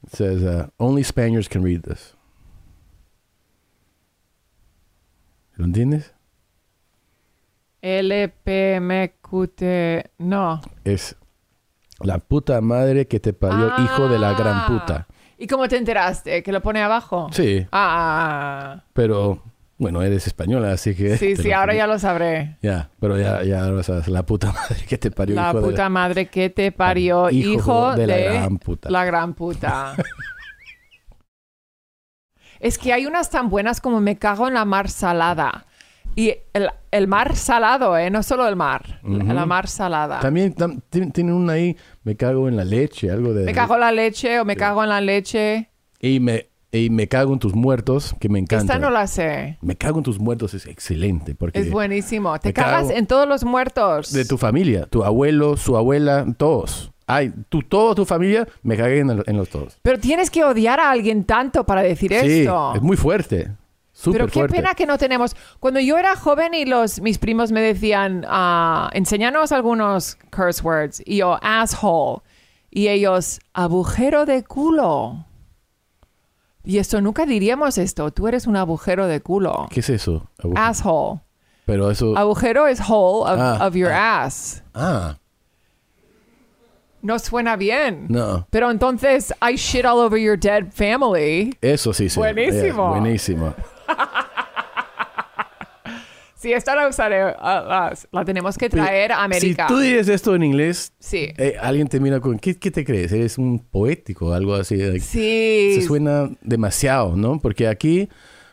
it 0.05 0.15
says, 0.15 0.41
uh, 0.41 0.67
only 0.79 1.03
Spaniards 1.03 1.49
can 1.49 1.61
read 1.63 1.81
this. 1.83 2.15
¿Lo 5.57 5.65
entiendes? 5.65 6.13
LPMQT, 7.81 9.61
no. 10.19 10.61
Es 10.83 11.15
la 11.99 12.19
puta 12.19 12.61
madre 12.61 13.07
que 13.07 13.19
te 13.19 13.33
parió, 13.33 13.71
hijo 13.79 14.07
de 14.07 14.19
la 14.19 14.33
gran 14.33 14.57
Ah. 14.57 14.65
puta. 14.67 15.07
¿Y 15.37 15.47
cómo 15.47 15.67
te 15.67 15.77
enteraste? 15.77 16.41
¿Que 16.43 16.51
lo 16.51 16.61
pone 16.61 16.81
abajo? 16.81 17.29
Sí, 17.31 17.65
Ah, 17.71 18.83
pero 18.93 19.43
bueno, 19.77 20.01
eres 20.01 20.25
española, 20.25 20.71
así 20.71 20.95
que. 20.95 21.17
sí, 21.17 21.35
sí, 21.35 21.51
ahora 21.51 21.75
ya 21.75 21.85
lo 21.85 21.99
sabré. 21.99 22.57
Ya, 22.63 22.89
pero 22.99 23.17
ya, 23.19 23.43
ya 23.43 23.61
lo 23.67 23.83
sabes, 23.83 24.07
la 24.07 24.25
puta 24.25 24.51
madre 24.53 24.85
que 24.87 24.97
te 24.97 25.11
parió, 25.11 25.35
La 25.35 25.49
hijo 25.49 25.61
de 25.61 25.67
puta 25.69 25.89
madre 25.89 26.25
que 26.27 26.49
te 26.49 26.71
parió, 26.71 27.29
Hijo 27.29 27.49
hijo, 27.53 27.95
de 27.95 28.07
de, 28.07 28.07
la 28.07 28.17
gran 28.33 28.57
puta. 28.57 28.89
la 28.89 29.05
gran 29.05 29.33
puta. 29.35 29.95
es 32.59 32.79
que 32.79 32.91
hay 32.93 33.05
unas 33.05 33.29
tan 33.29 33.49
buenas 33.49 33.79
como 33.79 34.01
me 34.01 34.17
cago 34.17 34.47
en 34.47 34.55
la 34.55 34.65
mar 34.65 34.89
salada. 34.89 35.66
Y 36.17 36.33
el, 36.51 36.67
el 36.89 37.07
mar 37.07 37.35
salado, 37.35 37.95
¿eh? 37.95 38.09
No 38.09 38.23
solo 38.23 38.47
el 38.47 38.55
mar. 38.55 38.99
La 39.03 39.45
mar 39.45 39.67
salada. 39.67 40.19
También 40.19 40.55
tam- 40.55 40.81
ti- 40.89 41.11
tienen 41.11 41.35
una 41.35 41.53
ahí, 41.53 41.77
me 42.03 42.15
cago 42.17 42.47
en 42.47 42.57
la 42.57 42.65
leche, 42.65 43.11
algo 43.11 43.35
de... 43.35 43.45
Me 43.45 43.53
cago 43.53 43.75
en 43.75 43.81
la 43.81 43.91
leche 43.91 44.39
o 44.39 44.43
me 44.45 44.55
cago 44.55 44.81
en 44.81 44.89
la 44.89 44.99
leche. 44.99 45.69
Y 46.01 46.19
me, 46.19 46.47
y 46.71 46.89
me 46.89 47.07
cago 47.07 47.33
en 47.33 47.39
tus 47.39 47.53
muertos, 47.53 48.15
que 48.19 48.29
me 48.29 48.39
encanta. 48.39 48.73
Esta 48.73 48.79
no 48.79 48.89
la 48.89 49.05
sé. 49.05 49.59
Me 49.61 49.75
cago 49.75 49.99
en 49.99 50.03
tus 50.05 50.19
muertos 50.19 50.55
es 50.55 50.65
excelente, 50.65 51.35
porque... 51.35 51.59
Es 51.59 51.69
buenísimo. 51.69 52.37
Te 52.39 52.51
cagas 52.51 52.89
en 52.89 53.05
todos 53.05 53.27
los 53.27 53.43
muertos. 53.43 54.11
De 54.11 54.25
tu 54.25 54.39
familia, 54.39 54.87
tu 54.87 55.03
abuelo, 55.03 55.55
su 55.55 55.77
abuela, 55.77 56.25
todos. 56.35 56.91
Ay, 57.05 57.31
tú, 57.49 57.61
toda 57.61 57.93
tu 57.93 58.05
familia, 58.05 58.47
me 58.63 58.75
cagué 58.75 58.99
en, 59.01 59.11
el- 59.11 59.23
en 59.27 59.37
los 59.37 59.49
todos. 59.49 59.77
Pero 59.83 59.99
tienes 59.99 60.31
que 60.31 60.43
odiar 60.43 60.79
a 60.79 60.89
alguien 60.89 61.25
tanto 61.25 61.63
para 61.63 61.83
decir 61.83 62.11
Sí, 62.21 62.39
esto. 62.41 62.73
es 62.75 62.81
muy 62.81 62.97
fuerte. 62.97 63.51
Súper 63.99 64.19
Pero 64.21 64.27
qué 64.27 64.39
fuerte. 64.41 64.55
pena 64.57 64.75
que 64.75 64.85
no 64.85 64.99
tenemos. 64.99 65.35
Cuando 65.59 65.79
yo 65.79 65.97
era 65.97 66.15
joven 66.15 66.53
y 66.53 66.65
los 66.65 67.01
mis 67.01 67.17
primos 67.17 67.51
me 67.51 67.61
decían, 67.61 68.25
ah, 68.29 68.91
enséñanos 68.93 69.51
algunos 69.51 70.17
curse 70.31 70.61
words. 70.61 71.01
Y 71.03 71.17
yo, 71.17 71.39
asshole. 71.41 72.21
Y 72.69 72.89
ellos, 72.89 73.39
agujero 73.53 74.27
de 74.27 74.43
culo. 74.43 75.25
Y 76.63 76.77
esto 76.77 77.01
nunca 77.01 77.25
diríamos 77.25 77.79
esto. 77.79 78.11
Tú 78.11 78.27
eres 78.27 78.45
un 78.45 78.55
agujero 78.55 79.07
de 79.07 79.19
culo. 79.21 79.65
¿Qué 79.71 79.79
es 79.79 79.89
eso? 79.89 80.29
Asshole. 80.55 81.21
Pero 81.65 81.89
eso... 81.89 82.15
Agujero 82.15 82.67
es 82.67 82.79
hole 82.87 83.31
of, 83.33 83.39
Ah, 83.39 83.65
of 83.67 83.73
your 83.73 83.91
ass. 83.91 84.61
Ah, 84.75 85.17
No 87.01 87.17
suena 87.17 87.55
bien. 87.55 88.05
no. 88.09 88.45
Pero 88.51 88.69
entonces, 88.69 89.33
I 89.41 89.55
shit 89.55 89.85
all 89.85 89.97
over 89.99 90.19
your 90.19 90.37
dead 90.37 90.71
family. 90.71 91.57
Eso 91.61 91.93
sí, 91.93 92.09
sí. 92.09 92.19
Buenísimo. 92.19 92.95
Eh, 92.95 92.99
buenísimo. 92.99 93.53
Si 96.35 96.53
esta 96.53 96.75
la 96.75 96.87
usaré, 96.87 97.19
ah, 97.39 97.65
la, 97.67 97.97
la 98.11 98.23
tenemos 98.23 98.59
que 98.59 98.69
traer 98.69 99.11
a 99.11 99.23
América. 99.23 99.67
Si 99.67 99.73
tú 99.73 99.79
dices 99.79 100.07
esto 100.07 100.35
en 100.35 100.43
inglés, 100.43 100.93
Sí. 100.99 101.29
eh, 101.35 101.55
alguien 101.59 101.87
te 101.87 101.99
mira 101.99 102.19
con... 102.19 102.37
¿qué, 102.37 102.55
qué 102.59 102.69
te 102.69 102.85
crees? 102.85 103.11
¿Eres 103.11 103.39
un 103.39 103.57
poético 103.57 104.27
o 104.27 104.33
algo 104.33 104.53
así? 104.53 104.77
Sí. 104.99 105.71
se 105.73 105.81
suena 105.81 106.29
demasiado, 106.43 107.15
¿no? 107.15 107.39
Porque 107.39 107.67
aquí, 107.67 108.07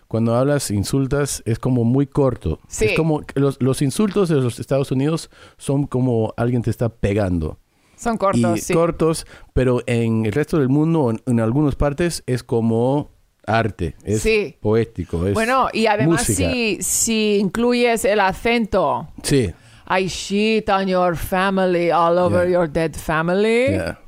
cuando 0.08 0.34
hablas, 0.34 0.70
insultas, 0.70 1.42
es 1.44 1.58
como 1.58 1.84
muy 1.84 2.06
corto. 2.06 2.58
Sí. 2.68 2.86
Es 2.86 2.96
como, 2.96 3.20
los, 3.34 3.60
los 3.60 3.82
insultos 3.82 4.30
de 4.30 4.36
los 4.36 4.58
Estados 4.60 4.90
Unidos 4.90 5.28
son 5.58 5.86
como 5.86 6.32
alguien 6.38 6.62
te 6.62 6.70
está 6.70 6.88
pegando. 6.88 7.58
Son 7.96 8.16
cortos, 8.16 8.58
y 8.58 8.62
sí. 8.62 8.72
cortos, 8.72 9.26
pero 9.52 9.82
en 9.86 10.24
el 10.24 10.32
resto 10.32 10.58
del 10.58 10.70
mundo, 10.70 11.10
en, 11.10 11.20
en 11.26 11.38
algunas 11.38 11.76
partes, 11.76 12.22
es 12.26 12.42
como 12.42 13.10
arte, 13.46 13.94
es 14.04 14.22
Sí. 14.22 14.56
poético, 14.60 15.26
es 15.26 15.34
bueno, 15.34 15.68
y 15.72 15.86
además 15.86 16.28
música. 16.28 16.50
si, 16.50 16.78
si 16.82 17.36
incluyes 17.38 18.04
el 18.04 18.20
acento, 18.20 19.08
Sí, 19.22 19.52
I 19.88 20.06
shit 20.06 20.68
on 20.70 20.86
your 20.86 21.16
family, 21.16 21.90
all 21.90 22.18
over 22.18 22.44
Yeah. 22.48 22.52
your 22.60 22.70
dead 22.70 22.92
family, 22.94 23.68
yeah, 23.72 23.98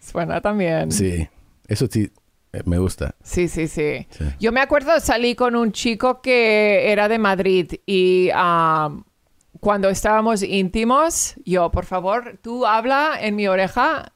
suena 0.00 0.40
también. 0.40 0.90
sí, 0.92 1.28
eso 1.68 1.86
sí 1.90 2.10
eh, 2.52 2.62
me 2.64 2.78
gusta. 2.78 3.14
Sí, 3.22 3.46
sí, 3.46 3.68
sí. 3.68 4.06
Sí. 4.10 4.24
Yo 4.40 4.50
me 4.50 4.60
acuerdo, 4.60 4.98
salí 4.98 5.34
con 5.36 5.54
un 5.54 5.70
chico 5.70 6.20
que 6.20 6.90
era 6.90 7.06
de 7.08 7.18
Madrid 7.18 7.74
y 7.86 8.28
um, 8.32 9.04
cuando 9.60 9.88
estábamos 9.88 10.42
íntimos, 10.42 11.34
yo, 11.44 11.70
por 11.70 11.84
favor, 11.84 12.38
tú 12.42 12.66
habla 12.66 13.18
en 13.20 13.36
mi 13.36 13.46
oreja, 13.46 14.12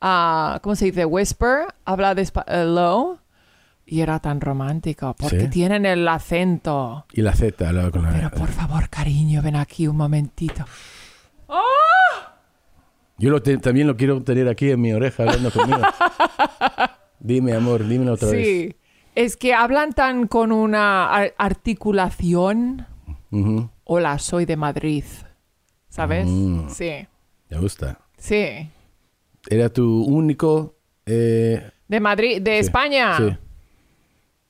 ah, 0.00 0.58
¿cómo 0.62 0.74
se 0.76 0.86
dice? 0.86 1.04
Whisper, 1.04 1.66
habla 1.84 2.16
despa- 2.16 2.44
eh, 2.48 2.64
low. 2.64 3.18
Y 3.90 4.02
era 4.02 4.18
tan 4.20 4.40
romántico, 4.42 5.14
porque 5.18 5.40
Sí. 5.42 5.48
tienen 5.48 5.86
el 5.86 6.06
acento. 6.06 7.06
Y 7.12 7.22
la 7.22 7.32
Z, 7.32 7.66
hablaba 7.66 7.90
con 7.90 8.02
la... 8.02 8.12
Pero 8.12 8.30
por 8.30 8.48
favor, 8.50 8.90
cariño, 8.90 9.40
ven 9.40 9.56
aquí 9.56 9.88
un 9.88 9.96
momentito. 9.96 10.64
Yo 13.16 13.30
lo 13.30 13.42
te- 13.42 13.58
también 13.58 13.86
lo 13.86 13.96
quiero 13.96 14.22
tener 14.22 14.46
aquí 14.48 14.70
en 14.70 14.80
mi 14.80 14.92
oreja 14.92 15.24
hablando 15.24 15.50
conmigo. 15.50 15.80
dime, 17.18 17.52
amor, 17.54 17.86
dímelo 17.86 18.12
otra 18.12 18.28
vez. 18.30 18.46
Sí, 18.46 18.76
es 19.16 19.36
que 19.36 19.54
hablan 19.54 19.92
tan 19.92 20.28
con 20.28 20.52
una 20.52 21.10
ar- 21.12 21.34
articulación. 21.36 22.86
Hola, 23.84 24.18
soy 24.18 24.44
de 24.44 24.56
Madrid. 24.56 25.04
¿Sabes? 25.88 26.26
Mm. 26.28 26.68
Sí, 26.68 26.92
Me 27.48 27.58
gusta. 27.58 27.98
sí. 28.16 28.70
¿Era 29.50 29.70
tu 29.70 30.02
único... 30.04 30.76
eh, 31.06 31.70
De 31.88 32.00
Madrid, 32.00 32.42
de 32.42 32.52
sí, 32.52 32.58
España. 32.66 33.16
Sí, 33.16 33.36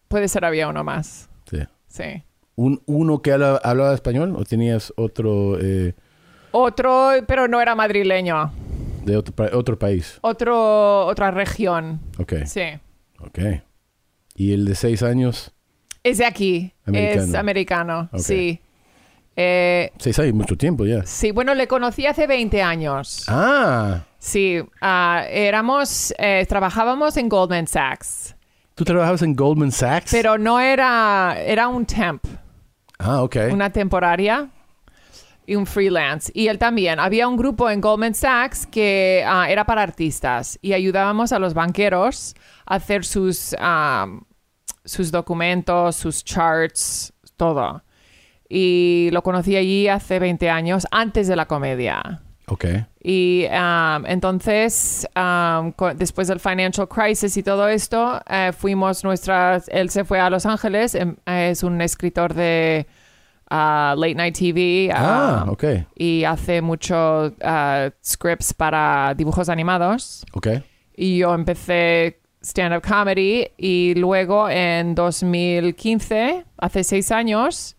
Puede 0.09 0.29
ser 0.29 0.45
había 0.45 0.69
uno 0.69 0.85
más. 0.85 1.29
sí. 1.51 1.59
Sí. 1.87 2.23
¿Un, 2.55 2.83
¿Uno 2.87 3.23
que 3.23 3.33
habla- 3.33 3.61
hablaba 3.63 3.95
español 3.95 4.35
o 4.37 4.45
tenías 4.45 4.93
otro 4.97 5.59
eh, 5.61 5.95
Otro, 6.51 7.13
pero 7.27 7.47
no 7.49 7.61
era 7.61 7.75
madrileño. 7.75 8.51
de 9.05 9.17
otro, 9.17 9.35
pa- 9.35 9.51
otro 9.57 9.79
país? 9.79 10.19
Otro, 10.23 11.07
otra 11.07 11.31
región. 11.31 12.01
Ok, 12.19 12.35
Sí. 12.47 12.63
ok. 13.21 13.39
¿Y 14.35 14.53
el 14.53 14.65
de 14.67 14.75
seis 14.75 15.03
años? 15.03 15.53
Es 16.03 16.19
de 16.19 16.27
aquí. 16.27 16.73
Americano. 16.85 17.23
Es 17.25 17.35
americano. 17.35 18.09
Sí. 18.17 18.61
Eh, 19.37 19.93
Seis 19.99 20.19
años, 20.19 20.35
mucho 20.35 20.57
tiempo 20.57 20.85
ya. 20.85 21.07
sí, 21.07 21.31
bueno, 21.31 21.55
le 21.55 21.69
conocí 21.69 22.07
hace 22.07 22.27
20 22.27 22.61
años. 22.63 23.25
Ah, 23.29 24.05
Sí, 24.19 24.61
ah, 24.81 25.25
éramos, 25.31 26.13
eh, 26.19 26.45
trabajábamos 26.49 27.17
en 27.17 27.29
Goldman 27.29 27.69
Sachs, 27.69 28.35
¿tú 28.79 28.85
trabajabas 28.85 29.22
en 29.22 29.35
Goldman 29.35 29.72
Sachs? 29.72 30.12
pero 30.12 30.39
no 30.39 30.61
era, 30.61 31.37
era 31.45 31.66
un 31.66 31.85
temp, 31.85 32.24
Ah, 33.01 33.22
ok. 33.22 33.37
una 33.51 33.70
temporaria 33.70 34.49
y 35.47 35.57
un 35.57 35.66
freelance. 35.66 36.31
Y 36.33 36.47
él 36.47 36.59
también. 36.59 37.01
Había 37.01 37.26
un 37.26 37.37
grupo 37.37 37.68
en 37.70 37.81
Goldman 37.81 38.14
Sachs 38.14 38.66
que 38.66 39.24
ah, 39.26 39.51
era 39.51 39.64
para 39.64 39.83
artistas 39.83 40.59
y 40.62 40.74
ayudábamos 40.74 41.33
a 41.33 41.41
los 41.41 41.55
banqueros 41.55 42.37
a 42.66 42.76
hacer 42.76 43.05
sus, 43.05 43.57
ah, 43.59 44.07
sus 44.85 45.11
documentos, 45.11 45.97
sus 45.97 46.22
charts, 46.24 47.12
todo. 47.37 47.83
Y 48.49 49.09
lo 49.12 49.22
conocí 49.24 49.57
allí 49.57 49.89
hace 49.89 50.18
20 50.20 50.49
años, 50.51 50.87
antes 50.93 51.26
de 51.26 51.35
la 51.37 51.47
comedia. 51.47 52.22
Ok. 52.47 52.64
Y 53.11 53.47
um, 53.47 54.05
entonces, 54.05 55.09
um, 55.17 55.73
después 55.97 56.29
del 56.29 56.41
financial 56.41 56.87
crisis 56.87 57.39
y 57.39 57.43
todo 57.43 57.67
esto, 57.67 58.21
eh, 58.29 58.53
fuimos 58.55 59.03
nuestras. 59.03 59.67
Él 59.69 59.89
se 59.89 60.05
fue 60.05 60.21
a 60.21 60.29
Los 60.29 60.45
Ángeles, 60.45 60.95
em, 60.95 61.17
es 61.25 61.63
un 61.63 61.81
escritor 61.81 62.35
de 62.35 62.87
ah, 63.49 63.95
late 63.97 64.15
night 64.15 64.37
TV. 64.39 64.91
Ah, 64.93 65.45
ah, 65.47 65.51
ok. 65.51 65.65
Y 65.95 66.25
hace 66.25 66.61
muchos 66.61 67.33
ah, 67.41 67.89
scripts 68.05 68.53
para 68.53 69.15
dibujos 69.17 69.49
animados. 69.49 70.27
Ok. 70.35 70.49
Y 70.95 71.17
yo 71.17 71.35
empecé 71.35 72.21
stand-up 72.43 72.83
comedy 72.87 73.47
y 73.57 73.95
luego 73.95 74.51
en 74.51 74.95
2015, 74.95 76.45
hace 76.59 76.85
seis 76.85 77.11
años, 77.11 77.75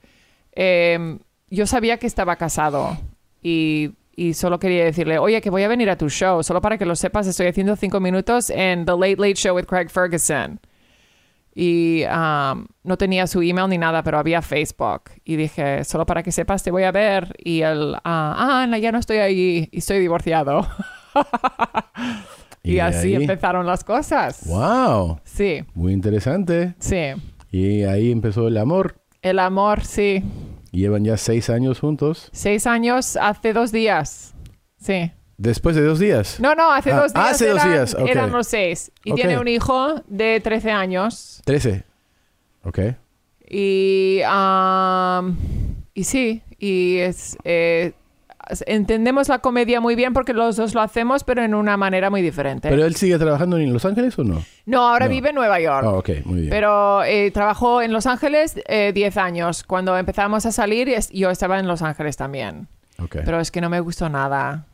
em, 0.54 1.20
yo 1.52 1.68
sabía 1.68 1.98
que 1.98 2.08
estaba 2.08 2.36
casado 2.36 2.98
y, 3.44 3.92
y 4.20 4.34
solo 4.34 4.60
quería 4.60 4.84
decirle, 4.84 5.18
oye, 5.20 5.40
que 5.42 5.50
voy 5.50 5.64
a 5.64 5.68
venir 5.68 5.90
a 5.90 5.98
tu 5.98 6.10
show, 6.10 6.44
solo 6.44 6.60
para 6.62 6.78
que 6.78 6.86
lo 6.86 6.96
sepas, 6.96 7.26
estoy 7.28 7.48
haciendo 7.48 7.76
cinco 7.76 8.00
minutos 8.00 8.50
en 8.50 8.86
The 8.86 8.92
Late 8.92 9.16
Late 9.18 9.36
Show 9.36 9.56
with 9.56 9.66
Craig 9.66 9.90
Ferguson. 9.90 10.60
Y 11.56 12.04
um, 12.06 12.66
no 12.84 12.98
tenía 12.98 13.28
su 13.28 13.42
email 13.42 13.68
ni 13.70 13.78
nada, 13.78 14.04
pero 14.04 14.18
había 14.20 14.42
Facebook. 14.42 15.04
Y 15.26 15.36
dije, 15.36 15.84
solo 15.84 16.06
para 16.06 16.22
que 16.24 16.32
sepas, 16.32 16.64
te 16.64 16.72
voy 16.72 16.84
a 16.84 16.92
ver. 16.92 17.34
Y 17.38 17.62
él, 17.62 17.96
ah, 18.04 18.36
ah, 18.64 18.68
no, 18.68 18.78
ya 18.78 18.92
no 18.92 19.00
estoy 19.00 19.18
ahí 19.18 19.68
y 19.72 19.78
estoy 19.80 20.00
divorciado. 20.00 20.66
y 22.64 22.74
Y 22.76 22.80
así 22.80 23.16
ahí- 23.16 23.22
empezaron 23.24 23.66
las 23.66 23.84
cosas. 23.84 24.46
Wow. 24.48 25.20
Sí, 25.24 25.64
Muy 25.74 25.94
interesante. 25.94 26.76
sí. 26.80 27.14
Y 27.52 27.84
ahí 27.84 28.12
empezó 28.12 28.48
el 28.48 28.58
amor. 28.58 28.96
El 29.22 29.40
amor, 29.40 29.84
sí. 29.84 30.24
Llevan 30.72 31.04
ya 31.04 31.18
seis 31.18 31.50
años 31.50 31.80
juntos. 31.80 32.30
Seis 32.32 32.68
años 32.68 33.18
hace 33.18 33.54
dos 33.54 33.72
días. 33.72 34.34
Sí. 34.80 35.12
Después 35.38 35.76
de 35.76 35.84
dos 35.84 36.00
días. 36.00 36.40
No, 36.40 36.54
no, 36.54 36.72
hace 36.72 36.92
Ah, 36.92 37.02
dos 37.02 37.14
días. 37.14 37.26
hace 37.32 37.48
dos 37.50 37.64
días, 37.64 37.96
ok. 37.96 38.08
eran 38.10 38.32
los 38.32 38.48
seis. 38.48 38.92
Y 39.04 39.14
tiene 39.14 39.40
un 39.40 39.48
hijo 39.48 40.02
de 40.08 40.40
13 40.42 40.72
años. 40.72 41.42
Trece. 41.46 41.84
Ok. 42.64 42.80
Y, 43.50 44.22
um, 44.30 45.36
y 45.94 46.04
sí, 46.04 46.42
y 46.60 46.98
es, 46.98 47.38
eh, 47.46 47.94
entendemos 48.66 49.30
la 49.30 49.40
comedia 49.40 49.80
muy 49.82 49.96
bien 49.96 50.14
porque 50.14 50.34
los 50.34 50.56
dos 50.56 50.74
lo 50.74 50.82
hacemos, 50.82 51.24
pero 51.24 51.44
en 51.44 51.54
una 51.56 51.78
manera 51.78 52.10
muy 52.10 52.22
diferente. 52.22 52.70
¿Pero 52.70 52.86
él 52.86 52.96
sigue 52.96 53.18
trabajando 53.18 53.58
en 53.58 53.72
Los 53.74 53.86
Ángeles 53.86 54.18
o 54.20 54.24
no? 54.24 54.44
no, 54.66 54.88
ahora 54.88 55.06
No. 55.06 55.12
vive 55.12 55.30
en 55.30 55.36
Nueva 55.36 55.60
York. 55.60 55.86
Ah, 55.88 55.94
ok, 55.94 56.10
muy 56.26 56.40
bien. 56.42 56.50
Pero 56.50 57.04
eh, 57.04 57.32
trabajó 57.32 57.82
en 57.82 57.92
Los 57.94 58.06
Ángeles 58.06 58.60
eh, 58.68 58.92
10 58.94 59.18
años. 59.18 59.64
Cuando 59.64 59.98
empezamos 59.98 60.46
a 60.46 60.52
salir, 60.52 60.90
yo 61.12 61.30
estaba 61.30 61.60
en 61.60 61.68
Los 61.68 61.82
Ángeles 61.82 62.18
también. 62.18 62.68
Ok. 62.98 63.18
Pero 63.26 63.40
es 63.40 63.52
que 63.52 63.62
no 63.62 63.70
me 63.70 63.80
gustó 63.80 64.10
nada. 64.10 64.66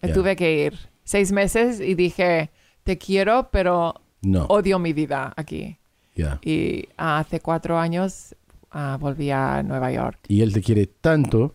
Me 0.00 0.08
Ya. 0.08 0.14
Tuve 0.14 0.36
que 0.36 0.66
ir 0.66 0.78
seis 1.04 1.32
meses 1.32 1.80
y 1.80 1.94
dije, 1.94 2.50
te 2.84 2.98
quiero, 2.98 3.48
pero 3.50 3.94
no. 4.22 4.44
odio 4.46 4.78
mi 4.78 4.92
vida 4.92 5.32
aquí. 5.36 5.78
Ya. 6.14 6.38
Y 6.42 6.88
hace 6.96 7.40
cuatro 7.40 7.78
años 7.78 8.34
ah, 8.70 8.96
volví 9.00 9.30
a 9.30 9.62
Nueva 9.62 9.90
York. 9.90 10.18
Y 10.28 10.42
él 10.42 10.52
te 10.52 10.60
quiere 10.60 10.86
tanto 10.86 11.54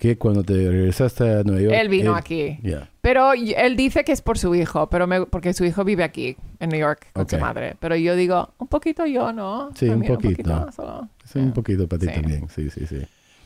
que 0.00 0.16
cuando 0.16 0.42
te 0.42 0.54
regresaste 0.54 1.24
a 1.24 1.42
Nueva 1.42 1.60
York... 1.60 1.74
Él 1.78 1.88
vino 1.90 2.14
aquí. 2.16 2.58
Ya. 2.62 2.88
Pero 3.02 3.32
él 3.34 3.76
dice 3.76 4.02
que 4.02 4.12
es 4.12 4.22
por 4.22 4.38
su 4.38 4.54
hijo, 4.54 4.88
pero 4.88 5.06
me- 5.06 5.26
porque 5.26 5.52
su 5.52 5.62
hijo 5.66 5.84
vive 5.84 6.02
aquí, 6.04 6.36
en 6.58 6.70
New 6.70 6.80
York, 6.80 7.08
con 7.12 7.28
su 7.28 7.36
Ok. 7.36 7.42
madre. 7.42 7.76
Pero 7.78 7.96
yo 7.96 8.16
digo, 8.16 8.48
un 8.56 8.66
poquito 8.68 9.04
yo, 9.04 9.32
¿no? 9.34 9.70
Sí, 9.74 9.84
un 9.84 10.00
También 10.02 10.14
poquito. 10.14 10.72
solo. 10.72 11.08
Es 11.22 11.36
un 11.36 11.52
poquito 11.52 11.86
para 11.86 12.00
ti 12.00 12.06
Sí. 12.06 12.12
también. 12.14 12.48
Sí, 12.48 12.70
sí, 12.70 12.86
sí. 12.86 12.96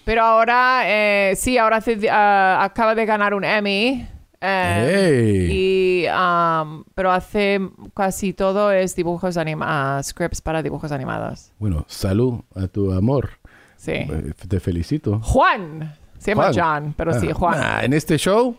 Pero 0.05 0.23
ahora, 0.23 0.83
eh, 0.87 1.35
sí, 1.37 1.59
ahora 1.59 1.79
hace- 1.79 2.09
ah, 2.09 2.61
acaba 2.63 2.95
de 2.95 3.05
ganar 3.05 3.35
un 3.35 3.43
Emmy. 3.45 4.07
eh, 4.41 5.49
Y, 5.51 6.07
um, 6.09 6.85
pero 6.95 7.11
hace 7.11 7.59
casi 7.95 8.33
todo 8.35 8.71
es 8.71 8.95
dibujos 8.95 9.37
animados, 9.39 10.07
scripts 10.07 10.41
para 10.41 10.63
dibujos 10.63 10.93
animados. 10.93 11.51
Bueno, 11.59 11.85
salud 11.89 12.41
a 12.55 12.69
tu 12.69 12.93
amor. 12.93 13.31
Sí. 13.77 14.07
Te 14.49 14.61
felicito. 14.61 15.19
Juan. 15.21 15.95
Se 16.25 16.31
llama 16.31 16.53
Juan. 16.53 16.55
John, 16.85 16.95
pero 16.97 17.21
sí, 17.21 17.29
Ah, 17.31 17.35
Juan. 17.35 17.61
nah, 17.61 17.81
en 17.85 17.93
este 17.93 18.17
show, 18.19 18.57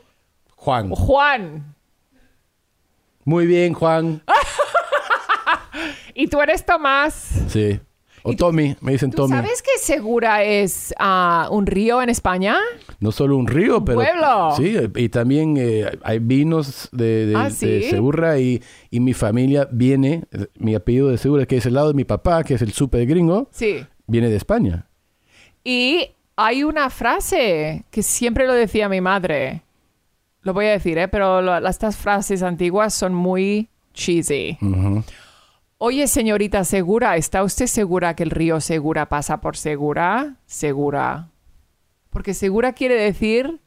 Juan. 0.56 0.90
Juan. 0.92 1.76
Muy 3.24 3.48
bien, 3.48 3.74
Juan. 3.74 4.22
Y 6.14 6.28
tú 6.28 6.40
eres 6.42 6.66
Tomás. 6.66 7.14
Sí. 7.50 7.80
O 8.24 8.34
Tommy, 8.34 8.76
me 8.82 8.94
dicen 8.94 9.12
¿Tú 9.12 9.18
Tommy. 9.18 9.36
sabes 9.36 9.62
que 9.62 9.78
Segura 9.78 10.44
es 10.44 10.94
ah, 10.98 11.48
un 11.52 11.68
río 11.68 12.02
en 12.02 12.10
España? 12.10 12.58
No 13.00 13.12
solo 13.12 13.36
un 13.38 13.46
río, 13.46 13.84
pero... 13.86 13.98
pueblo. 13.98 14.54
Sí, 14.58 14.76
y 14.96 15.10
también 15.10 15.56
eh, 15.60 15.86
hay 16.04 16.20
vinos 16.20 16.90
de, 16.92 17.28
de, 17.28 17.36
Ah. 17.36 17.50
Segura 17.52 18.40
y, 18.40 18.64
y 18.90 19.00
mi 19.02 19.14
familia 19.14 19.68
viene, 19.72 20.24
eh, 20.32 20.48
mi 20.58 20.74
apellido 20.74 21.10
de 21.10 21.18
Segura, 21.20 21.46
que 21.46 21.58
es 21.58 21.66
el 21.68 21.74
lado 21.76 21.90
de 21.90 21.94
mi 21.94 22.06
papá, 22.06 22.44
que 22.44 22.56
es 22.56 22.62
el 22.64 22.72
súper 22.72 23.06
gringo, 23.06 23.50
Sí. 23.52 23.86
viene 24.08 24.30
de 24.30 24.38
España. 24.38 24.88
Y 25.64 26.12
hay 26.36 26.64
una 26.64 26.90
frase 26.90 27.86
que 27.92 28.04
siempre 28.04 28.46
lo 28.48 28.54
decía 28.54 28.90
mi 28.90 29.02
madre. 29.02 29.62
Lo 30.42 30.54
voy 30.54 30.66
a 30.68 30.72
decir, 30.72 30.98
¿eh? 30.98 31.08
pero 31.08 31.42
lo- 31.42 31.68
estas 31.68 31.98
frases 31.98 32.44
antiguas 32.44 32.94
son 32.94 33.14
muy 33.14 33.70
cheesy. 33.94 34.58
Oye, 35.78 36.08
señorita 36.08 36.64
Segura, 36.64 37.18
¿está 37.18 37.44
usted 37.44 37.68
segura 37.68 38.16
que 38.16 38.24
el 38.24 38.30
río 38.32 38.62
Segura 38.62 39.08
pasa 39.10 39.42
por 39.42 39.58
Segura? 39.58 40.36
Segura. 40.46 41.30
Porque 42.10 42.34
Segura 42.34 42.74
quiere 42.74 42.96
decir 42.96 43.60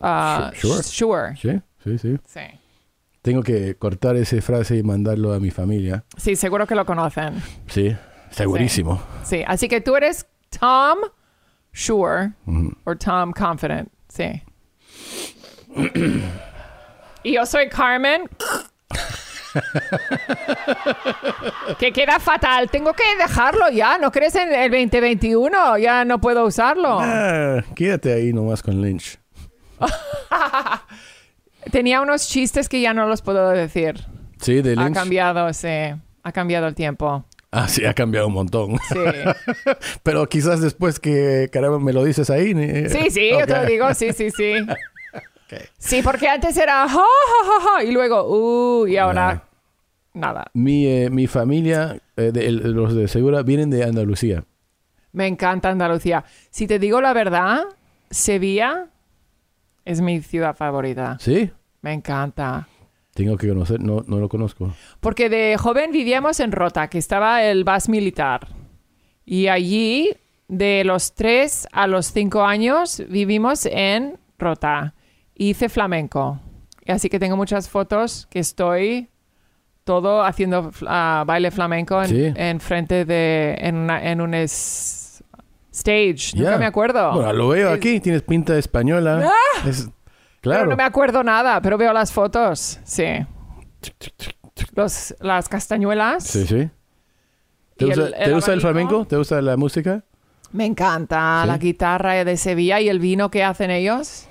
ah, 0.00 0.50
Su- 0.54 0.82
sure. 0.82 1.36
sure. 1.36 1.36
Sí, 1.36 1.60
Sí, 1.84 1.98
sí. 1.98 2.16
Sí. 2.26 2.40
Tengo 3.22 3.42
que 3.42 3.76
cortar 3.76 4.16
esa 4.16 4.40
frase 4.42 4.76
y 4.76 4.82
mandarlo 4.82 5.32
a 5.32 5.38
mi 5.40 5.50
familia. 5.50 6.04
Sí, 6.16 6.34
seguro 6.36 6.66
que 6.66 6.74
lo 6.74 6.84
conocen. 6.84 7.40
Sí, 7.68 7.96
segurísimo. 8.30 9.00
Sí, 9.24 9.42
así 9.46 9.68
que 9.68 9.80
tú 9.80 9.94
eres 9.96 10.26
Tom 10.60 10.98
Sure 11.72 12.32
o 12.84 12.96
Tom 12.96 13.32
Confident. 13.32 13.88
Sí. 14.08 14.42
y 17.22 17.32
yo 17.34 17.46
soy 17.46 17.68
Carmen. 17.68 18.28
que 21.78 21.92
queda 21.92 22.18
fatal. 22.20 22.70
Tengo 22.70 22.92
que 22.92 23.02
dejarlo 23.18 23.68
ya. 23.70 23.98
¿No 23.98 24.10
crees 24.10 24.34
en 24.34 24.52
el 24.52 24.70
2021? 24.70 25.78
Ya 25.78 26.04
no 26.04 26.20
puedo 26.20 26.44
usarlo. 26.44 26.98
Ah, 27.00 27.62
quédate 27.74 28.12
ahí 28.12 28.32
nomás 28.32 28.62
con 28.62 28.80
Lynch. 28.80 29.18
Tenía 31.70 32.00
unos 32.00 32.28
chistes 32.28 32.68
que 32.68 32.80
ya 32.80 32.92
no 32.94 33.06
los 33.06 33.22
puedo 33.22 33.48
decir. 33.50 34.04
Sí, 34.40 34.62
de 34.62 34.72
Ha 34.72 34.84
Lynch. 34.84 34.94
cambiado, 34.94 35.52
sí. 35.52 35.68
Ha 36.24 36.32
cambiado 36.32 36.66
el 36.66 36.74
tiempo. 36.74 37.24
Ah, 37.54 37.68
sí, 37.68 37.84
ha 37.84 37.92
cambiado 37.94 38.26
un 38.28 38.32
montón. 38.32 38.78
Sí. 38.88 38.98
Pero 40.02 40.26
quizás 40.28 40.60
después 40.62 40.98
que, 40.98 41.48
caramba, 41.52 41.78
me 41.78 41.92
lo 41.92 42.02
dices 42.02 42.30
ahí. 42.30 42.54
ni- 42.54 42.88
Sí, 42.88 43.10
sí, 43.10 43.30
yo 43.30 43.46
te 43.46 43.54
lo 43.54 43.66
digo, 43.66 43.94
sí, 43.94 44.12
sí, 44.12 44.30
sí. 44.30 44.54
Sí, 45.76 46.00
porque 46.02 46.28
antes 46.28 46.56
era 46.56 46.88
ja, 46.88 46.96
ja, 46.96 47.04
ja, 47.44 47.60
ja, 47.76 47.84
y 47.84 47.92
luego 47.92 48.24
uh, 48.82 48.86
y 48.86 48.96
ahora 48.96 49.44
nada. 50.14 50.50
Mi, 50.54 50.86
eh, 50.86 51.10
mi 51.10 51.26
familia, 51.26 52.00
eh, 52.16 52.30
de- 52.32 52.50
los 52.52 52.94
de 52.94 53.06
Segura, 53.06 53.42
vienen 53.42 53.68
de 53.68 53.84
Andalucía. 53.84 54.44
Me 55.12 55.26
encanta 55.26 55.68
Andalucía. 55.68 56.24
Si 56.50 56.66
te 56.66 56.78
digo 56.78 57.02
la 57.02 57.12
verdad, 57.12 57.64
Sevilla 58.08 58.86
es 59.84 60.00
mi 60.00 60.22
ciudad 60.22 60.56
favorita. 60.56 61.18
¿Sí? 61.20 61.50
Me 61.82 61.92
encanta. 61.92 62.66
Tengo 63.14 63.36
que 63.36 63.48
conocer, 63.48 63.80
no, 63.80 64.02
no 64.06 64.18
lo 64.18 64.28
conozco. 64.28 64.72
Porque 65.00 65.28
de 65.28 65.56
joven 65.58 65.92
vivíamos 65.92 66.40
en 66.40 66.50
Rota, 66.52 66.88
que 66.88 66.98
estaba 66.98 67.42
el 67.44 67.64
bus 67.64 67.88
militar. 67.88 68.48
Y 69.24 69.48
allí, 69.48 70.10
de 70.48 70.82
los 70.84 71.14
3 71.14 71.68
a 71.72 71.86
los 71.86 72.06
5 72.12 72.42
años, 72.44 73.02
vivimos 73.08 73.66
en 73.66 74.18
Rota. 74.38 74.94
Hice 75.34 75.68
flamenco. 75.68 76.40
Así 76.86 77.08
que 77.08 77.18
tengo 77.18 77.36
muchas 77.36 77.68
fotos 77.68 78.26
que 78.30 78.38
estoy 78.38 79.08
todo 79.84 80.22
haciendo 80.24 80.70
ah, 80.86 81.24
baile 81.26 81.50
flamenco 81.50 82.00
en, 82.02 82.08
Sí. 82.08 82.32
en 82.34 82.60
frente 82.60 83.04
de... 83.04 83.56
en, 83.58 83.76
una- 83.76 84.02
en 84.10 84.20
un 84.20 84.32
es- 84.34 85.22
stage. 85.70 86.34
Nunca 86.36 86.52
Ya. 86.52 86.58
me 86.58 86.66
acuerdo. 86.66 87.12
Bueno, 87.14 87.32
lo 87.32 87.48
veo 87.48 87.70
Es- 87.70 87.76
aquí, 87.76 88.00
tienes 88.00 88.22
pinta 88.22 88.56
española. 88.58 89.30
Es- 89.66 89.88
Pero 90.42 90.54
claro. 90.56 90.70
no 90.70 90.76
me 90.76 90.82
acuerdo 90.82 91.22
nada, 91.22 91.60
pero 91.62 91.78
veo 91.78 91.92
las 91.92 92.12
fotos. 92.12 92.80
Sí. 92.84 93.04
Los, 94.74 95.14
las 95.20 95.48
castañuelas. 95.48 96.24
Sí, 96.24 96.46
sí. 96.46 96.68
¿Te 97.76 97.86
gusta, 97.86 98.06
el- 98.06 98.12
te 98.14 98.24
el 98.24 98.34
gusta 98.34 98.52
el 98.52 98.58
abanico. 98.60 98.60
flamenco? 98.88 99.04
¿Te 99.06 99.16
gusta 99.16 99.40
la 99.42 99.56
música? 99.56 100.04
Me 100.52 100.66
encanta 100.66 101.40
¿Sí? 101.42 101.48
la 101.48 101.58
guitarra 101.58 102.24
de 102.24 102.36
Sevilla 102.36 102.80
y 102.80 102.88
el 102.88 102.98
vino 102.98 103.30
que 103.30 103.42
hacen 103.42 103.70
ellos. 103.70 104.28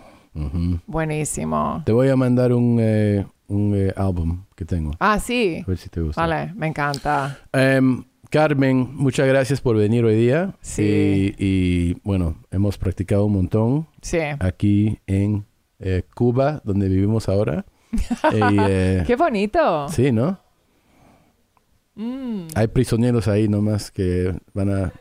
Buenísimo. 0.86 1.82
Te 1.86 1.92
voy 1.92 2.10
a 2.10 2.16
mandar 2.16 2.54
un, 2.54 2.78
eh, 2.80 3.26
un 3.48 3.74
eh, 3.76 3.94
álbum 3.96 4.44
que 4.56 4.66
tengo. 4.66 4.92
Ah, 5.00 5.20
sí. 5.20 5.62
A 5.64 5.68
ver 5.68 5.78
si 5.78 5.90
te 5.90 6.02
gusta. 6.02 6.22
Vale, 6.22 6.54
me 6.56 6.68
encanta. 6.68 7.40
Em, 7.52 8.04
Carmen, 8.30 8.96
muchas 8.96 9.28
gracias 9.28 9.60
por 9.60 9.76
venir 9.76 10.06
hoy 10.06 10.16
día. 10.16 10.54
Sí. 10.62 11.36
Y, 11.38 11.46
y, 11.46 11.98
bueno, 12.04 12.36
hemos 12.52 12.78
practicado 12.78 13.26
un 13.26 13.34
montón 13.34 13.88
Sí. 14.02 14.20
aquí 14.40 15.00
en 15.08 15.46
eh, 15.82 16.04
Cuba, 16.16 16.62
donde 16.64 16.88
vivimos 16.88 17.28
ahora. 17.30 17.66
Y, 18.32 18.40
eh, 18.60 19.04
Qué 19.06 19.16
bonito. 19.18 19.90
sí, 19.90 20.12
¿no? 20.14 20.40
Mm. 21.96 22.48
Hay 22.56 22.68
prisioneros 22.68 23.28
ahí 23.28 23.48
nomás 23.50 23.92
que 23.92 24.34
van 24.54 24.70
a... 24.70 24.92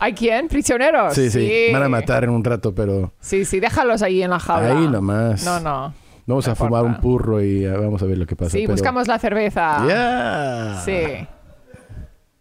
¿Hay 0.00 0.14
quién? 0.14 0.48
¿Prisioneros? 0.48 1.14
Sí, 1.14 1.30
sí, 1.30 1.68
van 1.72 1.82
a 1.82 1.88
matar 1.88 2.24
en 2.24 2.30
un 2.30 2.42
rato, 2.42 2.74
pero 2.74 3.12
Sí, 3.20 3.44
sí, 3.44 3.60
déjalos 3.60 4.02
ahí 4.02 4.22
en 4.22 4.30
la 4.30 4.38
jaula. 4.40 4.78
ahí 4.78 4.88
nomás. 4.88 5.44
No, 5.44 5.60
no. 5.60 5.92
Vamos 6.26 6.46
no 6.46 6.52
a 6.52 6.54
fumar 6.56 6.84
un 6.84 7.00
purro 7.00 7.42
y 7.42 7.64
eh, 7.64 7.70
vamos 7.70 8.02
a 8.02 8.06
ver 8.06 8.16
lo 8.16 8.26
que 8.26 8.34
pasa. 8.34 8.52
Sí, 8.52 8.62
pero- 8.62 8.72
buscamos 8.72 9.06
la 9.08 9.18
cerveza. 9.18 9.86
Ya. 9.86 10.80
Sí. 10.84 11.26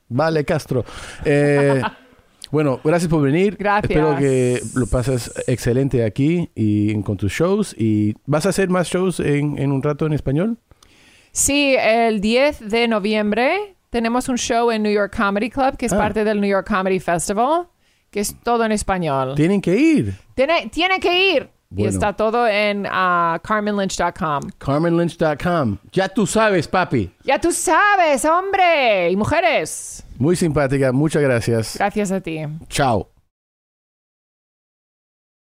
Vale, 0.08 0.46
Castro. 0.46 0.86
Eh, 1.26 1.82
bueno, 2.52 2.80
gracias 2.84 3.10
por 3.10 3.22
venir. 3.22 3.56
Gracias. 3.58 3.90
Espero 3.92 4.16
que 4.18 4.62
lo 4.76 4.88
pases 4.88 5.32
excelente 5.48 6.04
aquí 6.04 6.50
y 6.56 7.00
con 7.04 7.18
tus 7.18 7.32
shows. 7.32 7.76
¿Y 7.78 8.16
vas 8.26 8.46
a 8.46 8.50
hacer 8.50 8.70
más 8.70 8.88
shows 8.90 9.20
en, 9.20 9.58
en 9.58 9.72
un 9.72 9.82
rato 9.84 10.06
en 10.06 10.14
español? 10.14 10.58
Sí, 11.32 11.76
el 11.80 12.22
10 12.22 12.70
de 12.70 12.88
noviembre 12.88 13.76
tenemos 13.90 14.30
un 14.30 14.38
show 14.38 14.72
en 14.72 14.84
New 14.84 14.92
York 14.92 15.16
Comedy 15.16 15.50
Club, 15.50 15.78
que 15.78 15.86
es 15.86 15.94
Ah. 15.94 15.98
parte 15.98 16.24
del 16.24 16.42
New 16.42 16.50
York 16.50 16.68
Comedy 16.68 17.00
Festival, 17.00 17.68
que 18.12 18.20
es 18.20 18.36
todo 18.44 18.66
en 18.66 18.72
español. 18.72 19.36
Tienen 19.36 19.62
que 19.62 19.76
ir. 19.78 20.14
Tiene, 20.36 20.70
tiene 20.72 21.00
que 21.00 21.34
ir. 21.36 21.50
Y 21.76 21.86
está 21.86 22.14
todo 22.14 22.48
en 22.48 22.88
ah, 22.90 23.40
carmenlynch.com. 23.44 24.42
CarmenLynch.com. 24.58 25.78
Ya 25.92 26.10
tú 26.10 26.26
sabes, 26.26 26.68
papi. 26.68 27.12
Ya 27.24 27.40
tú 27.40 27.52
sabes, 27.52 28.26
hombre. 28.26 29.12
Y 29.12 29.16
mujeres. 29.16 30.04
Muy 30.18 30.36
simpática. 30.36 30.92
Muchas 30.92 31.22
gracias. 31.22 31.78
Gracias 31.78 32.12
a 32.12 32.22
ti. 32.22 32.40
Chao. 32.70 33.10